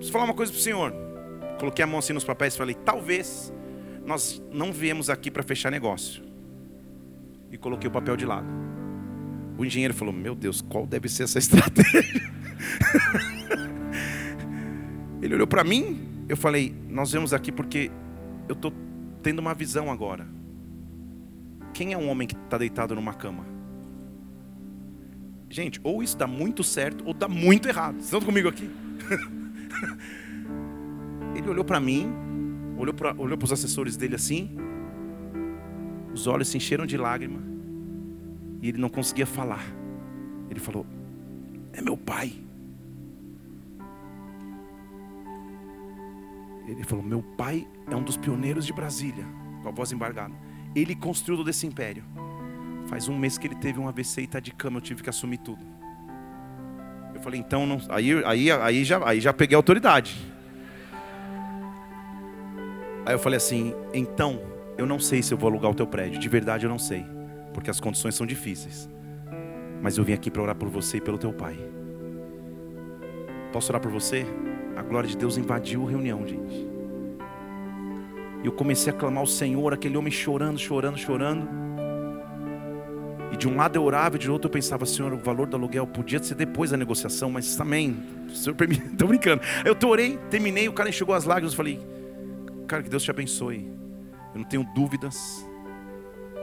Preciso 0.00 0.12
falar 0.12 0.24
uma 0.24 0.32
coisa 0.32 0.50
para 0.50 0.58
o 0.58 0.62
Senhor. 0.62 0.94
Coloquei 1.58 1.84
a 1.84 1.86
mão 1.86 1.98
assim 1.98 2.14
nos 2.14 2.24
papéis 2.24 2.54
e 2.54 2.56
falei: 2.56 2.74
talvez 2.74 3.52
nós 4.06 4.42
não 4.50 4.72
viemos 4.72 5.10
aqui 5.10 5.30
para 5.30 5.42
fechar 5.42 5.70
negócio. 5.70 6.24
E 7.52 7.58
coloquei 7.58 7.86
o 7.86 7.92
papel 7.92 8.16
de 8.16 8.24
lado. 8.24 8.46
O 9.58 9.64
engenheiro 9.64 9.92
falou: 9.92 10.10
Meu 10.10 10.34
Deus, 10.34 10.62
qual 10.62 10.86
deve 10.86 11.06
ser 11.06 11.24
essa 11.24 11.36
estratégia? 11.38 12.32
Ele 15.20 15.34
olhou 15.34 15.46
para 15.46 15.62
mim, 15.62 16.24
Eu 16.30 16.36
falei: 16.36 16.74
Nós 16.88 17.12
vemos 17.12 17.34
aqui 17.34 17.52
porque 17.52 17.90
eu 18.48 18.54
estou 18.54 18.72
tendo 19.22 19.40
uma 19.40 19.52
visão 19.52 19.92
agora. 19.92 20.26
Quem 21.74 21.92
é 21.92 21.98
um 21.98 22.08
homem 22.08 22.26
que 22.26 22.34
está 22.34 22.56
deitado 22.56 22.94
numa 22.94 23.12
cama? 23.12 23.44
Gente, 25.50 25.78
ou 25.82 26.02
isso 26.02 26.16
dá 26.16 26.26
muito 26.26 26.64
certo 26.64 27.04
ou 27.06 27.12
dá 27.12 27.28
muito 27.28 27.68
errado. 27.68 27.96
Vocês 27.96 28.06
estão 28.06 28.22
comigo 28.22 28.48
aqui? 28.48 28.70
Ele 31.34 31.48
olhou 31.48 31.64
para 31.64 31.80
mim, 31.80 32.12
olhou 32.76 32.94
para 32.94 33.14
olhou 33.16 33.38
os 33.42 33.52
assessores 33.52 33.96
dele 33.96 34.16
assim, 34.16 34.56
os 36.12 36.26
olhos 36.26 36.48
se 36.48 36.56
encheram 36.56 36.84
de 36.84 36.96
lágrima 36.96 37.40
e 38.60 38.68
ele 38.68 38.78
não 38.78 38.88
conseguia 38.88 39.26
falar. 39.26 39.64
Ele 40.50 40.60
falou: 40.60 40.86
É 41.72 41.80
meu 41.80 41.96
pai. 41.96 42.32
Ele 46.66 46.84
falou: 46.84 47.04
Meu 47.04 47.22
pai 47.22 47.66
é 47.90 47.96
um 47.96 48.02
dos 48.02 48.16
pioneiros 48.16 48.66
de 48.66 48.72
Brasília, 48.72 49.24
com 49.62 49.68
a 49.68 49.72
voz 49.72 49.92
embargada. 49.92 50.34
Ele 50.74 50.94
construiu 50.94 51.38
todo 51.38 51.50
esse 51.50 51.66
império. 51.66 52.04
Faz 52.86 53.08
um 53.08 53.16
mês 53.16 53.38
que 53.38 53.46
ele 53.46 53.54
teve 53.54 53.78
um 53.78 53.88
AVC 53.88 54.22
e 54.22 54.24
está 54.24 54.40
de 54.40 54.52
cama, 54.52 54.78
eu 54.78 54.82
tive 54.82 55.02
que 55.02 55.10
assumir 55.10 55.38
tudo. 55.38 55.64
Eu 57.20 57.24
falei, 57.24 57.38
então, 57.38 57.66
não... 57.66 57.78
aí, 57.90 58.24
aí, 58.24 58.50
aí, 58.50 58.82
já, 58.82 59.06
aí 59.06 59.20
já 59.20 59.30
peguei 59.30 59.54
a 59.54 59.58
autoridade. 59.58 60.16
Aí 63.04 63.14
eu 63.14 63.18
falei 63.18 63.36
assim, 63.36 63.74
então, 63.92 64.40
eu 64.78 64.86
não 64.86 64.98
sei 64.98 65.22
se 65.22 65.34
eu 65.34 65.36
vou 65.36 65.50
alugar 65.50 65.70
o 65.70 65.74
teu 65.74 65.86
prédio, 65.86 66.18
de 66.18 66.28
verdade 66.30 66.64
eu 66.64 66.70
não 66.70 66.78
sei, 66.78 67.04
porque 67.52 67.68
as 67.68 67.78
condições 67.78 68.14
são 68.14 68.26
difíceis. 68.26 68.88
Mas 69.82 69.98
eu 69.98 70.04
vim 70.04 70.14
aqui 70.14 70.30
para 70.30 70.40
orar 70.40 70.54
por 70.54 70.70
você 70.70 70.96
e 70.96 71.00
pelo 71.00 71.18
teu 71.18 71.30
pai. 71.30 71.58
Posso 73.52 73.70
orar 73.70 73.82
por 73.82 73.90
você? 73.90 74.24
A 74.74 74.80
glória 74.80 75.08
de 75.08 75.16
Deus 75.16 75.36
invadiu 75.36 75.86
a 75.86 75.90
reunião, 75.90 76.26
gente. 76.26 76.70
E 78.42 78.46
eu 78.46 78.52
comecei 78.52 78.90
a 78.90 78.96
clamar 78.96 79.20
ao 79.20 79.26
Senhor, 79.26 79.74
aquele 79.74 79.98
homem 79.98 80.10
chorando, 80.10 80.58
chorando, 80.58 80.96
chorando. 80.96 81.46
E 83.32 83.36
de 83.36 83.48
um 83.48 83.56
lado 83.56 83.76
eu 83.76 83.84
orava 83.84 84.16
e 84.16 84.18
de 84.18 84.30
outro 84.30 84.48
eu 84.48 84.52
pensava, 84.52 84.84
Senhor, 84.84 85.12
o 85.12 85.18
valor 85.18 85.46
do 85.46 85.56
aluguel 85.56 85.86
podia 85.86 86.22
ser 86.22 86.34
depois 86.34 86.70
da 86.70 86.76
negociação, 86.76 87.30
mas 87.30 87.54
também, 87.54 87.96
Senhor 88.32 88.56
estou 88.60 89.06
brincando. 89.08 89.42
Eu 89.64 89.76
orei, 89.88 90.18
terminei, 90.30 90.68
o 90.68 90.72
cara 90.72 90.88
enxugou 90.88 91.14
as 91.14 91.24
lágrimas, 91.24 91.52
eu 91.52 91.56
falei, 91.56 91.80
cara, 92.66 92.82
que 92.82 92.88
Deus 92.88 93.02
te 93.02 93.10
abençoe. 93.10 93.70
Eu 94.34 94.38
não 94.38 94.44
tenho 94.44 94.64
dúvidas 94.74 95.46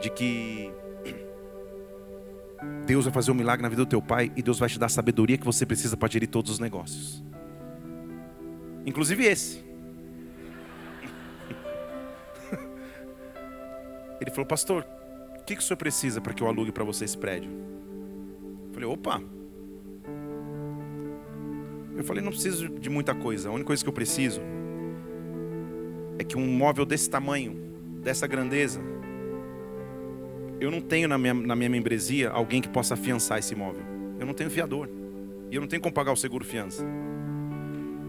de 0.00 0.10
que 0.10 0.72
Deus 2.86 3.04
vai 3.04 3.12
fazer 3.12 3.30
um 3.30 3.34
milagre 3.34 3.62
na 3.62 3.68
vida 3.68 3.84
do 3.84 3.88
teu 3.88 4.00
pai 4.02 4.32
e 4.34 4.42
Deus 4.42 4.58
vai 4.58 4.68
te 4.68 4.78
dar 4.78 4.86
a 4.86 4.90
sabedoria 4.90 5.36
que 5.38 5.44
você 5.44 5.66
precisa 5.66 5.96
para 5.96 6.10
gerir 6.10 6.28
todos 6.28 6.50
os 6.52 6.58
negócios. 6.58 7.22
Inclusive 8.84 9.24
esse. 9.24 9.62
Ele 14.20 14.30
falou, 14.30 14.46
pastor, 14.46 14.86
que, 15.48 15.56
que 15.56 15.62
o 15.62 15.64
senhor 15.64 15.78
precisa 15.78 16.20
para 16.20 16.34
que 16.34 16.42
eu 16.42 16.46
alugue 16.46 16.70
para 16.70 16.84
você 16.84 17.06
esse 17.06 17.16
prédio? 17.16 17.50
Eu 18.66 18.74
falei, 18.74 18.86
opa. 18.86 19.22
Eu 21.96 22.04
falei, 22.04 22.22
não 22.22 22.30
preciso 22.30 22.68
de 22.68 22.90
muita 22.90 23.14
coisa. 23.14 23.48
A 23.48 23.52
única 23.52 23.68
coisa 23.68 23.82
que 23.82 23.88
eu 23.88 23.92
preciso 23.92 24.42
é 26.18 26.24
que 26.24 26.36
um 26.36 26.46
móvel 26.46 26.84
desse 26.84 27.08
tamanho, 27.08 27.56
dessa 28.02 28.26
grandeza, 28.26 28.78
eu 30.60 30.70
não 30.70 30.82
tenho 30.82 31.08
na 31.08 31.16
minha, 31.16 31.32
na 31.32 31.56
minha 31.56 31.70
membresia 31.70 32.28
alguém 32.28 32.60
que 32.60 32.68
possa 32.68 32.92
afiançar 32.92 33.38
esse 33.38 33.54
imóvel. 33.54 33.82
Eu 34.20 34.26
não 34.26 34.34
tenho 34.34 34.50
fiador. 34.50 34.90
E 35.50 35.54
eu 35.54 35.62
não 35.62 35.68
tenho 35.68 35.80
como 35.80 35.94
pagar 35.94 36.12
o 36.12 36.16
seguro 36.16 36.44
fiança. 36.44 36.84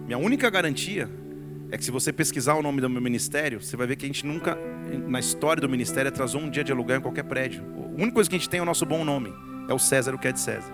Minha 0.05 0.17
única 0.17 0.49
garantia 0.49 1.09
é 1.71 1.77
que 1.77 1.85
se 1.85 1.91
você 1.91 2.11
pesquisar 2.11 2.55
o 2.55 2.61
nome 2.61 2.81
do 2.81 2.89
meu 2.89 3.01
ministério, 3.01 3.61
você 3.61 3.77
vai 3.77 3.87
ver 3.87 3.95
que 3.95 4.05
a 4.05 4.09
gente 4.09 4.25
nunca, 4.25 4.57
na 4.97 5.19
história 5.19 5.61
do 5.61 5.69
ministério, 5.69 6.09
atrasou 6.09 6.41
um 6.41 6.49
dia 6.49 6.63
de 6.63 6.71
aluguel 6.71 6.97
em 6.97 7.01
qualquer 7.01 7.23
prédio. 7.23 7.63
A 7.75 8.01
única 8.01 8.13
coisa 8.13 8.29
que 8.29 8.35
a 8.35 8.39
gente 8.39 8.49
tem 8.49 8.59
é 8.59 8.63
o 8.63 8.65
nosso 8.65 8.85
bom 8.85 9.03
nome. 9.03 9.33
É 9.67 9.73
o 9.73 9.79
César, 9.79 10.13
o 10.13 10.17
que 10.17 10.27
é 10.27 10.31
de 10.31 10.39
César. 10.39 10.71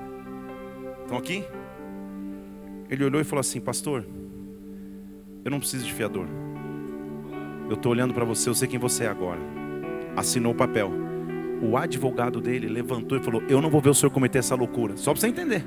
Estão 1.04 1.18
aqui? 1.18 1.44
Ele 2.90 3.04
olhou 3.04 3.20
e 3.20 3.24
falou 3.24 3.42
assim, 3.42 3.60
pastor, 3.60 4.06
eu 5.44 5.52
não 5.52 5.60
preciso 5.60 5.86
de 5.86 5.94
fiador. 5.94 6.28
Eu 7.68 7.76
estou 7.76 7.92
olhando 7.92 8.14
para 8.14 8.24
você, 8.24 8.50
eu 8.50 8.56
sei 8.56 8.68
quem 8.68 8.80
você 8.80 9.06
é 9.06 9.08
agora. 9.08 9.40
Assinou 10.16 10.54
o 10.54 10.56
papel. 10.56 10.92
O 11.62 11.78
advogado 11.78 12.40
dele 12.40 12.68
levantou 12.68 13.18
e 13.18 13.22
falou: 13.22 13.42
Eu 13.50 13.62
não 13.62 13.70
vou 13.70 13.82
ver 13.82 13.90
o 13.90 13.94
senhor 13.94 14.12
cometer 14.12 14.40
essa 14.40 14.56
loucura. 14.56 14.98
Só 14.98 15.12
para 15.12 15.22
você 15.22 15.28
entender. 15.28 15.64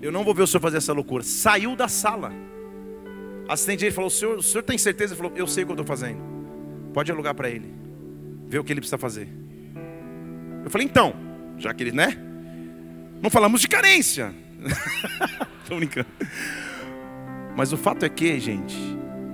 Eu 0.00 0.12
não 0.12 0.22
vou 0.22 0.34
ver 0.34 0.42
o 0.42 0.46
senhor 0.46 0.60
fazer 0.60 0.76
essa 0.76 0.92
loucura. 0.92 1.24
Saiu 1.24 1.74
da 1.74 1.88
sala. 1.88 2.32
Assistente 3.48 3.80
dele 3.80 3.92
falou: 3.92 4.08
o 4.08 4.10
senhor, 4.10 4.38
o 4.38 4.42
senhor 4.42 4.62
tem 4.62 4.78
certeza? 4.78 5.14
Ele 5.14 5.22
falou: 5.22 5.32
Eu 5.36 5.46
sei 5.46 5.64
o 5.64 5.66
que 5.66 5.72
eu 5.72 5.74
estou 5.74 5.86
fazendo. 5.86 6.33
Pode 6.94 7.10
alugar 7.10 7.34
para 7.34 7.50
ele. 7.50 7.74
Ver 8.46 8.60
o 8.60 8.64
que 8.64 8.72
ele 8.72 8.80
precisa 8.80 8.96
fazer. 8.96 9.28
Eu 10.64 10.70
falei: 10.70 10.86
Então, 10.86 11.12
já 11.58 11.74
que 11.74 11.82
ele, 11.82 11.92
né? 11.92 12.16
Não 13.20 13.28
falamos 13.28 13.60
de 13.60 13.68
carência. 13.68 14.32
Estou 15.62 15.76
brincando. 15.76 16.06
Mas 17.56 17.72
o 17.72 17.76
fato 17.76 18.04
é 18.04 18.08
que, 18.08 18.38
gente, 18.38 18.76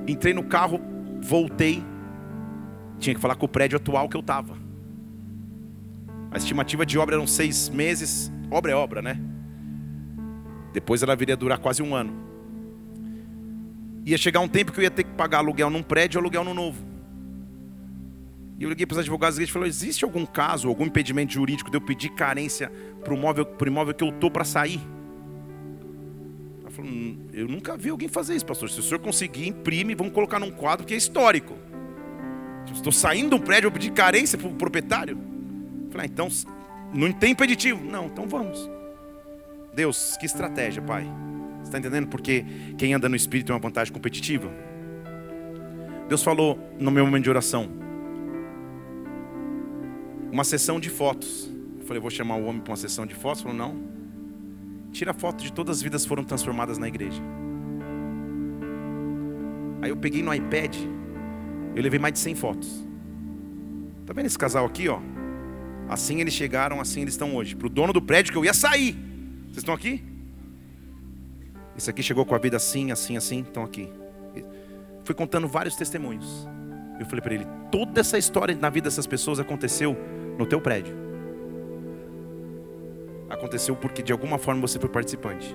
entrei 0.07 0.33
no 0.33 0.43
carro, 0.45 0.81
voltei. 1.21 1.83
Tinha 2.99 3.15
que 3.15 3.21
falar 3.21 3.35
com 3.35 3.47
o 3.47 3.49
prédio 3.49 3.77
atual 3.77 4.09
que 4.09 4.17
eu 4.17 4.21
estava. 4.21 4.57
A 6.31 6.37
estimativa 6.37 6.87
de 6.87 6.99
obra 6.99 7.17
eram 7.17 7.27
seis 7.27 7.69
meses. 7.69 8.33
Obra 8.51 8.73
é 8.73 8.75
obra, 8.75 9.03
né? 9.03 9.21
Depois 10.73 11.03
ela 11.03 11.17
viria 11.17 11.37
durar 11.37 11.59
quase 11.59 11.83
um 11.83 11.95
ano. 11.95 12.13
Ia 14.07 14.17
chegar 14.17 14.41
um 14.41 14.49
tempo 14.49 14.73
que 14.73 14.81
eu 14.81 14.85
ia 14.85 14.91
ter 14.91 15.05
que 15.05 15.13
pagar 15.13 15.39
aluguel 15.39 15.69
num 15.69 15.83
prédio 15.83 16.19
e 16.19 16.21
aluguel 16.21 16.45
no 16.45 16.55
novo. 16.55 16.90
E 18.61 18.65
eu 18.65 18.69
liguei 18.69 18.85
para 18.85 18.93
os 18.93 18.99
advogados 18.99 19.39
e 19.39 19.47
falou: 19.47 19.67
existe 19.67 20.05
algum 20.05 20.27
caso, 20.27 20.69
algum 20.69 20.85
impedimento 20.85 21.33
jurídico 21.33 21.71
de 21.71 21.79
eu 21.79 21.81
pedir 21.81 22.11
carência 22.11 22.71
para 23.03 23.15
o 23.15 23.17
imóvel, 23.17 23.95
que 23.95 24.05
eu 24.05 24.11
estou 24.11 24.31
para 24.31 24.45
sair? 24.45 24.79
Ela 26.61 26.71
falou: 26.71 26.91
hum, 26.91 27.27
eu 27.33 27.49
nunca 27.49 27.75
vi 27.75 27.89
alguém 27.89 28.07
fazer 28.07 28.37
isso, 28.37 28.45
pastor. 28.45 28.69
Se 28.69 28.79
o 28.79 28.83
senhor 28.83 29.01
conseguir, 29.01 29.49
imprime, 29.49 29.95
vamos 29.95 30.13
colocar 30.13 30.39
num 30.39 30.51
quadro 30.51 30.87
que 30.87 30.93
é 30.93 30.97
histórico. 30.99 31.57
Estou 32.71 32.93
saindo 32.93 33.35
um 33.35 33.41
prédio, 33.41 33.69
eu 33.69 33.73
pedir 33.73 33.93
carência 33.93 34.37
para 34.37 34.49
o 34.49 34.55
proprietário. 34.55 35.19
Eu 35.87 35.91
falei: 35.91 36.07
ah, 36.07 36.11
então, 36.13 36.29
não 36.93 37.11
tem 37.13 37.33
impeditivo. 37.33 37.83
Não, 37.83 38.07
então 38.09 38.29
vamos. 38.29 38.71
Deus, 39.73 40.19
que 40.19 40.27
estratégia, 40.27 40.83
Pai. 40.83 41.11
Você 41.61 41.69
está 41.69 41.79
entendendo? 41.79 42.09
Porque 42.09 42.45
quem 42.77 42.93
anda 42.93 43.09
no 43.09 43.17
Espírito 43.17 43.47
tem 43.47 43.55
uma 43.55 43.61
vantagem 43.61 43.91
competitiva. 43.91 44.53
Deus 46.11 46.23
falou 46.23 46.59
no 46.79 46.91
meu 46.91 47.07
momento 47.07 47.25
de 47.25 47.31
oração. 47.31 47.90
Uma 50.33 50.45
sessão 50.45 50.79
de 50.79 50.89
fotos. 50.89 51.51
Eu 51.79 51.87
falei, 51.87 52.01
vou 52.01 52.11
chamar 52.11 52.37
o 52.37 52.45
homem 52.45 52.61
para 52.61 52.71
uma 52.71 52.77
sessão 52.77 53.07
de 53.07 53.15
fotos. 53.15 53.45
Ele 53.45 53.57
falou, 53.57 53.69
não. 53.69 53.83
Tira 54.93 55.13
foto 55.13 55.43
de 55.43 55.53
todas 55.53 55.79
as 55.79 55.83
vidas 55.83 56.03
que 56.03 56.09
foram 56.09 56.25
transformadas 56.25 56.79
na 56.79 56.89
igreja. 56.89 57.21
Aí 59.83 59.91
eu 59.91 59.97
peguei 59.97 60.23
no 60.23 60.33
iPad. 60.33 60.77
Eu 61.75 61.83
levei 61.83 61.99
mais 61.99 62.15
de 62.15 62.21
100 62.21 62.35
fotos. 62.35 62.85
Tá 64.07 64.13
vendo 64.13 64.27
esse 64.27 64.39
casal 64.39 64.67
aqui, 64.67 64.89
ó? 64.89 65.01
Assim 65.89 66.21
eles 66.21 66.35
chegaram, 66.35 66.81
assim 66.81 67.03
eles 67.03 67.15
estão 67.15 67.35
hoje. 67.35 67.57
Para 67.57 67.67
o 67.67 67.71
dono 67.71 67.93
do 67.93 68.03
prédio 68.03 68.33
que 68.33 68.39
eu 68.39 68.45
ia 68.45 68.55
sair. 68.55 68.93
Vocês 69.45 69.59
estão 69.59 69.75
aqui? 69.75 70.05
Esse 71.77 71.91
aqui 71.91 72.03
chegou 72.03 72.25
com 72.25 72.35
a 72.35 72.39
vida 72.39 72.57
assim, 72.57 72.91
assim, 72.93 73.17
assim, 73.17 73.41
estão 73.41 73.65
aqui. 73.65 73.89
Fui 75.05 75.15
contando 75.15 75.49
vários 75.49 75.77
testemunhos. 75.77 76.47
Eu 76.99 77.07
falei 77.07 77.21
para 77.21 77.35
ele: 77.35 77.47
toda 77.71 78.01
essa 78.01 78.19
história 78.19 78.55
na 78.55 78.69
vida 78.69 78.85
dessas 78.85 79.07
pessoas 79.07 79.41
aconteceu 79.41 79.97
no 80.41 80.47
teu 80.47 80.61
prédio. 80.61 80.95
Aconteceu 83.29 83.77
porque 83.77 84.03
de 84.03 84.11
alguma 84.11 84.39
forma 84.39 84.61
você 84.61 84.79
foi 84.79 84.89
participante. 84.89 85.55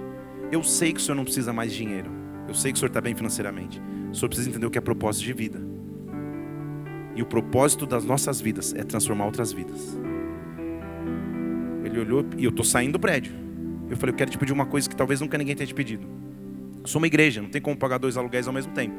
Eu 0.51 0.63
sei 0.63 0.93
que 0.93 0.99
o 0.99 1.03
senhor 1.03 1.15
não 1.15 1.25
precisa 1.25 1.51
mais 1.51 1.71
de 1.71 1.79
dinheiro. 1.79 2.09
Eu 2.47 2.53
sei 2.53 2.71
que 2.71 2.77
o 2.77 2.79
senhor 2.79 2.89
está 2.89 3.01
bem 3.01 3.15
financeiramente. 3.15 3.81
O 4.11 4.15
senhor 4.15 4.29
precisa 4.29 4.49
entender 4.49 4.65
o 4.65 4.69
que 4.69 4.77
é 4.77 4.81
propósito 4.81 5.25
de 5.25 5.33
vida. 5.33 5.59
E 7.15 7.21
o 7.21 7.25
propósito 7.25 7.85
das 7.85 8.05
nossas 8.05 8.39
vidas 8.39 8.73
é 8.73 8.83
transformar 8.83 9.25
outras 9.25 9.51
vidas. 9.51 9.97
Ele 11.83 11.99
olhou 11.99 12.25
e 12.37 12.45
eu 12.45 12.49
estou 12.49 12.63
saindo 12.63 12.93
do 12.93 12.99
prédio. 12.99 13.33
Eu 13.89 13.97
falei, 13.97 14.13
eu 14.13 14.17
quero 14.17 14.31
te 14.31 14.37
pedir 14.37 14.53
uma 14.53 14.65
coisa 14.65 14.89
que 14.89 14.95
talvez 14.95 15.19
nunca 15.19 15.37
ninguém 15.37 15.55
tenha 15.55 15.67
te 15.67 15.73
pedido. 15.73 16.07
Eu 16.81 16.87
sou 16.87 16.99
uma 16.99 17.07
igreja, 17.07 17.41
não 17.41 17.49
tem 17.49 17.61
como 17.61 17.75
pagar 17.75 17.97
dois 17.97 18.17
aluguéis 18.17 18.47
ao 18.47 18.53
mesmo 18.53 18.71
tempo. 18.73 18.95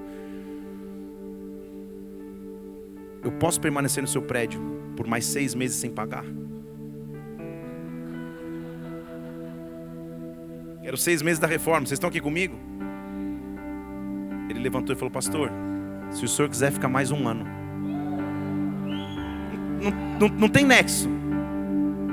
Eu 3.26 3.32
posso 3.32 3.60
permanecer 3.60 4.00
no 4.00 4.06
seu 4.06 4.22
prédio 4.22 4.60
por 4.96 5.04
mais 5.04 5.24
seis 5.24 5.52
meses 5.52 5.76
sem 5.76 5.90
pagar? 5.90 6.24
Quero 10.80 10.96
seis 10.96 11.20
meses 11.22 11.40
da 11.40 11.48
reforma. 11.48 11.80
Vocês 11.80 11.96
estão 11.96 12.08
aqui 12.08 12.20
comigo? 12.20 12.56
Ele 14.48 14.60
levantou 14.60 14.94
e 14.94 14.96
falou, 14.96 15.10
pastor, 15.10 15.50
se 16.08 16.24
o 16.24 16.28
senhor 16.28 16.48
quiser 16.48 16.70
ficar 16.70 16.88
mais 16.88 17.10
um 17.10 17.26
ano, 17.26 17.44
não, 19.82 19.90
não, 20.20 20.36
não 20.36 20.48
tem 20.48 20.64
nexo, 20.64 21.08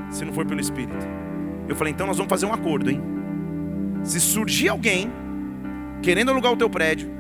se 0.10 0.26
não 0.26 0.34
for 0.34 0.48
pelo 0.48 0.62
Espírito. 0.62 1.06
Eu 1.70 1.76
falei, 1.76 1.94
então 1.94 2.08
nós 2.08 2.18
vamos 2.18 2.32
fazer 2.32 2.48
um 2.48 2.54
acordo, 2.54 2.90
hein? 2.90 3.00
Se 4.04 4.20
surgir 4.20 4.70
alguém 4.70 5.12
querendo 6.02 6.32
alugar 6.32 6.52
o 6.52 6.58
teu 6.58 6.72
prédio, 6.72 7.13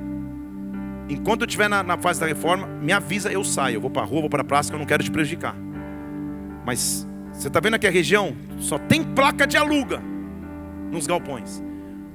enquanto 1.09 1.41
eu 1.41 1.45
estiver 1.45 1.69
na, 1.69 1.83
na, 1.83 1.97
fase 1.97 2.19
da 2.19 2.25
reforma, 2.25 2.67
me 2.67 2.91
avisa, 2.91 3.31
eu 3.31 3.43
saio. 3.43 3.75
Eu 3.75 3.81
vou 3.81 3.89
para 3.89 4.03
a 4.03 4.05
rua, 4.05 4.21
vou 4.21 4.29
para 4.29 4.41
a 4.41 4.45
praça, 4.45 4.69
que 4.69 4.75
eu 4.75 4.79
não 4.79 4.85
quero 4.85 5.03
te 5.03 5.11
prejudicar. 5.11 5.55
Mas 6.65 7.07
você 7.31 7.47
está 7.47 7.59
vendo 7.59 7.73
aqui 7.75 7.87
a 7.87 7.91
região? 7.91 8.35
Só 8.57 8.77
tem 8.77 9.03
placa 9.03 9.45
de 9.45 9.57
aluga 9.57 10.01
nos 10.91 11.07
galpões. 11.07 11.63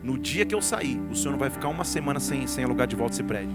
No 0.03 0.17
dia 0.17 0.47
que 0.47 0.55
eu 0.55 0.63
sair, 0.63 1.01
o 1.11 1.15
senhor 1.15 1.33
não 1.33 1.39
vai 1.39 1.51
ficar 1.51 1.69
uma 1.69 1.85
semana 1.85 2.21
sem, 2.21 2.47
sem 2.47 2.65
alugar 2.65 2.87
de 2.87 2.97
volta 2.97 3.13
esse 3.15 3.23
prédio. 3.23 3.55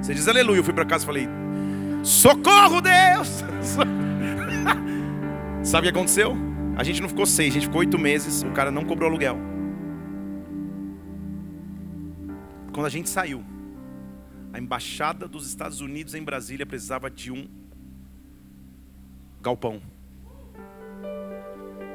Você 0.00 0.14
diz 0.14 0.26
aleluia. 0.26 0.60
Eu 0.60 0.64
fui 0.64 0.72
para 0.72 0.84
casa 0.84 1.04
e 1.04 1.06
falei: 1.06 1.28
Socorro, 2.02 2.80
Deus! 2.80 3.44
Sabe 5.62 5.88
o 5.88 5.92
que 5.92 5.96
aconteceu? 5.96 6.36
A 6.76 6.82
gente 6.82 7.02
não 7.02 7.08
ficou 7.08 7.26
seis, 7.26 7.50
a 7.50 7.54
gente 7.54 7.66
ficou 7.66 7.80
oito 7.80 7.98
meses. 7.98 8.42
O 8.42 8.50
cara 8.52 8.70
não 8.70 8.84
cobrou 8.84 9.08
aluguel. 9.08 9.38
Quando 12.72 12.86
a 12.86 12.88
gente 12.90 13.08
saiu, 13.10 13.44
a 14.52 14.58
embaixada 14.58 15.26
dos 15.26 15.46
Estados 15.48 15.80
Unidos 15.80 16.14
em 16.14 16.22
Brasília 16.22 16.66
precisava 16.66 17.10
de 17.10 17.32
um 17.32 17.48
galpão. 19.40 19.80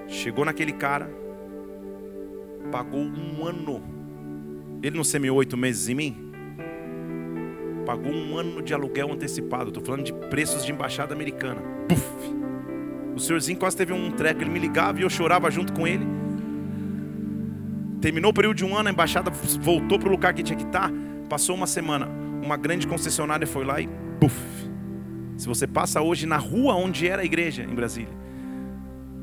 Chegou 0.08 0.44
naquele 0.44 0.74
cara, 0.74 1.10
pagou 2.72 3.00
um 3.00 3.46
ano. 3.46 3.82
Ele 4.82 4.98
não 4.98 5.04
semeou 5.04 5.38
oito 5.38 5.56
meses 5.56 5.88
em 5.88 5.96
mim? 5.96 6.32
Pagou 7.86 8.12
um 8.12 8.38
ano 8.38 8.62
de 8.62 8.74
aluguel 8.74 9.14
antecipado. 9.14 9.70
Estou 9.70 9.84
falando 9.84 10.04
de 10.04 10.14
preços 10.14 10.66
de 10.66 10.72
embaixada 10.72 11.14
americana. 11.14 11.62
Puf! 11.88 12.36
O 13.16 13.20
senhorzinho 13.20 13.58
quase 13.58 13.78
teve 13.78 13.94
um 13.94 14.12
treco. 14.12 14.42
Ele 14.42 14.50
me 14.50 14.60
ligava 14.60 15.00
e 15.00 15.04
eu 15.04 15.10
chorava 15.10 15.50
junto 15.50 15.74
com 15.74 15.88
ele. 15.88 16.06
Terminou 18.02 18.32
o 18.32 18.34
período 18.34 18.58
de 18.58 18.66
um 18.66 18.76
ano, 18.76 18.90
a 18.90 18.92
embaixada 18.92 19.32
voltou 19.32 19.98
para 19.98 20.08
o 20.08 20.12
lugar 20.12 20.34
que 20.34 20.44
tinha 20.44 20.58
que 20.58 20.66
estar. 20.66 20.92
Passou 21.30 21.56
uma 21.56 21.66
semana. 21.66 22.27
Uma 22.48 22.56
grande 22.56 22.88
concessionária 22.88 23.46
foi 23.46 23.66
lá 23.66 23.82
e 23.82 23.90
puf! 24.22 24.34
Se 25.36 25.46
você 25.50 25.68
passa 25.68 26.02
hoje 26.02 26.26
na 26.26 26.38
rua 26.38 26.76
onde 26.76 27.06
era 27.06 27.22
a 27.22 27.26
igreja 27.26 27.62
em 27.62 27.76
Brasília, 27.76 28.14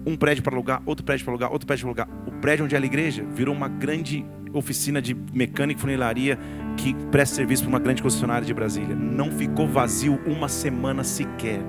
um 0.04 0.14
prédio 0.14 0.42
para 0.42 0.54
alugar, 0.54 0.82
outro 0.84 1.02
prédio 1.02 1.24
para 1.24 1.32
alugar, 1.32 1.50
outro 1.50 1.66
prédio 1.66 1.86
para 1.90 2.02
alugar. 2.02 2.28
O 2.28 2.32
prédio 2.32 2.66
onde 2.66 2.76
era 2.76 2.84
a 2.84 2.86
igreja 2.86 3.24
virou 3.34 3.54
uma 3.54 3.66
grande 3.66 4.26
oficina 4.52 5.00
de 5.00 5.14
mecânica 5.32 5.78
e 5.78 5.80
funilaria 5.80 6.38
que 6.76 6.92
presta 7.10 7.36
serviço 7.36 7.62
para 7.62 7.70
uma 7.70 7.78
grande 7.78 8.02
concessionária 8.02 8.46
de 8.46 8.52
Brasília. 8.52 8.94
Não 8.94 9.32
ficou 9.32 9.66
vazio 9.66 10.20
uma 10.26 10.46
semana 10.46 11.02
sequer. 11.02 11.60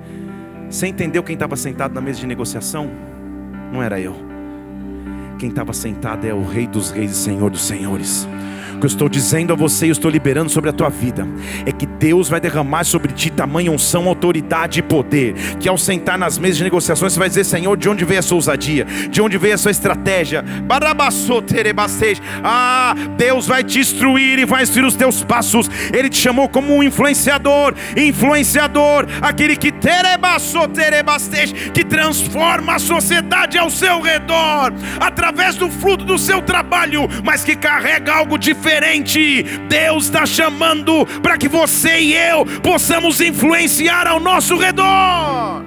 Você 0.70 0.88
entendeu 0.88 1.24
quem 1.24 1.36
estava 1.36 1.56
sentado 1.56 1.94
na 1.94 2.02
mesa 2.02 2.20
de 2.20 2.28
negociação? 2.28 2.92
Não 3.72 3.82
era 3.82 3.98
eu. 3.98 4.14
Quem 5.40 5.48
estava 5.48 5.72
sentado 5.72 6.28
é 6.28 6.34
o 6.34 6.44
Rei 6.44 6.68
dos 6.68 6.92
Reis 6.92 7.12
e 7.12 7.16
Senhor 7.16 7.50
dos 7.50 7.62
Senhores. 7.62 8.28
O 8.76 8.80
que 8.80 8.86
eu 8.86 8.88
estou 8.88 9.08
dizendo 9.08 9.54
a 9.54 9.56
você, 9.56 9.88
eu 9.88 9.94
estou 9.94 10.12
liberando 10.12 10.50
sobre 10.50 10.70
a 10.70 10.74
tua 10.74 10.90
vida, 10.90 11.26
é 11.66 11.72
que 11.72 11.86
Deus 11.86 12.28
vai 12.28 12.42
derramar 12.42 12.84
sobre 12.84 13.14
ti 13.14 13.30
tamanha 13.30 13.72
unção, 13.72 14.06
autoridade 14.08 14.80
e 14.80 14.84
poder. 14.84 15.34
Que 15.60 15.70
ao 15.70 15.78
sentar 15.78 16.18
nas 16.18 16.38
mesas 16.38 16.58
de 16.58 16.66
negociações, 16.66 17.14
você 17.14 17.20
vai 17.20 17.30
dizer: 17.30 17.46
Senhor, 17.46 17.78
de 17.78 17.88
onde 17.88 18.04
veio 18.04 18.20
a 18.20 18.24
sua 18.24 18.36
ousadia? 18.36 18.86
De 19.10 19.22
onde 19.22 19.38
veio 19.38 19.56
a 19.56 19.58
sua 19.58 19.72
estratégia? 19.72 20.44
Ah, 22.44 22.96
Deus 23.18 23.48
vai 23.48 23.64
te 23.64 23.80
instruir 23.80 24.40
e 24.40 24.46
vai 24.46 24.64
instruir 24.64 24.86
os 24.86 24.96
teus 24.96 25.24
passos. 25.24 25.70
Ele 25.94 26.10
te 26.10 26.18
chamou 26.18 26.50
como 26.50 26.76
um 26.76 26.84
influenciador, 26.84 27.74
influenciador, 27.96 29.06
aquele 29.22 29.56
que 29.56 29.72
que 31.74 31.84
transforma 31.86 32.76
a 32.76 32.80
sociedade 32.80 33.58
ao 33.58 33.70
seu 33.70 34.02
redor, 34.02 34.74
através 35.00 35.56
do 35.56 35.70
fruto 35.72 36.04
do 36.04 36.18
seu 36.18 36.42
trabalho, 36.42 37.08
mas 37.24 37.44
que 37.44 37.56
carrega 37.56 38.14
algo 38.14 38.38
diferente 38.38 38.65
diferente. 38.66 39.44
Deus 39.70 40.06
está 40.06 40.26
chamando 40.26 41.06
para 41.22 41.38
que 41.38 41.48
você 41.48 42.00
e 42.00 42.16
eu 42.16 42.46
possamos 42.64 43.22
influenciar 43.22 44.08
ao 44.08 44.20
nosso 44.20 44.58
redor. 44.58 45.65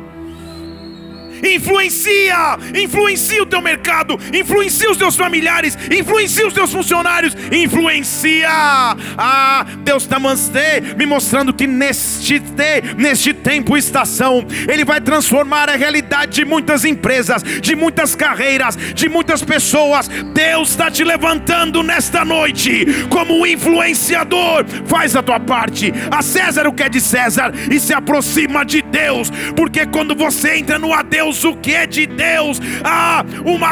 Influencia, 1.43 2.59
influencia 2.75 3.43
o 3.43 3.47
teu 3.47 3.61
mercado, 3.61 4.19
influencia 4.33 4.91
os 4.91 4.97
teus 4.97 5.17
familiares, 5.17 5.77
influencia 5.91 6.47
os 6.47 6.55
teus 6.55 6.73
funcionários, 6.73 7.37
influencia. 7.53 8.49
Ah, 9.17 9.67
Deus 9.85 10.05
está 10.05 10.19
me 10.97 11.07
mostrando 11.07 11.53
que 11.53 11.67
neste, 11.67 12.43
neste 12.97 13.33
tempo 13.33 13.77
e 13.77 13.81
estação, 13.81 14.47
Ele 14.69 14.85
vai 14.85 15.01
transformar 15.01 15.69
a 15.69 15.77
realidade 15.77 16.33
de 16.33 16.45
muitas 16.45 16.85
empresas, 16.85 17.43
de 17.43 17.75
muitas 17.75 18.15
carreiras, 18.15 18.77
de 18.77 19.09
muitas 19.09 19.43
pessoas. 19.43 20.09
Deus 20.33 20.71
está 20.71 20.91
te 20.91 21.05
levantando 21.05 21.83
nesta 21.83 22.25
noite 22.25 22.87
como 23.09 23.47
influenciador. 23.47 24.67
Faz 24.87 25.15
a 25.17 25.23
tua 25.23 25.41
parte. 25.41 25.93
A 26.11 26.23
César 26.23 26.67
o 26.67 26.73
que 26.73 26.83
é 26.83 26.89
de 26.89 27.01
César 27.01 27.53
e 27.71 27.79
se 27.79 27.93
aproxima 27.93 28.65
de 28.65 28.83
Deus, 28.83 29.31
porque 29.55 29.87
quando 29.87 30.15
você 30.15 30.57
entra 30.57 30.79
no 30.79 30.93
adeus 30.93 31.28
Deus, 31.29 31.45
o 31.45 31.55
que 31.57 31.75
é 31.75 31.87
de 31.87 32.07
Deus, 32.07 32.59
ah, 32.83 33.23
uma, 33.45 33.69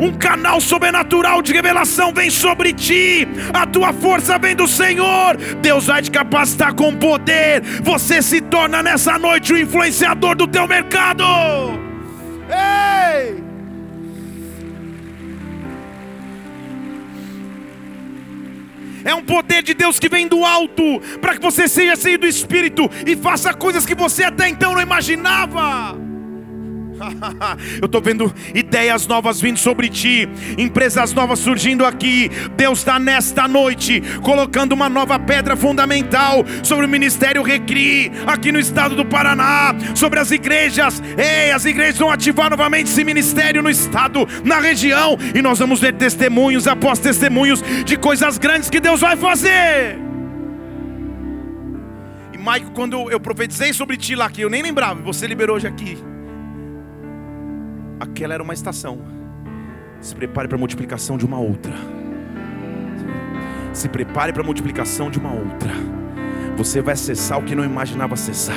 um 0.00 0.16
canal 0.16 0.60
sobrenatural 0.62 1.42
de 1.42 1.52
revelação 1.52 2.10
vem 2.10 2.30
sobre 2.30 2.72
ti, 2.72 3.28
a 3.52 3.66
tua 3.66 3.92
força 3.92 4.38
vem 4.38 4.56
do 4.56 4.66
Senhor, 4.66 5.36
Deus 5.60 5.86
vai 5.86 6.00
te 6.00 6.10
capacitar 6.10 6.72
com 6.72 6.96
poder, 6.96 7.60
você 7.82 8.22
se 8.22 8.40
torna 8.40 8.82
nessa 8.82 9.18
noite 9.18 9.52
o 9.52 9.58
influenciador 9.58 10.34
do 10.34 10.46
teu 10.46 10.66
mercado. 10.66 11.22
Ei! 12.48 13.44
É 19.04 19.14
um 19.14 19.22
poder 19.22 19.62
de 19.62 19.74
Deus 19.74 20.00
que 20.00 20.08
vem 20.08 20.26
do 20.26 20.44
alto, 20.46 20.82
para 21.20 21.34
que 21.34 21.42
você 21.42 21.68
seja 21.68 21.94
cheio 21.94 22.18
do 22.18 22.26
Espírito 22.26 22.90
e 23.06 23.14
faça 23.14 23.52
coisas 23.52 23.84
que 23.84 23.94
você 23.94 24.24
até 24.24 24.48
então 24.48 24.72
não 24.72 24.80
imaginava. 24.80 26.06
Eu 27.80 27.86
estou 27.86 28.00
vendo 28.00 28.32
ideias 28.54 29.06
novas 29.06 29.40
vindo 29.40 29.58
sobre 29.58 29.88
ti, 29.88 30.28
empresas 30.58 31.12
novas 31.12 31.38
surgindo 31.38 31.84
aqui. 31.84 32.30
Deus 32.56 32.78
está 32.78 32.98
nesta 32.98 33.46
noite 33.46 34.02
colocando 34.22 34.72
uma 34.72 34.88
nova 34.88 35.18
pedra 35.18 35.56
fundamental 35.56 36.44
sobre 36.62 36.86
o 36.86 36.88
ministério 36.88 37.42
Recri, 37.42 38.10
aqui 38.26 38.50
no 38.50 38.58
estado 38.58 38.94
do 38.94 39.04
Paraná, 39.04 39.74
sobre 39.94 40.18
as 40.18 40.30
igrejas. 40.30 41.02
Ei, 41.16 41.50
as 41.50 41.64
igrejas 41.64 41.98
vão 41.98 42.10
ativar 42.10 42.50
novamente 42.50 42.90
esse 42.90 43.04
ministério 43.04 43.62
no 43.62 43.70
estado, 43.70 44.26
na 44.44 44.58
região, 44.58 45.18
e 45.34 45.42
nós 45.42 45.58
vamos 45.58 45.80
ver 45.80 45.94
testemunhos 45.94 46.66
após 46.66 46.98
testemunhos 46.98 47.62
de 47.84 47.96
coisas 47.96 48.38
grandes 48.38 48.70
que 48.70 48.80
Deus 48.80 49.00
vai 49.00 49.16
fazer. 49.16 49.98
E 52.32 52.38
Maico, 52.38 52.70
quando 52.72 53.10
eu 53.10 53.20
profetizei 53.20 53.72
sobre 53.72 53.96
ti 53.96 54.14
lá, 54.14 54.30
que 54.30 54.40
eu 54.40 54.50
nem 54.50 54.62
lembrava, 54.62 55.00
você 55.00 55.26
liberou 55.26 55.56
hoje 55.56 55.66
aqui 55.66 56.15
aquela 57.98 58.34
era 58.34 58.42
uma 58.42 58.54
estação. 58.54 58.98
Se 60.00 60.14
prepare 60.14 60.48
para 60.48 60.56
a 60.56 60.58
multiplicação 60.58 61.16
de 61.16 61.24
uma 61.24 61.38
outra. 61.38 61.74
Se 63.72 63.88
prepare 63.88 64.32
para 64.32 64.42
a 64.42 64.44
multiplicação 64.44 65.10
de 65.10 65.18
uma 65.18 65.32
outra. 65.32 65.72
Você 66.56 66.80
vai 66.80 66.94
acessar 66.94 67.38
o 67.38 67.42
que 67.42 67.54
não 67.54 67.64
imaginava 67.64 68.14
acessar. 68.14 68.56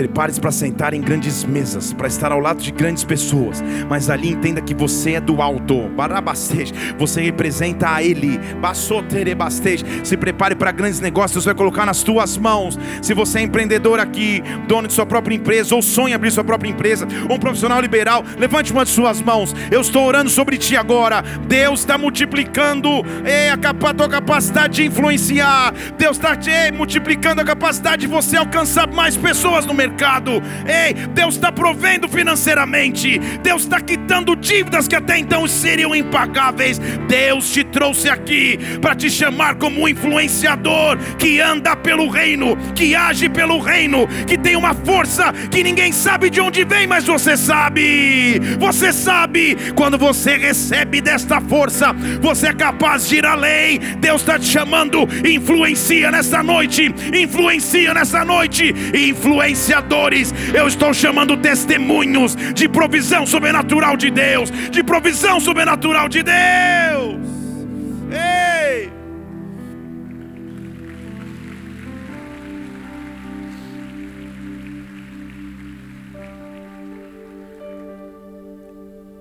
Prepare-se 0.00 0.40
para 0.40 0.50
sentar 0.50 0.94
em 0.94 1.02
grandes 1.02 1.44
mesas, 1.44 1.92
para 1.92 2.08
estar 2.08 2.32
ao 2.32 2.40
lado 2.40 2.62
de 2.62 2.70
grandes 2.70 3.04
pessoas, 3.04 3.62
mas 3.86 4.08
ali 4.08 4.30
entenda 4.30 4.58
que 4.62 4.74
você 4.74 5.12
é 5.12 5.20
do 5.20 5.42
alto. 5.42 5.90
Barabastej, 5.90 6.72
você 6.98 7.20
representa 7.20 7.96
a 7.96 8.02
Ele. 8.02 8.38
Bassoterebastej, 8.62 9.84
se 10.02 10.16
prepare 10.16 10.54
para 10.54 10.72
grandes 10.72 11.00
negócios, 11.00 11.44
vai 11.44 11.54
colocar 11.54 11.84
nas 11.84 12.02
tuas 12.02 12.38
mãos. 12.38 12.78
Se 13.02 13.12
você 13.12 13.40
é 13.40 13.42
empreendedor 13.42 14.00
aqui, 14.00 14.42
dono 14.66 14.88
de 14.88 14.94
sua 14.94 15.04
própria 15.04 15.36
empresa, 15.36 15.74
ou 15.74 15.82
sonha 15.82 16.16
abrir 16.16 16.30
sua 16.30 16.44
própria 16.44 16.70
empresa, 16.70 17.06
ou 17.28 17.36
um 17.36 17.38
profissional 17.38 17.78
liberal, 17.78 18.24
levante 18.38 18.72
uma 18.72 18.86
de 18.86 18.90
suas 18.90 19.20
mãos. 19.20 19.54
Eu 19.70 19.82
estou 19.82 20.06
orando 20.06 20.30
sobre 20.30 20.56
ti 20.56 20.78
agora. 20.78 21.22
Deus 21.46 21.80
está 21.80 21.98
multiplicando 21.98 22.88
é, 23.22 23.50
a 23.50 23.94
tua 23.94 24.08
capacidade 24.08 24.76
de 24.76 24.86
influenciar. 24.86 25.74
Deus 25.98 26.16
está 26.16 26.38
multiplicando 26.72 27.42
a 27.42 27.44
capacidade 27.44 28.00
de 28.00 28.06
você 28.06 28.38
alcançar 28.38 28.90
mais 28.90 29.14
pessoas 29.14 29.66
no 29.66 29.74
mercado. 29.74 29.89
Ei, 30.66 30.94
Deus 31.08 31.34
está 31.34 31.52
provendo 31.52 32.08
financeiramente. 32.08 33.18
Deus 33.42 33.62
está 33.62 33.80
quitando 33.80 34.36
dívidas 34.36 34.88
que 34.88 34.96
até 34.96 35.18
então 35.18 35.46
seriam 35.46 35.94
impagáveis. 35.94 36.78
Deus 37.08 37.50
te 37.50 37.64
trouxe 37.64 38.08
aqui 38.08 38.58
para 38.80 38.94
te 38.94 39.10
chamar 39.10 39.56
como 39.56 39.82
um 39.82 39.88
influenciador 39.88 40.98
que 41.18 41.40
anda 41.40 41.76
pelo 41.76 42.08
reino, 42.08 42.56
que 42.74 42.94
age 42.94 43.28
pelo 43.28 43.58
reino, 43.58 44.06
que 44.26 44.38
tem 44.38 44.56
uma 44.56 44.74
força 44.74 45.32
que 45.50 45.62
ninguém 45.62 45.92
sabe 45.92 46.30
de 46.30 46.40
onde 46.40 46.64
vem, 46.64 46.86
mas 46.86 47.06
você 47.06 47.36
sabe. 47.36 48.40
Você 48.58 48.92
sabe 48.92 49.56
quando 49.74 49.98
você 49.98 50.36
recebe 50.36 51.00
desta 51.00 51.40
força, 51.40 51.92
você 52.20 52.48
é 52.48 52.52
capaz 52.52 53.08
de 53.08 53.16
ir 53.16 53.26
além. 53.26 53.78
Deus 53.98 54.20
está 54.22 54.38
te 54.38 54.46
chamando, 54.46 55.08
influencia 55.26 56.10
nesta 56.10 56.42
noite, 56.42 56.92
influencia 57.14 57.94
nessa 57.94 58.24
noite, 58.24 58.74
influencia 58.94 59.69
eu 60.54 60.66
estou 60.66 60.92
chamando 60.92 61.36
testemunhos 61.36 62.34
de 62.54 62.68
provisão 62.68 63.26
sobrenatural 63.26 63.96
de 63.96 64.10
Deus, 64.10 64.50
de 64.70 64.82
provisão 64.82 65.38
sobrenatural 65.40 66.08
de 66.08 66.22
Deus. 66.22 67.20
Ei! 68.10 68.90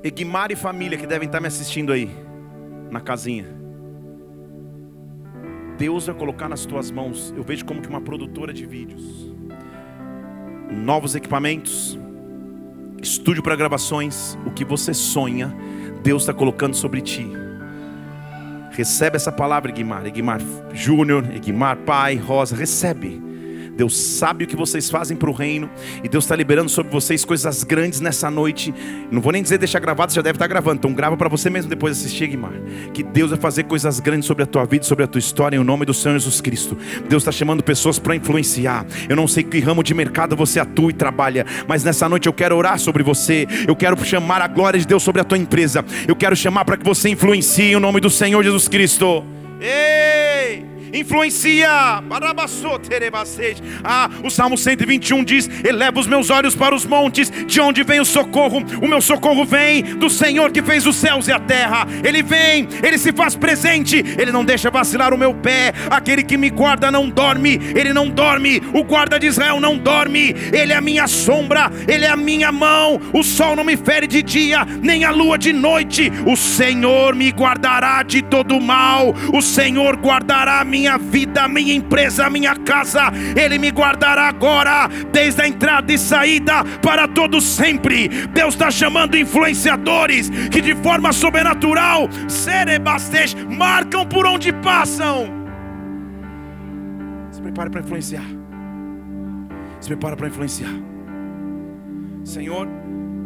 Egmar 0.03 0.51
e 0.51 0.55
família 0.55 0.97
que 0.97 1.05
devem 1.05 1.27
estar 1.27 1.39
me 1.39 1.47
assistindo 1.47 1.91
aí, 1.91 2.09
na 2.89 3.01
casinha. 3.01 3.59
Deus 5.77 6.07
vai 6.07 6.15
colocar 6.15 6.49
nas 6.49 6.65
tuas 6.65 6.91
mãos. 6.91 7.33
Eu 7.37 7.43
vejo 7.43 7.63
como 7.65 7.81
que 7.81 7.87
uma 7.87 8.01
produtora 8.01 8.51
de 8.51 8.65
vídeos 8.65 9.38
novos 10.71 11.15
equipamentos, 11.15 11.97
estúdio 13.01 13.41
para 13.43 13.55
gravações, 13.55 14.37
o 14.45 14.51
que 14.51 14.63
você 14.63 14.93
sonha, 14.93 15.53
Deus 16.03 16.23
está 16.23 16.33
colocando 16.33 16.75
sobre 16.75 17.01
ti. 17.01 17.27
Recebe 18.71 19.15
essa 19.15 19.31
palavra, 19.31 19.71
Egmar, 19.71 20.05
Egmar 20.05 20.39
Júnior, 20.73 21.25
Egmar 21.33 21.77
Pai, 21.77 22.15
Rosa, 22.15 22.55
recebe. 22.55 23.28
Deus 23.79 23.95
sabe 23.95 24.43
o 24.43 24.47
que 24.47 24.57
vocês 24.57 24.89
fazem 24.89 25.15
para 25.15 25.29
o 25.29 25.33
reino. 25.33 25.69
E 26.03 26.09
Deus 26.09 26.25
está 26.25 26.35
liberando 26.35 26.69
sobre 26.69 26.91
vocês 26.91 27.23
coisas 27.23 27.63
grandes 27.63 28.01
nessa 28.01 28.29
noite. 28.29 28.73
Não 29.09 29.21
vou 29.21 29.31
nem 29.31 29.41
dizer 29.41 29.57
deixar 29.57 29.79
gravado, 29.79 30.11
você 30.11 30.17
já 30.17 30.21
deve 30.21 30.35
estar 30.35 30.43
tá 30.43 30.49
gravando. 30.49 30.79
Então 30.79 30.93
grava 30.93 31.15
para 31.15 31.29
você 31.29 31.49
mesmo 31.49 31.69
depois 31.69 31.97
assistir, 31.97 32.27
Guimar. 32.27 32.51
Que 32.93 33.01
Deus 33.01 33.29
vai 33.29 33.39
fazer 33.39 33.63
coisas 33.63 34.01
grandes 34.01 34.27
sobre 34.27 34.43
a 34.43 34.45
tua 34.45 34.65
vida, 34.65 34.83
sobre 34.83 35.05
a 35.05 35.07
tua 35.07 35.19
história, 35.19 35.55
em 35.55 35.63
nome 35.63 35.85
do 35.85 35.93
Senhor 35.93 36.13
Jesus 36.19 36.41
Cristo. 36.41 36.77
Deus 37.07 37.23
está 37.23 37.31
chamando 37.31 37.63
pessoas 37.63 37.97
para 37.97 38.13
influenciar. 38.17 38.85
Eu 39.07 39.15
não 39.15 39.29
sei 39.29 39.43
que 39.43 39.61
ramo 39.61 39.81
de 39.81 39.93
mercado 39.93 40.35
você 40.35 40.59
atua 40.59 40.89
e 40.89 40.93
trabalha, 40.93 41.45
mas 41.65 41.81
nessa 41.81 42.09
noite 42.09 42.27
eu 42.27 42.33
quero 42.33 42.57
orar 42.57 42.77
sobre 42.79 43.01
você. 43.01 43.47
Eu 43.65 43.77
quero 43.77 43.97
chamar 44.03 44.41
a 44.41 44.47
glória 44.49 44.77
de 44.77 44.85
Deus 44.85 45.01
sobre 45.01 45.21
a 45.21 45.23
tua 45.23 45.37
empresa. 45.37 45.85
Eu 46.05 46.17
quero 46.17 46.35
chamar 46.35 46.65
para 46.65 46.75
que 46.75 46.83
você 46.83 47.07
influencie 47.07 47.71
em 47.71 47.79
nome 47.79 48.01
do 48.01 48.09
Senhor 48.09 48.43
Jesus 48.43 48.67
Cristo. 48.67 49.23
Ei! 49.61 50.68
Influencia. 50.93 52.01
Ah, 53.83 54.09
o 54.23 54.29
Salmo 54.29 54.57
121 54.57 55.23
diz: 55.23 55.49
Eleva 55.63 55.99
os 55.99 56.07
meus 56.07 56.29
olhos 56.29 56.55
para 56.55 56.75
os 56.75 56.85
montes, 56.85 57.31
de 57.45 57.59
onde 57.59 57.83
vem 57.83 57.99
o 57.99 58.05
socorro? 58.05 58.63
O 58.81 58.87
meu 58.87 59.01
socorro 59.01 59.45
vem 59.45 59.83
do 59.83 60.09
Senhor 60.09 60.51
que 60.51 60.61
fez 60.61 60.85
os 60.85 60.95
céus 60.95 61.27
e 61.27 61.31
a 61.31 61.39
terra. 61.39 61.87
Ele 62.03 62.21
vem, 62.23 62.67
ele 62.83 62.97
se 62.97 63.11
faz 63.11 63.35
presente, 63.35 64.03
ele 64.17 64.31
não 64.31 64.43
deixa 64.43 64.69
vacilar 64.69 65.13
o 65.13 65.17
meu 65.17 65.33
pé. 65.33 65.73
Aquele 65.89 66.23
que 66.23 66.37
me 66.37 66.49
guarda 66.49 66.91
não 66.91 67.09
dorme, 67.09 67.59
ele 67.75 67.93
não 67.93 68.09
dorme. 68.09 68.61
O 68.73 68.83
guarda 68.83 69.19
de 69.19 69.27
Israel 69.27 69.59
não 69.59 69.77
dorme, 69.77 70.35
ele 70.51 70.73
é 70.73 70.75
a 70.75 70.81
minha 70.81 71.07
sombra, 71.07 71.71
ele 71.87 72.05
é 72.05 72.09
a 72.09 72.17
minha 72.17 72.51
mão. 72.51 72.99
O 73.13 73.23
sol 73.23 73.55
não 73.55 73.63
me 73.63 73.77
fere 73.77 74.07
de 74.07 74.21
dia, 74.21 74.65
nem 74.81 75.03
a 75.03 75.11
lua 75.11 75.37
de 75.37 75.53
noite. 75.53 76.11
O 76.25 76.35
Senhor 76.35 77.15
me 77.15 77.29
guardará 77.29 78.03
de 78.03 78.21
todo 78.21 78.59
mal, 78.59 79.13
o 79.33 79.41
Senhor 79.41 79.95
guardará 79.97 80.59
a 80.59 80.65
minha 80.65 80.78
minha 80.79 80.97
vida, 80.97 81.43
a 81.43 81.47
minha 81.47 81.73
empresa, 81.73 82.25
a 82.25 82.29
minha 82.29 82.55
casa. 82.55 83.11
Ele 83.35 83.57
me 83.57 83.69
guardará 83.69 84.29
agora, 84.29 84.87
desde 85.11 85.41
a 85.41 85.47
entrada 85.47 85.91
e 85.91 85.97
saída, 85.97 86.63
para 86.81 87.07
todo 87.07 87.41
sempre. 87.41 88.07
Deus 88.27 88.53
está 88.53 88.71
chamando 88.71 89.17
influenciadores 89.17 90.29
que 90.49 90.61
de 90.61 90.73
forma 90.75 91.11
sobrenatural, 91.11 92.07
serebastej, 92.29 93.35
marcam 93.45 94.05
por 94.05 94.25
onde 94.25 94.53
passam. 94.53 95.27
Se 97.31 97.41
prepare 97.41 97.69
para 97.69 97.81
influenciar. 97.81 98.25
Se 99.81 99.87
prepara 99.89 100.15
para 100.15 100.27
influenciar. 100.27 100.71
Senhor, 102.23 102.67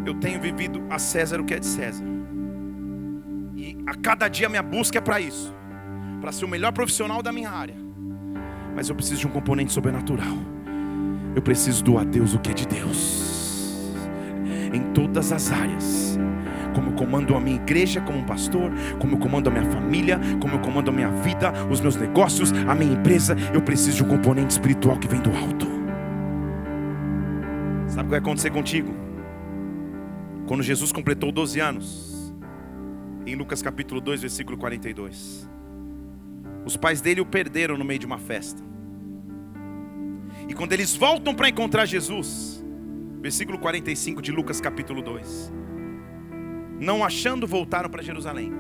eu 0.06 0.16
tenho 0.16 0.40
vivido 0.40 0.84
a 0.90 0.98
César 0.98 1.40
o 1.40 1.46
que 1.46 1.54
é 1.54 1.60
de 1.60 1.66
César. 1.68 2.06
E 3.56 3.78
a 3.86 3.94
cada 3.94 4.28
dia 4.28 4.50
minha 4.50 4.64
busca 4.64 4.98
é 4.98 5.02
para 5.02 5.20
isso 5.20 5.54
para 6.24 6.32
ser 6.32 6.46
o 6.46 6.48
melhor 6.48 6.72
profissional 6.72 7.22
da 7.22 7.34
minha 7.34 7.50
área. 7.50 7.76
Mas 8.74 8.88
eu 8.88 8.96
preciso 8.96 9.20
de 9.20 9.28
um 9.28 9.30
componente 9.30 9.74
sobrenatural. 9.74 10.38
Eu 11.36 11.42
preciso 11.42 11.84
do 11.84 11.98
a 11.98 12.06
Deus 12.06 12.34
o 12.34 12.40
que 12.40 12.52
é 12.52 12.54
de 12.54 12.66
Deus. 12.66 13.92
Em 14.74 14.94
todas 14.94 15.34
as 15.34 15.52
áreas. 15.52 16.18
Como 16.74 16.92
eu 16.92 16.94
comando 16.94 17.36
a 17.36 17.42
minha 17.42 17.58
igreja 17.58 18.00
como 18.00 18.20
um 18.20 18.24
pastor, 18.24 18.72
como 19.00 19.16
eu 19.16 19.20
comando 19.20 19.50
a 19.50 19.52
minha 19.52 19.70
família, 19.70 20.18
como 20.40 20.54
eu 20.56 20.60
comando 20.60 20.90
a 20.90 20.94
minha 20.94 21.10
vida, 21.10 21.52
os 21.70 21.82
meus 21.82 21.98
negócios, 21.98 22.54
a 22.54 22.74
minha 22.74 22.94
empresa, 22.94 23.36
eu 23.54 23.62
preciso 23.62 23.98
de 23.98 24.04
um 24.06 24.08
componente 24.08 24.52
espiritual 24.52 24.98
que 24.98 25.10
vem 25.10 25.20
do 25.20 25.30
alto. 25.30 25.68
Sabe 27.90 28.00
o 28.00 28.04
que 28.06 28.10
vai 28.12 28.20
acontecer 28.20 28.50
contigo? 28.50 28.96
Quando 30.48 30.64
Jesus 30.64 30.94
completou 30.94 31.34
12 31.34 31.60
anos, 31.60 32.34
em 33.28 33.36
Lucas 33.36 33.62
capítulo 33.62 34.00
2, 34.00 34.22
versículo 34.22 34.58
42. 34.58 35.52
Os 36.66 36.78
pais 36.78 37.02
dele 37.02 37.22
o 37.22 37.26
perderam 37.26 37.78
no 37.78 37.84
meio 37.84 38.00
de 38.00 38.06
uma 38.06 38.18
festa. 38.18 38.64
E 40.48 40.54
quando 40.54 40.74
eles 40.74 40.96
voltam 40.96 41.34
para 41.34 41.50
encontrar 41.50 41.86
Jesus, 41.86 42.64
versículo 43.22 43.58
45 43.60 44.22
de 44.22 44.32
Lucas 44.32 44.60
capítulo 44.60 45.02
2. 45.02 45.54
Não 46.80 47.04
achando, 47.04 47.48
voltaram 47.48 47.90
para 47.90 48.02
Jerusalém. 48.02 48.52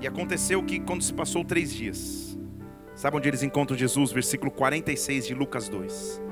E 0.00 0.06
aconteceu 0.06 0.62
que 0.62 0.80
quando 0.80 1.02
se 1.02 1.12
passou 1.12 1.44
três 1.44 1.72
dias, 1.72 2.38
sabe 2.94 3.16
onde 3.16 3.28
eles 3.28 3.42
encontram 3.42 3.76
Jesus? 3.76 4.12
Versículo 4.12 4.50
46 4.50 5.26
de 5.26 5.34
Lucas 5.34 5.68
2. 5.68 6.22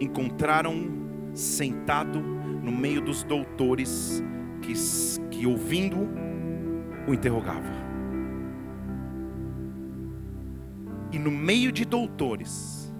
Encontraram 0.00 0.88
sentado 1.32 2.20
no 2.20 2.72
meio 2.72 3.00
dos 3.00 3.22
doutores 3.22 4.22
que, 4.62 4.72
que 5.30 5.46
ouvindo 5.46 6.08
o 7.06 7.14
interrogavam. 7.14 7.83
E 11.12 11.18
no 11.18 11.30
meio 11.30 11.70
de 11.70 11.84
doutores, 11.84 12.92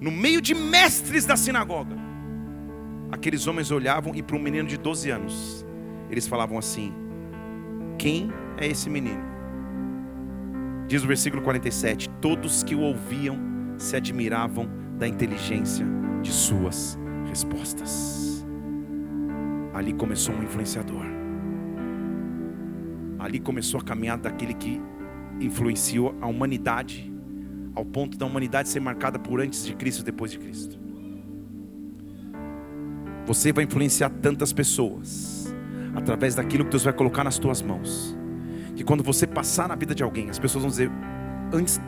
no 0.00 0.10
meio 0.10 0.40
de 0.40 0.54
mestres 0.54 1.24
da 1.24 1.36
sinagoga, 1.36 1.96
aqueles 3.10 3.46
homens 3.46 3.70
olhavam 3.70 4.14
e 4.14 4.22
para 4.22 4.36
um 4.36 4.40
menino 4.40 4.66
de 4.66 4.76
12 4.76 5.10
anos, 5.10 5.66
eles 6.10 6.26
falavam 6.26 6.58
assim: 6.58 6.92
Quem 7.98 8.30
é 8.56 8.66
esse 8.66 8.90
menino? 8.90 9.22
Diz 10.88 11.04
o 11.04 11.06
versículo 11.06 11.42
47: 11.42 12.08
Todos 12.20 12.62
que 12.62 12.74
o 12.74 12.80
ouviam 12.80 13.38
se 13.78 13.96
admiravam 13.96 14.68
da 14.98 15.06
inteligência 15.06 15.86
de 16.22 16.30
suas 16.30 16.98
respostas. 17.26 18.44
Ali 19.72 19.92
começou 19.92 20.34
um 20.34 20.42
influenciador. 20.42 21.04
Ali 23.18 23.40
começou 23.40 23.80
a 23.80 23.82
caminhada 23.82 24.24
daquele 24.24 24.52
que 24.52 24.80
influenciou 25.44 26.14
a 26.20 26.26
humanidade 26.26 27.12
ao 27.74 27.84
ponto 27.84 28.18
da 28.18 28.26
humanidade 28.26 28.68
ser 28.68 28.80
marcada 28.80 29.18
por 29.18 29.40
antes 29.40 29.64
de 29.64 29.74
Cristo 29.74 30.00
e 30.00 30.04
depois 30.04 30.30
de 30.30 30.38
Cristo. 30.38 30.78
Você 33.26 33.52
vai 33.52 33.64
influenciar 33.64 34.10
tantas 34.10 34.52
pessoas 34.52 35.54
através 35.94 36.34
daquilo 36.34 36.64
que 36.64 36.70
Deus 36.70 36.84
vai 36.84 36.92
colocar 36.92 37.24
nas 37.24 37.38
tuas 37.38 37.62
mãos. 37.62 38.16
Que 38.74 38.84
quando 38.84 39.02
você 39.02 39.26
passar 39.26 39.68
na 39.68 39.74
vida 39.74 39.94
de 39.94 40.02
alguém, 40.02 40.28
as 40.28 40.38
pessoas 40.38 40.62
vão 40.62 40.70
dizer 40.70 40.90
antes 41.52 41.80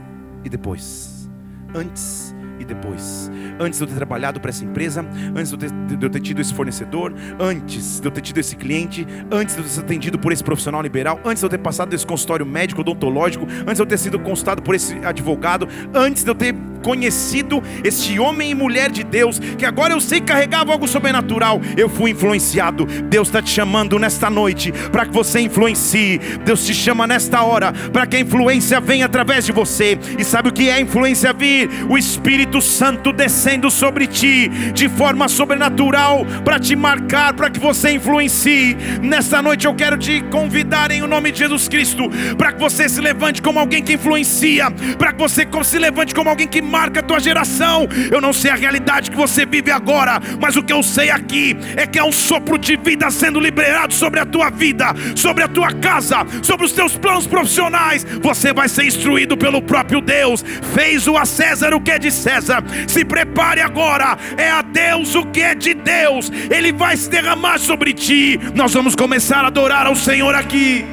e 0.45 0.49
depois. 0.49 1.29
Antes 1.75 2.35
e 2.59 2.65
depois. 2.65 3.31
Antes 3.59 3.79
de 3.79 3.85
eu 3.85 3.89
ter 3.89 3.95
trabalhado 3.95 4.41
para 4.41 4.51
essa 4.51 4.65
empresa, 4.65 5.05
antes 5.35 5.51
de 5.51 5.55
eu, 5.55 5.59
ter, 5.59 5.97
de 5.97 6.07
eu 6.07 6.11
ter 6.11 6.21
tido 6.21 6.41
esse 6.41 6.53
fornecedor, 6.53 7.15
antes 7.39 8.01
de 8.01 8.07
eu 8.07 8.11
ter 8.11 8.21
tido 8.21 8.39
esse 8.39 8.57
cliente, 8.57 9.07
antes 9.31 9.55
de 9.55 9.61
eu 9.61 9.65
ter 9.65 9.71
sido 9.71 9.85
atendido 9.85 10.19
por 10.19 10.33
esse 10.33 10.43
profissional 10.43 10.83
liberal, 10.83 11.21
antes 11.25 11.41
de 11.41 11.47
eu 11.47 11.51
ter 11.51 11.59
passado 11.59 11.91
desse 11.91 12.07
consultório 12.07 12.47
médico 12.47 12.81
odontológico, 12.81 13.47
antes 13.63 13.77
de 13.77 13.83
eu 13.83 13.87
ter 13.87 13.99
sido 13.99 14.19
consultado 14.19 14.63
por 14.63 14.75
esse 14.75 14.95
advogado, 15.05 15.69
antes 15.95 16.25
de 16.25 16.31
eu 16.31 16.35
ter 16.35 16.55
conhecido 16.85 17.63
este 17.83 18.19
homem 18.19 18.51
e 18.51 18.55
mulher 18.55 18.91
de 18.91 19.03
Deus, 19.03 19.39
que 19.39 19.65
agora 19.65 19.95
eu 19.95 20.01
sei 20.01 20.21
carregava 20.21 20.71
algo 20.71 20.87
sobrenatural, 20.87 21.61
eu 21.77 21.89
fui 21.89 22.11
influenciado. 22.11 22.85
Deus 22.85 23.29
está 23.29 23.41
te 23.41 23.51
chamando 23.51 23.99
nesta 23.99 24.29
noite 24.29 24.71
para 24.93 25.07
que 25.07 25.13
você 25.13 25.41
influencie. 25.41 26.19
Deus 26.45 26.67
te 26.67 26.75
chama 26.75 27.07
nesta 27.07 27.43
hora 27.43 27.73
para 27.93 28.07
que 28.07 28.17
a 28.17 28.21
influência 28.21 28.81
venha 28.81 29.07
através 29.07 29.47
de 29.47 29.53
você. 29.53 29.99
E 30.19 30.23
sabe 30.25 30.51
o 30.51 30.53
que 30.53 30.69
é 30.69 30.79
influência 30.81 31.33
vir? 31.33 31.71
O 31.89 31.97
Espírito 31.97 32.61
Santo 32.61 33.13
descendo 33.13 33.71
sobre 33.71 34.07
ti 34.07 34.49
de 34.75 34.89
forma 34.89 35.27
sobrenatural 35.29 36.27
para 36.45 36.59
te 36.59 36.77
marcar, 36.77 37.33
para 37.33 37.49
que 37.49 37.59
você 37.59 37.93
influencie. 37.93 38.77
Nesta 39.01 39.41
noite 39.41 39.67
eu 39.67 39.75
quero 39.75 39.97
te 39.97 40.21
convidar 40.31 40.91
em 40.91 41.03
o 41.03 41.07
nome 41.07 41.33
de 41.33 41.39
Jesus 41.39 41.69
Cristo 41.69 42.11
para 42.37 42.53
que 42.53 42.61
você 42.61 42.89
se 42.89 43.01
levante 43.01 43.41
como 43.41 43.59
alguém 43.59 43.83
que 43.83 43.95
influencia, 43.95 44.71
para 44.99 45.13
que 45.13 45.19
você 45.19 45.47
se 45.65 45.79
levante 45.79 46.15
como 46.15 46.29
alguém 46.29 46.47
que 46.47 46.61
marca 46.75 46.99
a 46.99 47.03
tua 47.05 47.21
geração. 47.21 47.87
Eu 48.11 48.21
não 48.21 48.33
sei 48.33 48.51
a 48.51 48.57
realidade 48.57 49.09
que 49.09 49.17
você 49.17 49.47
vive 49.47 49.71
agora, 49.71 50.21
mas 50.41 50.57
o 50.57 50.63
que 50.63 50.73
eu 50.73 50.83
sei 50.83 51.09
aqui 51.09 51.57
é 51.77 51.87
que 51.87 52.01
é 52.01 52.05
um 52.05 52.11
sopro 52.11 52.59
de 52.59 52.77
vida 52.77 53.09
sendo 53.13 53.39
liberado 53.39 53.95
sobre 53.95 54.19
a 54.19 54.27
tua 54.27 54.51
vida, 54.51 54.87
sobre 55.15 55.45
a 55.45 55.49
tua 55.49 55.71
casa, 55.73 56.27
sobre 56.43 56.67
os 56.67 56.73
teus 56.73 56.97
planos 56.97 57.29
profissionais. 57.29 58.05
Você 58.21 58.53
vai 58.53 58.69
ser 58.69 58.87
instruído 58.87 59.37
pelo 59.37 59.63
próprio 59.63 60.01
Deus. 60.01 60.45
Fez 60.75 61.07
o 61.07 61.17
a 61.17 61.25
César 61.25 61.73
o 61.75 61.81
que 61.81 61.93
é 61.93 61.99
de 61.99 62.11
César. 62.11 62.65
Se 62.89 63.05
prepare 63.05 63.61
agora. 63.61 64.19
É 64.37 64.51
a 64.51 64.63
Deus 64.63 65.15
o 65.15 65.25
que 65.27 65.43
é 65.43 65.55
de 65.55 65.75
Deus. 65.75 66.33
Ele 66.51 66.73
vai 66.73 66.97
se 66.97 67.09
derramar 67.09 67.59
sobre 67.59 67.93
ti. 67.93 68.41
Nós 68.53 68.75
vamos 68.75 68.97
começar 68.97 69.45
a 69.45 69.47
adorar 69.47 69.87
ao 69.87 69.95
Senhor 69.95 70.35
aqui. 70.35 70.85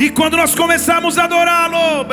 E 0.00 0.10
quando 0.10 0.36
nós 0.36 0.54
começarmos 0.54 1.16
a 1.16 1.24
adorá-lo, 1.24 2.04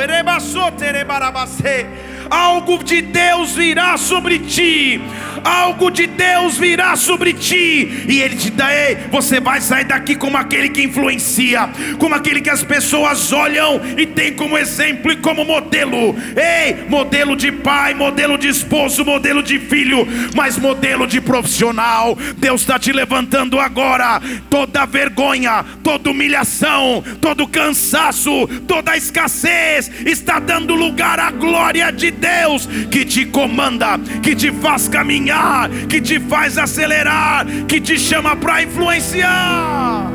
algo 2.30 2.82
de 2.82 3.02
Deus 3.02 3.52
virá 3.52 3.96
sobre 3.96 4.38
ti, 4.38 5.00
algo 5.44 5.90
de 5.90 6.06
Deus 6.06 6.58
virá 6.58 6.96
sobre 6.96 7.32
ti, 7.32 8.04
e 8.08 8.20
Ele 8.20 8.36
te 8.36 8.50
dá, 8.50 8.74
ei, 8.74 8.96
você 9.10 9.40
vai 9.40 9.60
sair 9.60 9.84
daqui 9.84 10.16
como 10.16 10.36
aquele 10.36 10.68
que 10.68 10.82
influencia, 10.82 11.68
como 11.98 12.14
aquele 12.14 12.40
que 12.40 12.50
as 12.50 12.62
pessoas 12.62 13.32
olham 13.32 13.80
e 13.96 14.06
tem 14.06 14.32
como 14.34 14.58
exemplo 14.58 15.12
e 15.12 15.16
como 15.16 15.44
modelo, 15.44 16.14
ei, 16.36 16.88
modelo 16.88 17.36
de 17.36 17.52
pai, 17.52 17.94
modelo 17.94 18.36
de 18.36 18.48
esposo, 18.48 19.04
modelo 19.04 19.42
de 19.42 19.58
filho, 19.58 20.06
mas 20.34 20.58
modelo 20.58 21.06
de 21.06 21.20
profissional. 21.20 22.16
Deus 22.36 22.62
está 22.62 22.78
te 22.78 22.92
levantando 22.92 23.60
agora, 23.60 24.20
toda 24.50 24.86
vergonha, 24.86 25.64
toda 25.82 26.10
humilhação, 26.10 27.02
todo 27.20 27.46
cansaço, 27.46 28.46
toda 28.66 28.96
escassez 28.96 29.90
está 30.04 30.38
dando 30.38 30.74
lugar 30.74 31.18
à 31.18 31.30
glória 31.30 31.92
de 31.92 32.10
Deus 32.18 32.66
que 32.90 33.04
te 33.04 33.26
comanda, 33.26 33.98
que 34.22 34.34
te 34.34 34.50
faz 34.52 34.88
caminhar, 34.88 35.70
que 35.88 36.00
te 36.00 36.18
faz 36.20 36.58
acelerar, 36.58 37.46
que 37.68 37.80
te 37.80 37.98
chama 37.98 38.36
para 38.36 38.62
influenciar. 38.62 40.10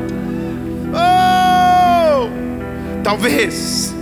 Oh! 0.92 2.28
Talvez 3.02 3.94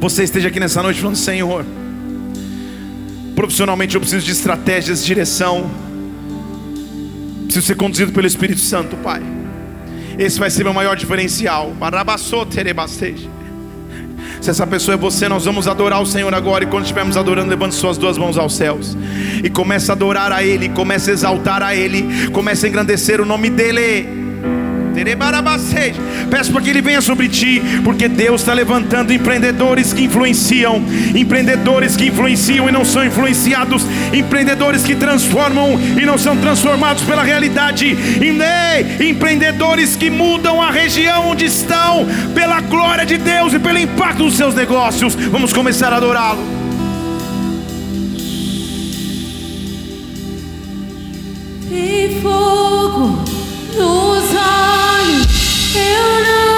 você 0.00 0.24
esteja 0.24 0.48
aqui 0.48 0.60
nessa 0.60 0.82
noite 0.82 1.00
falando, 1.00 1.16
Senhor, 1.16 1.64
profissionalmente 3.34 3.94
eu 3.94 4.00
preciso 4.00 4.24
de 4.24 4.32
estratégias, 4.32 5.04
direção, 5.04 5.70
preciso 7.44 7.66
ser 7.66 7.76
conduzido 7.76 8.12
pelo 8.12 8.26
Espírito 8.26 8.60
Santo, 8.60 8.96
Pai. 8.96 9.22
Esse 10.18 10.38
vai 10.38 10.50
ser 10.50 10.64
meu 10.64 10.74
maior 10.74 10.96
diferencial. 10.96 11.72
Se 14.40 14.50
essa 14.50 14.66
pessoa 14.66 14.94
é 14.94 14.96
você, 14.96 15.28
nós 15.28 15.44
vamos 15.44 15.66
adorar 15.68 16.00
o 16.00 16.06
Senhor 16.06 16.32
agora. 16.34 16.64
E 16.64 16.66
quando 16.66 16.84
estivermos 16.84 17.16
adorando, 17.16 17.50
levante 17.50 17.74
suas 17.74 17.98
duas 17.98 18.16
mãos 18.18 18.38
aos 18.38 18.54
céus. 18.54 18.96
E 19.42 19.50
comece 19.50 19.90
a 19.90 19.94
adorar 19.94 20.32
a 20.32 20.42
Ele, 20.42 20.68
comece 20.68 21.10
a 21.10 21.12
exaltar 21.12 21.62
a 21.62 21.74
Ele, 21.74 22.30
comece 22.30 22.66
a 22.66 22.68
engrandecer 22.68 23.20
o 23.20 23.24
nome 23.24 23.50
dEle. 23.50 24.17
Peço 26.30 26.52
para 26.52 26.60
que 26.62 26.70
Ele 26.70 26.82
venha 26.82 27.00
sobre 27.00 27.28
ti, 27.28 27.62
porque 27.84 28.08
Deus 28.08 28.40
está 28.40 28.52
levantando 28.52 29.12
empreendedores 29.12 29.92
que 29.92 30.04
influenciam, 30.04 30.82
empreendedores 31.14 31.96
que 31.96 32.06
influenciam 32.06 32.68
e 32.68 32.72
não 32.72 32.84
são 32.84 33.04
influenciados, 33.04 33.84
empreendedores 34.12 34.82
que 34.82 34.94
transformam 34.94 35.78
e 35.80 36.04
não 36.04 36.18
são 36.18 36.36
transformados 36.36 37.02
pela 37.04 37.22
realidade, 37.22 37.96
empreendedores 39.00 39.96
que 39.96 40.10
mudam 40.10 40.60
a 40.60 40.70
região 40.70 41.30
onde 41.30 41.46
estão, 41.46 42.06
pela 42.34 42.60
glória 42.60 43.06
de 43.06 43.16
Deus 43.16 43.52
e 43.52 43.58
pelo 43.58 43.78
impacto 43.78 44.24
dos 44.24 44.36
seus 44.36 44.54
negócios. 44.54 45.14
Vamos 45.14 45.52
começar 45.52 45.92
a 45.92 45.96
adorá-lo. 45.96 46.42
E 51.70 52.20
fogo 52.22 53.37
nos 53.78 54.24
olhos, 54.34 55.76
eu 55.76 56.57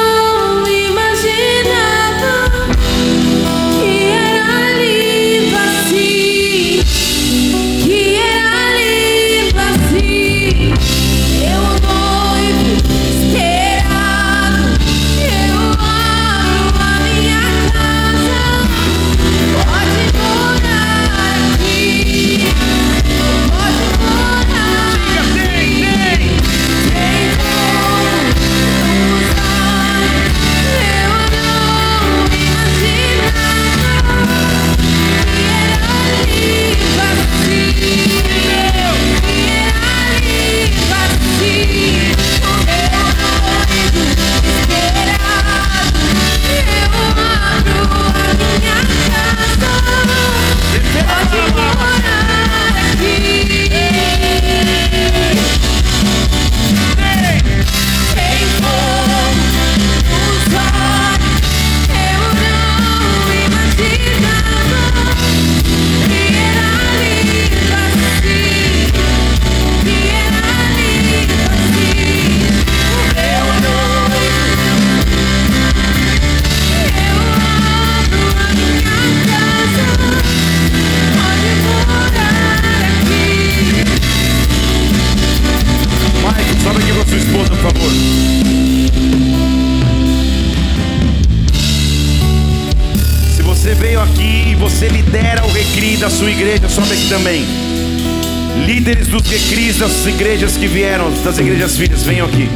das 99.81 100.05
igrejas 100.05 100.59
que 100.59 100.67
vieram, 100.67 101.11
das 101.25 101.39
igrejas 101.39 101.75
filhas, 101.75 102.03
venham 102.03 102.27
aqui. 102.27 102.51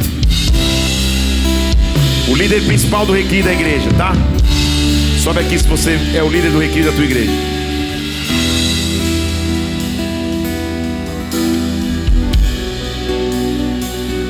O 2.29 2.35
líder 2.35 2.61
principal 2.65 3.03
do 3.03 3.13
recri 3.13 3.41
da 3.41 3.51
igreja, 3.51 3.89
tá? 3.97 4.13
Sobe 5.23 5.39
aqui 5.39 5.57
se 5.57 5.67
você 5.67 5.97
é 6.13 6.21
o 6.21 6.29
líder 6.29 6.51
do 6.51 6.59
recri 6.59 6.83
da 6.83 6.91
tua 6.91 7.03
igreja. 7.03 7.31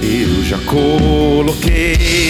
Eu 0.02 0.42
já 0.46 0.58
coloquei 0.60 2.25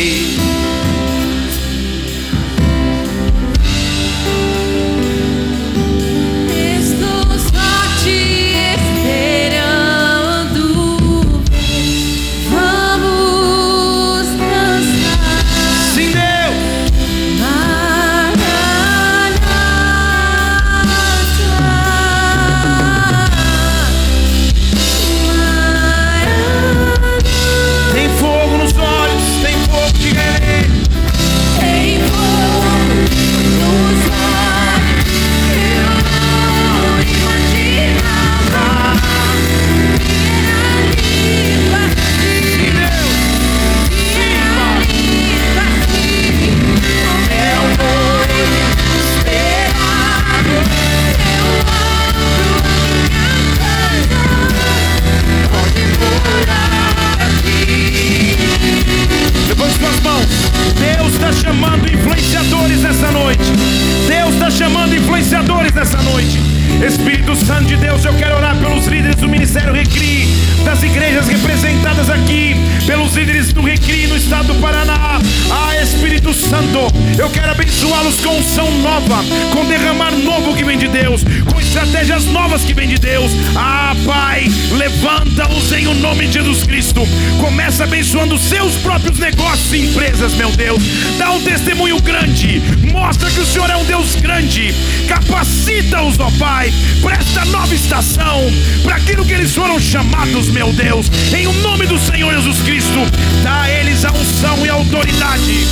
chamados, 99.95 100.49
meu 100.49 100.73
Deus. 100.73 101.09
Em 101.33 101.47
o 101.47 101.53
nome 101.61 101.87
do 101.87 101.97
Senhor 101.97 102.33
Jesus 102.33 102.61
Cristo, 102.63 102.99
dá 103.41 103.61
a 103.61 103.71
eles 103.71 104.03
a 104.03 104.11
unção 104.11 104.65
e 104.65 104.69
a 104.69 104.73
autoridade. 104.73 105.65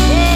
Oh, 0.00 0.31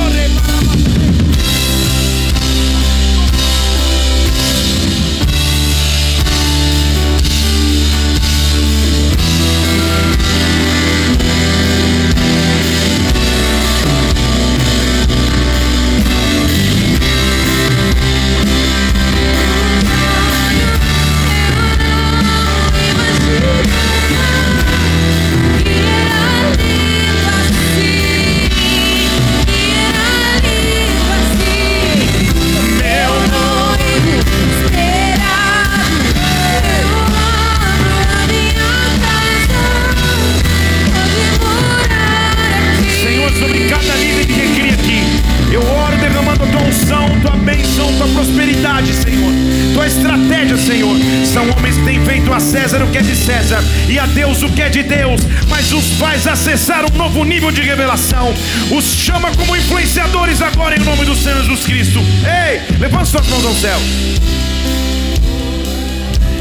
Deus 54.37 54.43
o 54.43 54.55
que 54.55 54.61
é 54.61 54.69
de 54.69 54.83
Deus, 54.83 55.21
mas 55.49 55.73
os 55.73 55.95
faz 55.95 56.27
acessar 56.27 56.85
um 56.85 56.95
novo 56.97 57.25
nível 57.25 57.51
de 57.51 57.63
revelação. 57.63 58.35
Os 58.71 58.85
chama 58.85 59.35
como 59.35 59.57
influenciadores 59.57 60.43
agora 60.43 60.77
em 60.77 60.81
nome 60.81 61.07
do 61.07 61.15
Senhor 61.15 61.39
Jesus 61.43 61.65
Cristo. 61.65 62.01
Ei, 62.01 62.77
levanta 62.79 63.07
suas 63.07 63.27
mãos 63.29 63.45
ao 63.47 63.55
céu. 63.55 63.79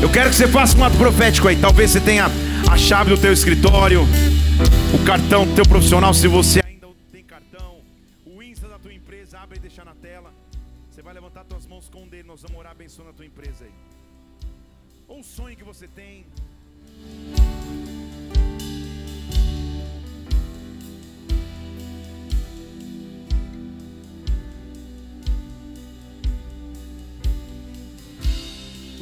Eu 0.01 0.09
quero 0.09 0.29
que 0.29 0.35
você 0.35 0.47
faça 0.47 0.77
um 0.77 0.83
ato 0.83 0.97
profético 0.97 1.47
aí. 1.47 1.55
Talvez 1.55 1.91
você 1.91 2.01
tenha 2.01 2.29
a 2.69 2.77
chave 2.77 3.11
do 3.11 3.17
teu 3.17 3.31
escritório, 3.31 4.01
o 4.93 5.05
cartão 5.05 5.47
do 5.47 5.55
teu 5.55 5.65
profissional, 5.65 6.13
se 6.13 6.27
você 6.27 6.61
ainda 6.65 6.87
tem 7.11 7.23
cartão, 7.23 7.77
o 8.25 8.43
Insta 8.43 8.67
da 8.67 8.77
tua 8.77 8.93
empresa, 8.93 9.39
abre 9.39 9.57
e 9.57 9.61
deixa 9.61 9.85
na 9.85 9.95
tela. 9.95 10.33
Você 10.91 11.01
vai 11.01 11.13
levantar 11.13 11.45
tuas 11.45 11.65
mãos 11.65 11.89
com 11.89 12.03
um 12.03 12.07
dele, 12.07 12.27
nós 12.27 12.41
vamos 12.41 12.57
orar 12.57 12.73
abençoando 12.73 13.11
a 13.11 13.13
tua 13.13 13.25
empresa 13.25 13.63
aí. 13.63 13.71
Ou 15.07 15.21
o 15.21 15.23
sonho 15.23 15.55
que 15.55 15.63
você 15.63 15.87
tem. 15.87 16.25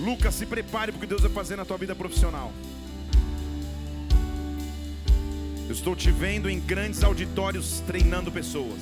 Lucas, 0.03 0.35
se 0.35 0.45
prepare 0.45 0.91
porque 0.91 1.07
Deus 1.07 1.21
vai 1.21 1.31
fazer 1.31 1.55
na 1.55 1.63
tua 1.63 1.77
vida 1.77 1.95
profissional. 1.95 2.51
Eu 5.65 5.71
estou 5.71 5.95
te 5.95 6.11
vendo 6.11 6.49
em 6.49 6.59
grandes 6.59 7.03
auditórios 7.03 7.81
treinando 7.87 8.29
pessoas. 8.29 8.79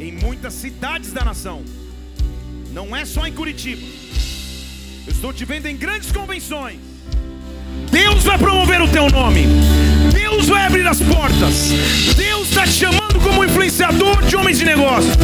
Em 0.00 0.10
muitas 0.12 0.52
cidades 0.54 1.12
da 1.12 1.24
nação. 1.24 1.64
Não 2.72 2.94
é 2.94 3.04
só 3.04 3.24
em 3.24 3.32
Curitiba. 3.32 3.86
Eu 5.06 5.12
estou 5.12 5.32
te 5.32 5.44
vendo 5.44 5.66
em 5.66 5.76
grandes 5.76 6.10
convenções. 6.10 6.89
Deus 7.90 8.24
vai 8.24 8.38
promover 8.38 8.80
o 8.80 8.88
teu 8.88 9.08
nome. 9.08 9.46
Deus 10.12 10.48
vai 10.48 10.66
abrir 10.66 10.86
as 10.86 11.00
portas. 11.00 11.72
Deus 12.16 12.48
está 12.48 12.64
te 12.64 12.72
chamando 12.72 13.20
como 13.20 13.44
influenciador 13.44 14.22
de 14.24 14.36
homens 14.36 14.58
de 14.58 14.64
negócios. 14.64 15.16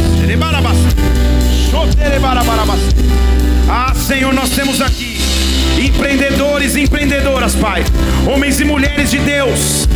Ah, 3.68 3.94
Senhor, 3.94 4.32
nós 4.32 4.51
temos 4.51 4.80
aqui 4.80 5.16
empreendedores 5.79 6.74
e 6.74 6.81
empreendedoras, 6.81 7.55
Pai, 7.55 7.85
homens 8.27 8.61
e 8.61 8.64
mulheres 8.64 9.11
de 9.11 9.18
Deus, 9.18 9.87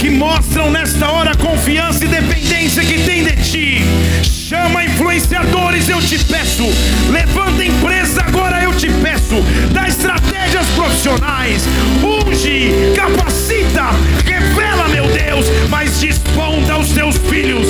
que 0.00 0.10
mostram 0.10 0.70
nesta 0.70 1.10
hora 1.10 1.32
a 1.32 1.36
confiança 1.36 2.04
e 2.04 2.08
dependência 2.08 2.84
que 2.84 3.02
tem 3.02 3.24
de 3.24 3.36
Ti. 3.36 3.84
Chama 4.22 4.84
influenciadores, 4.84 5.88
eu 5.88 6.00
te 6.02 6.18
peço. 6.24 6.64
Levanta 7.08 7.64
empresa, 7.64 8.22
agora 8.26 8.60
eu 8.60 8.74
te 8.74 8.90
peço. 8.90 9.36
Dá 9.72 9.86
estratégias 9.86 10.66
profissionais. 10.74 11.62
Unge, 12.02 12.92
capacita, 12.96 13.90
revela, 14.24 14.88
meu 14.88 15.06
Deus, 15.06 15.46
mas 15.68 16.00
desponta 16.00 16.76
os 16.76 16.90
teus 16.90 17.16
filhos 17.16 17.68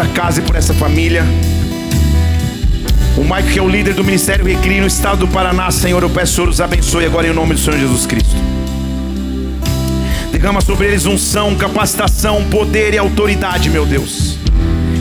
esta 0.00 0.06
casa 0.14 0.40
e 0.40 0.42
por 0.42 0.56
essa 0.56 0.72
família. 0.72 1.24
O 3.16 3.22
Michael, 3.22 3.42
que 3.52 3.58
é 3.58 3.62
o 3.62 3.68
líder 3.68 3.92
do 3.92 4.02
Ministério 4.02 4.46
Recri 4.46 4.80
no 4.80 4.86
estado 4.86 5.26
do 5.26 5.28
Paraná, 5.28 5.70
Senhor, 5.70 6.02
eu 6.02 6.08
peço, 6.08 6.34
Senhor, 6.34 6.48
os 6.48 6.60
abençoe 6.60 7.04
agora 7.04 7.26
em 7.26 7.34
nome 7.34 7.54
do 7.54 7.60
Senhor 7.60 7.78
Jesus 7.78 8.06
Cristo. 8.06 8.34
Derrama 10.32 10.60
sobre 10.62 10.86
eles 10.86 11.04
unção, 11.04 11.54
capacitação, 11.54 12.42
poder 12.44 12.94
e 12.94 12.98
autoridade, 12.98 13.68
meu 13.68 13.84
Deus. 13.84 14.38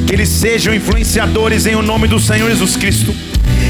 Que 0.06 0.14
eles 0.14 0.28
sejam 0.28 0.74
influenciadores 0.74 1.66
em 1.66 1.76
o 1.76 1.82
nome 1.82 2.08
do 2.08 2.20
Senhor 2.20 2.50
Jesus 2.50 2.76
Cristo. 2.76 3.16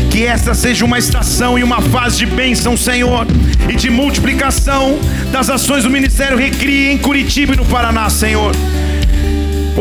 Que 0.10 0.26
esta 0.26 0.56
seja 0.56 0.84
uma 0.84 0.98
estação 0.98 1.60
e 1.60 1.64
uma 1.64 1.80
fase 1.80 2.18
de 2.18 2.26
bênção, 2.26 2.76
Senhor, 2.76 3.28
e 3.70 3.76
de 3.76 3.92
multiplicação 3.92 4.98
das 5.32 5.50
ações 5.50 5.84
do 5.84 5.92
Ministério 5.92 6.38
Recri 6.38 6.90
em 6.90 6.98
Curitiba 6.98 7.54
e 7.54 7.58
no 7.58 7.66
Paraná, 7.66 8.10
Senhor. 8.10 8.56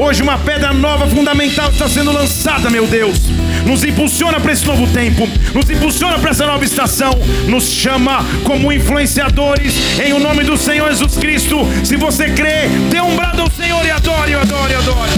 Hoje 0.01 0.23
uma 0.23 0.39
pedra 0.39 0.73
nova 0.73 1.09
fundamental 1.09 1.71
está 1.71 1.89
sendo 1.89 2.13
lançada, 2.13 2.71
meu 2.71 2.87
Deus. 2.87 3.19
Nos 3.67 3.83
impulsiona 3.83 4.39
para 4.39 4.53
esse 4.53 4.65
novo 4.65 4.87
tempo, 4.93 5.29
nos 5.53 5.69
impulsiona 5.69 6.17
para 6.21 6.31
essa 6.31 6.47
nova 6.47 6.65
estação, 6.65 7.11
nos 7.49 7.65
chama 7.65 8.25
como 8.45 8.73
influenciadores 8.73 9.75
em 9.99 10.13
o 10.13 10.21
nome 10.21 10.45
do 10.45 10.57
Senhor 10.57 10.89
Jesus 10.89 11.17
Cristo. 11.17 11.67
Se 11.83 11.97
você 11.97 12.31
crê, 12.31 12.69
dê 12.89 13.01
um 13.01 13.17
brado 13.17 13.43
ao 13.43 13.51
Senhor 13.51 13.85
e 13.85 13.91
adore, 13.91 14.35
adore, 14.35 14.75
adore. 14.75 15.11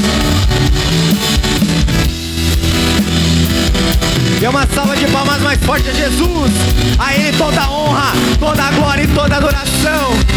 Dê 4.40 4.48
uma 4.48 4.66
salva 4.66 4.96
de 4.96 5.06
palmas 5.08 5.42
mais 5.42 5.62
forte 5.62 5.90
a 5.90 5.92
Jesus. 5.92 6.52
A 6.98 7.14
Ele 7.14 7.36
toda 7.36 7.70
honra, 7.70 8.12
toda 8.38 8.70
glória 8.70 9.02
e 9.02 9.08
toda 9.08 9.36
adoração. 9.36 10.29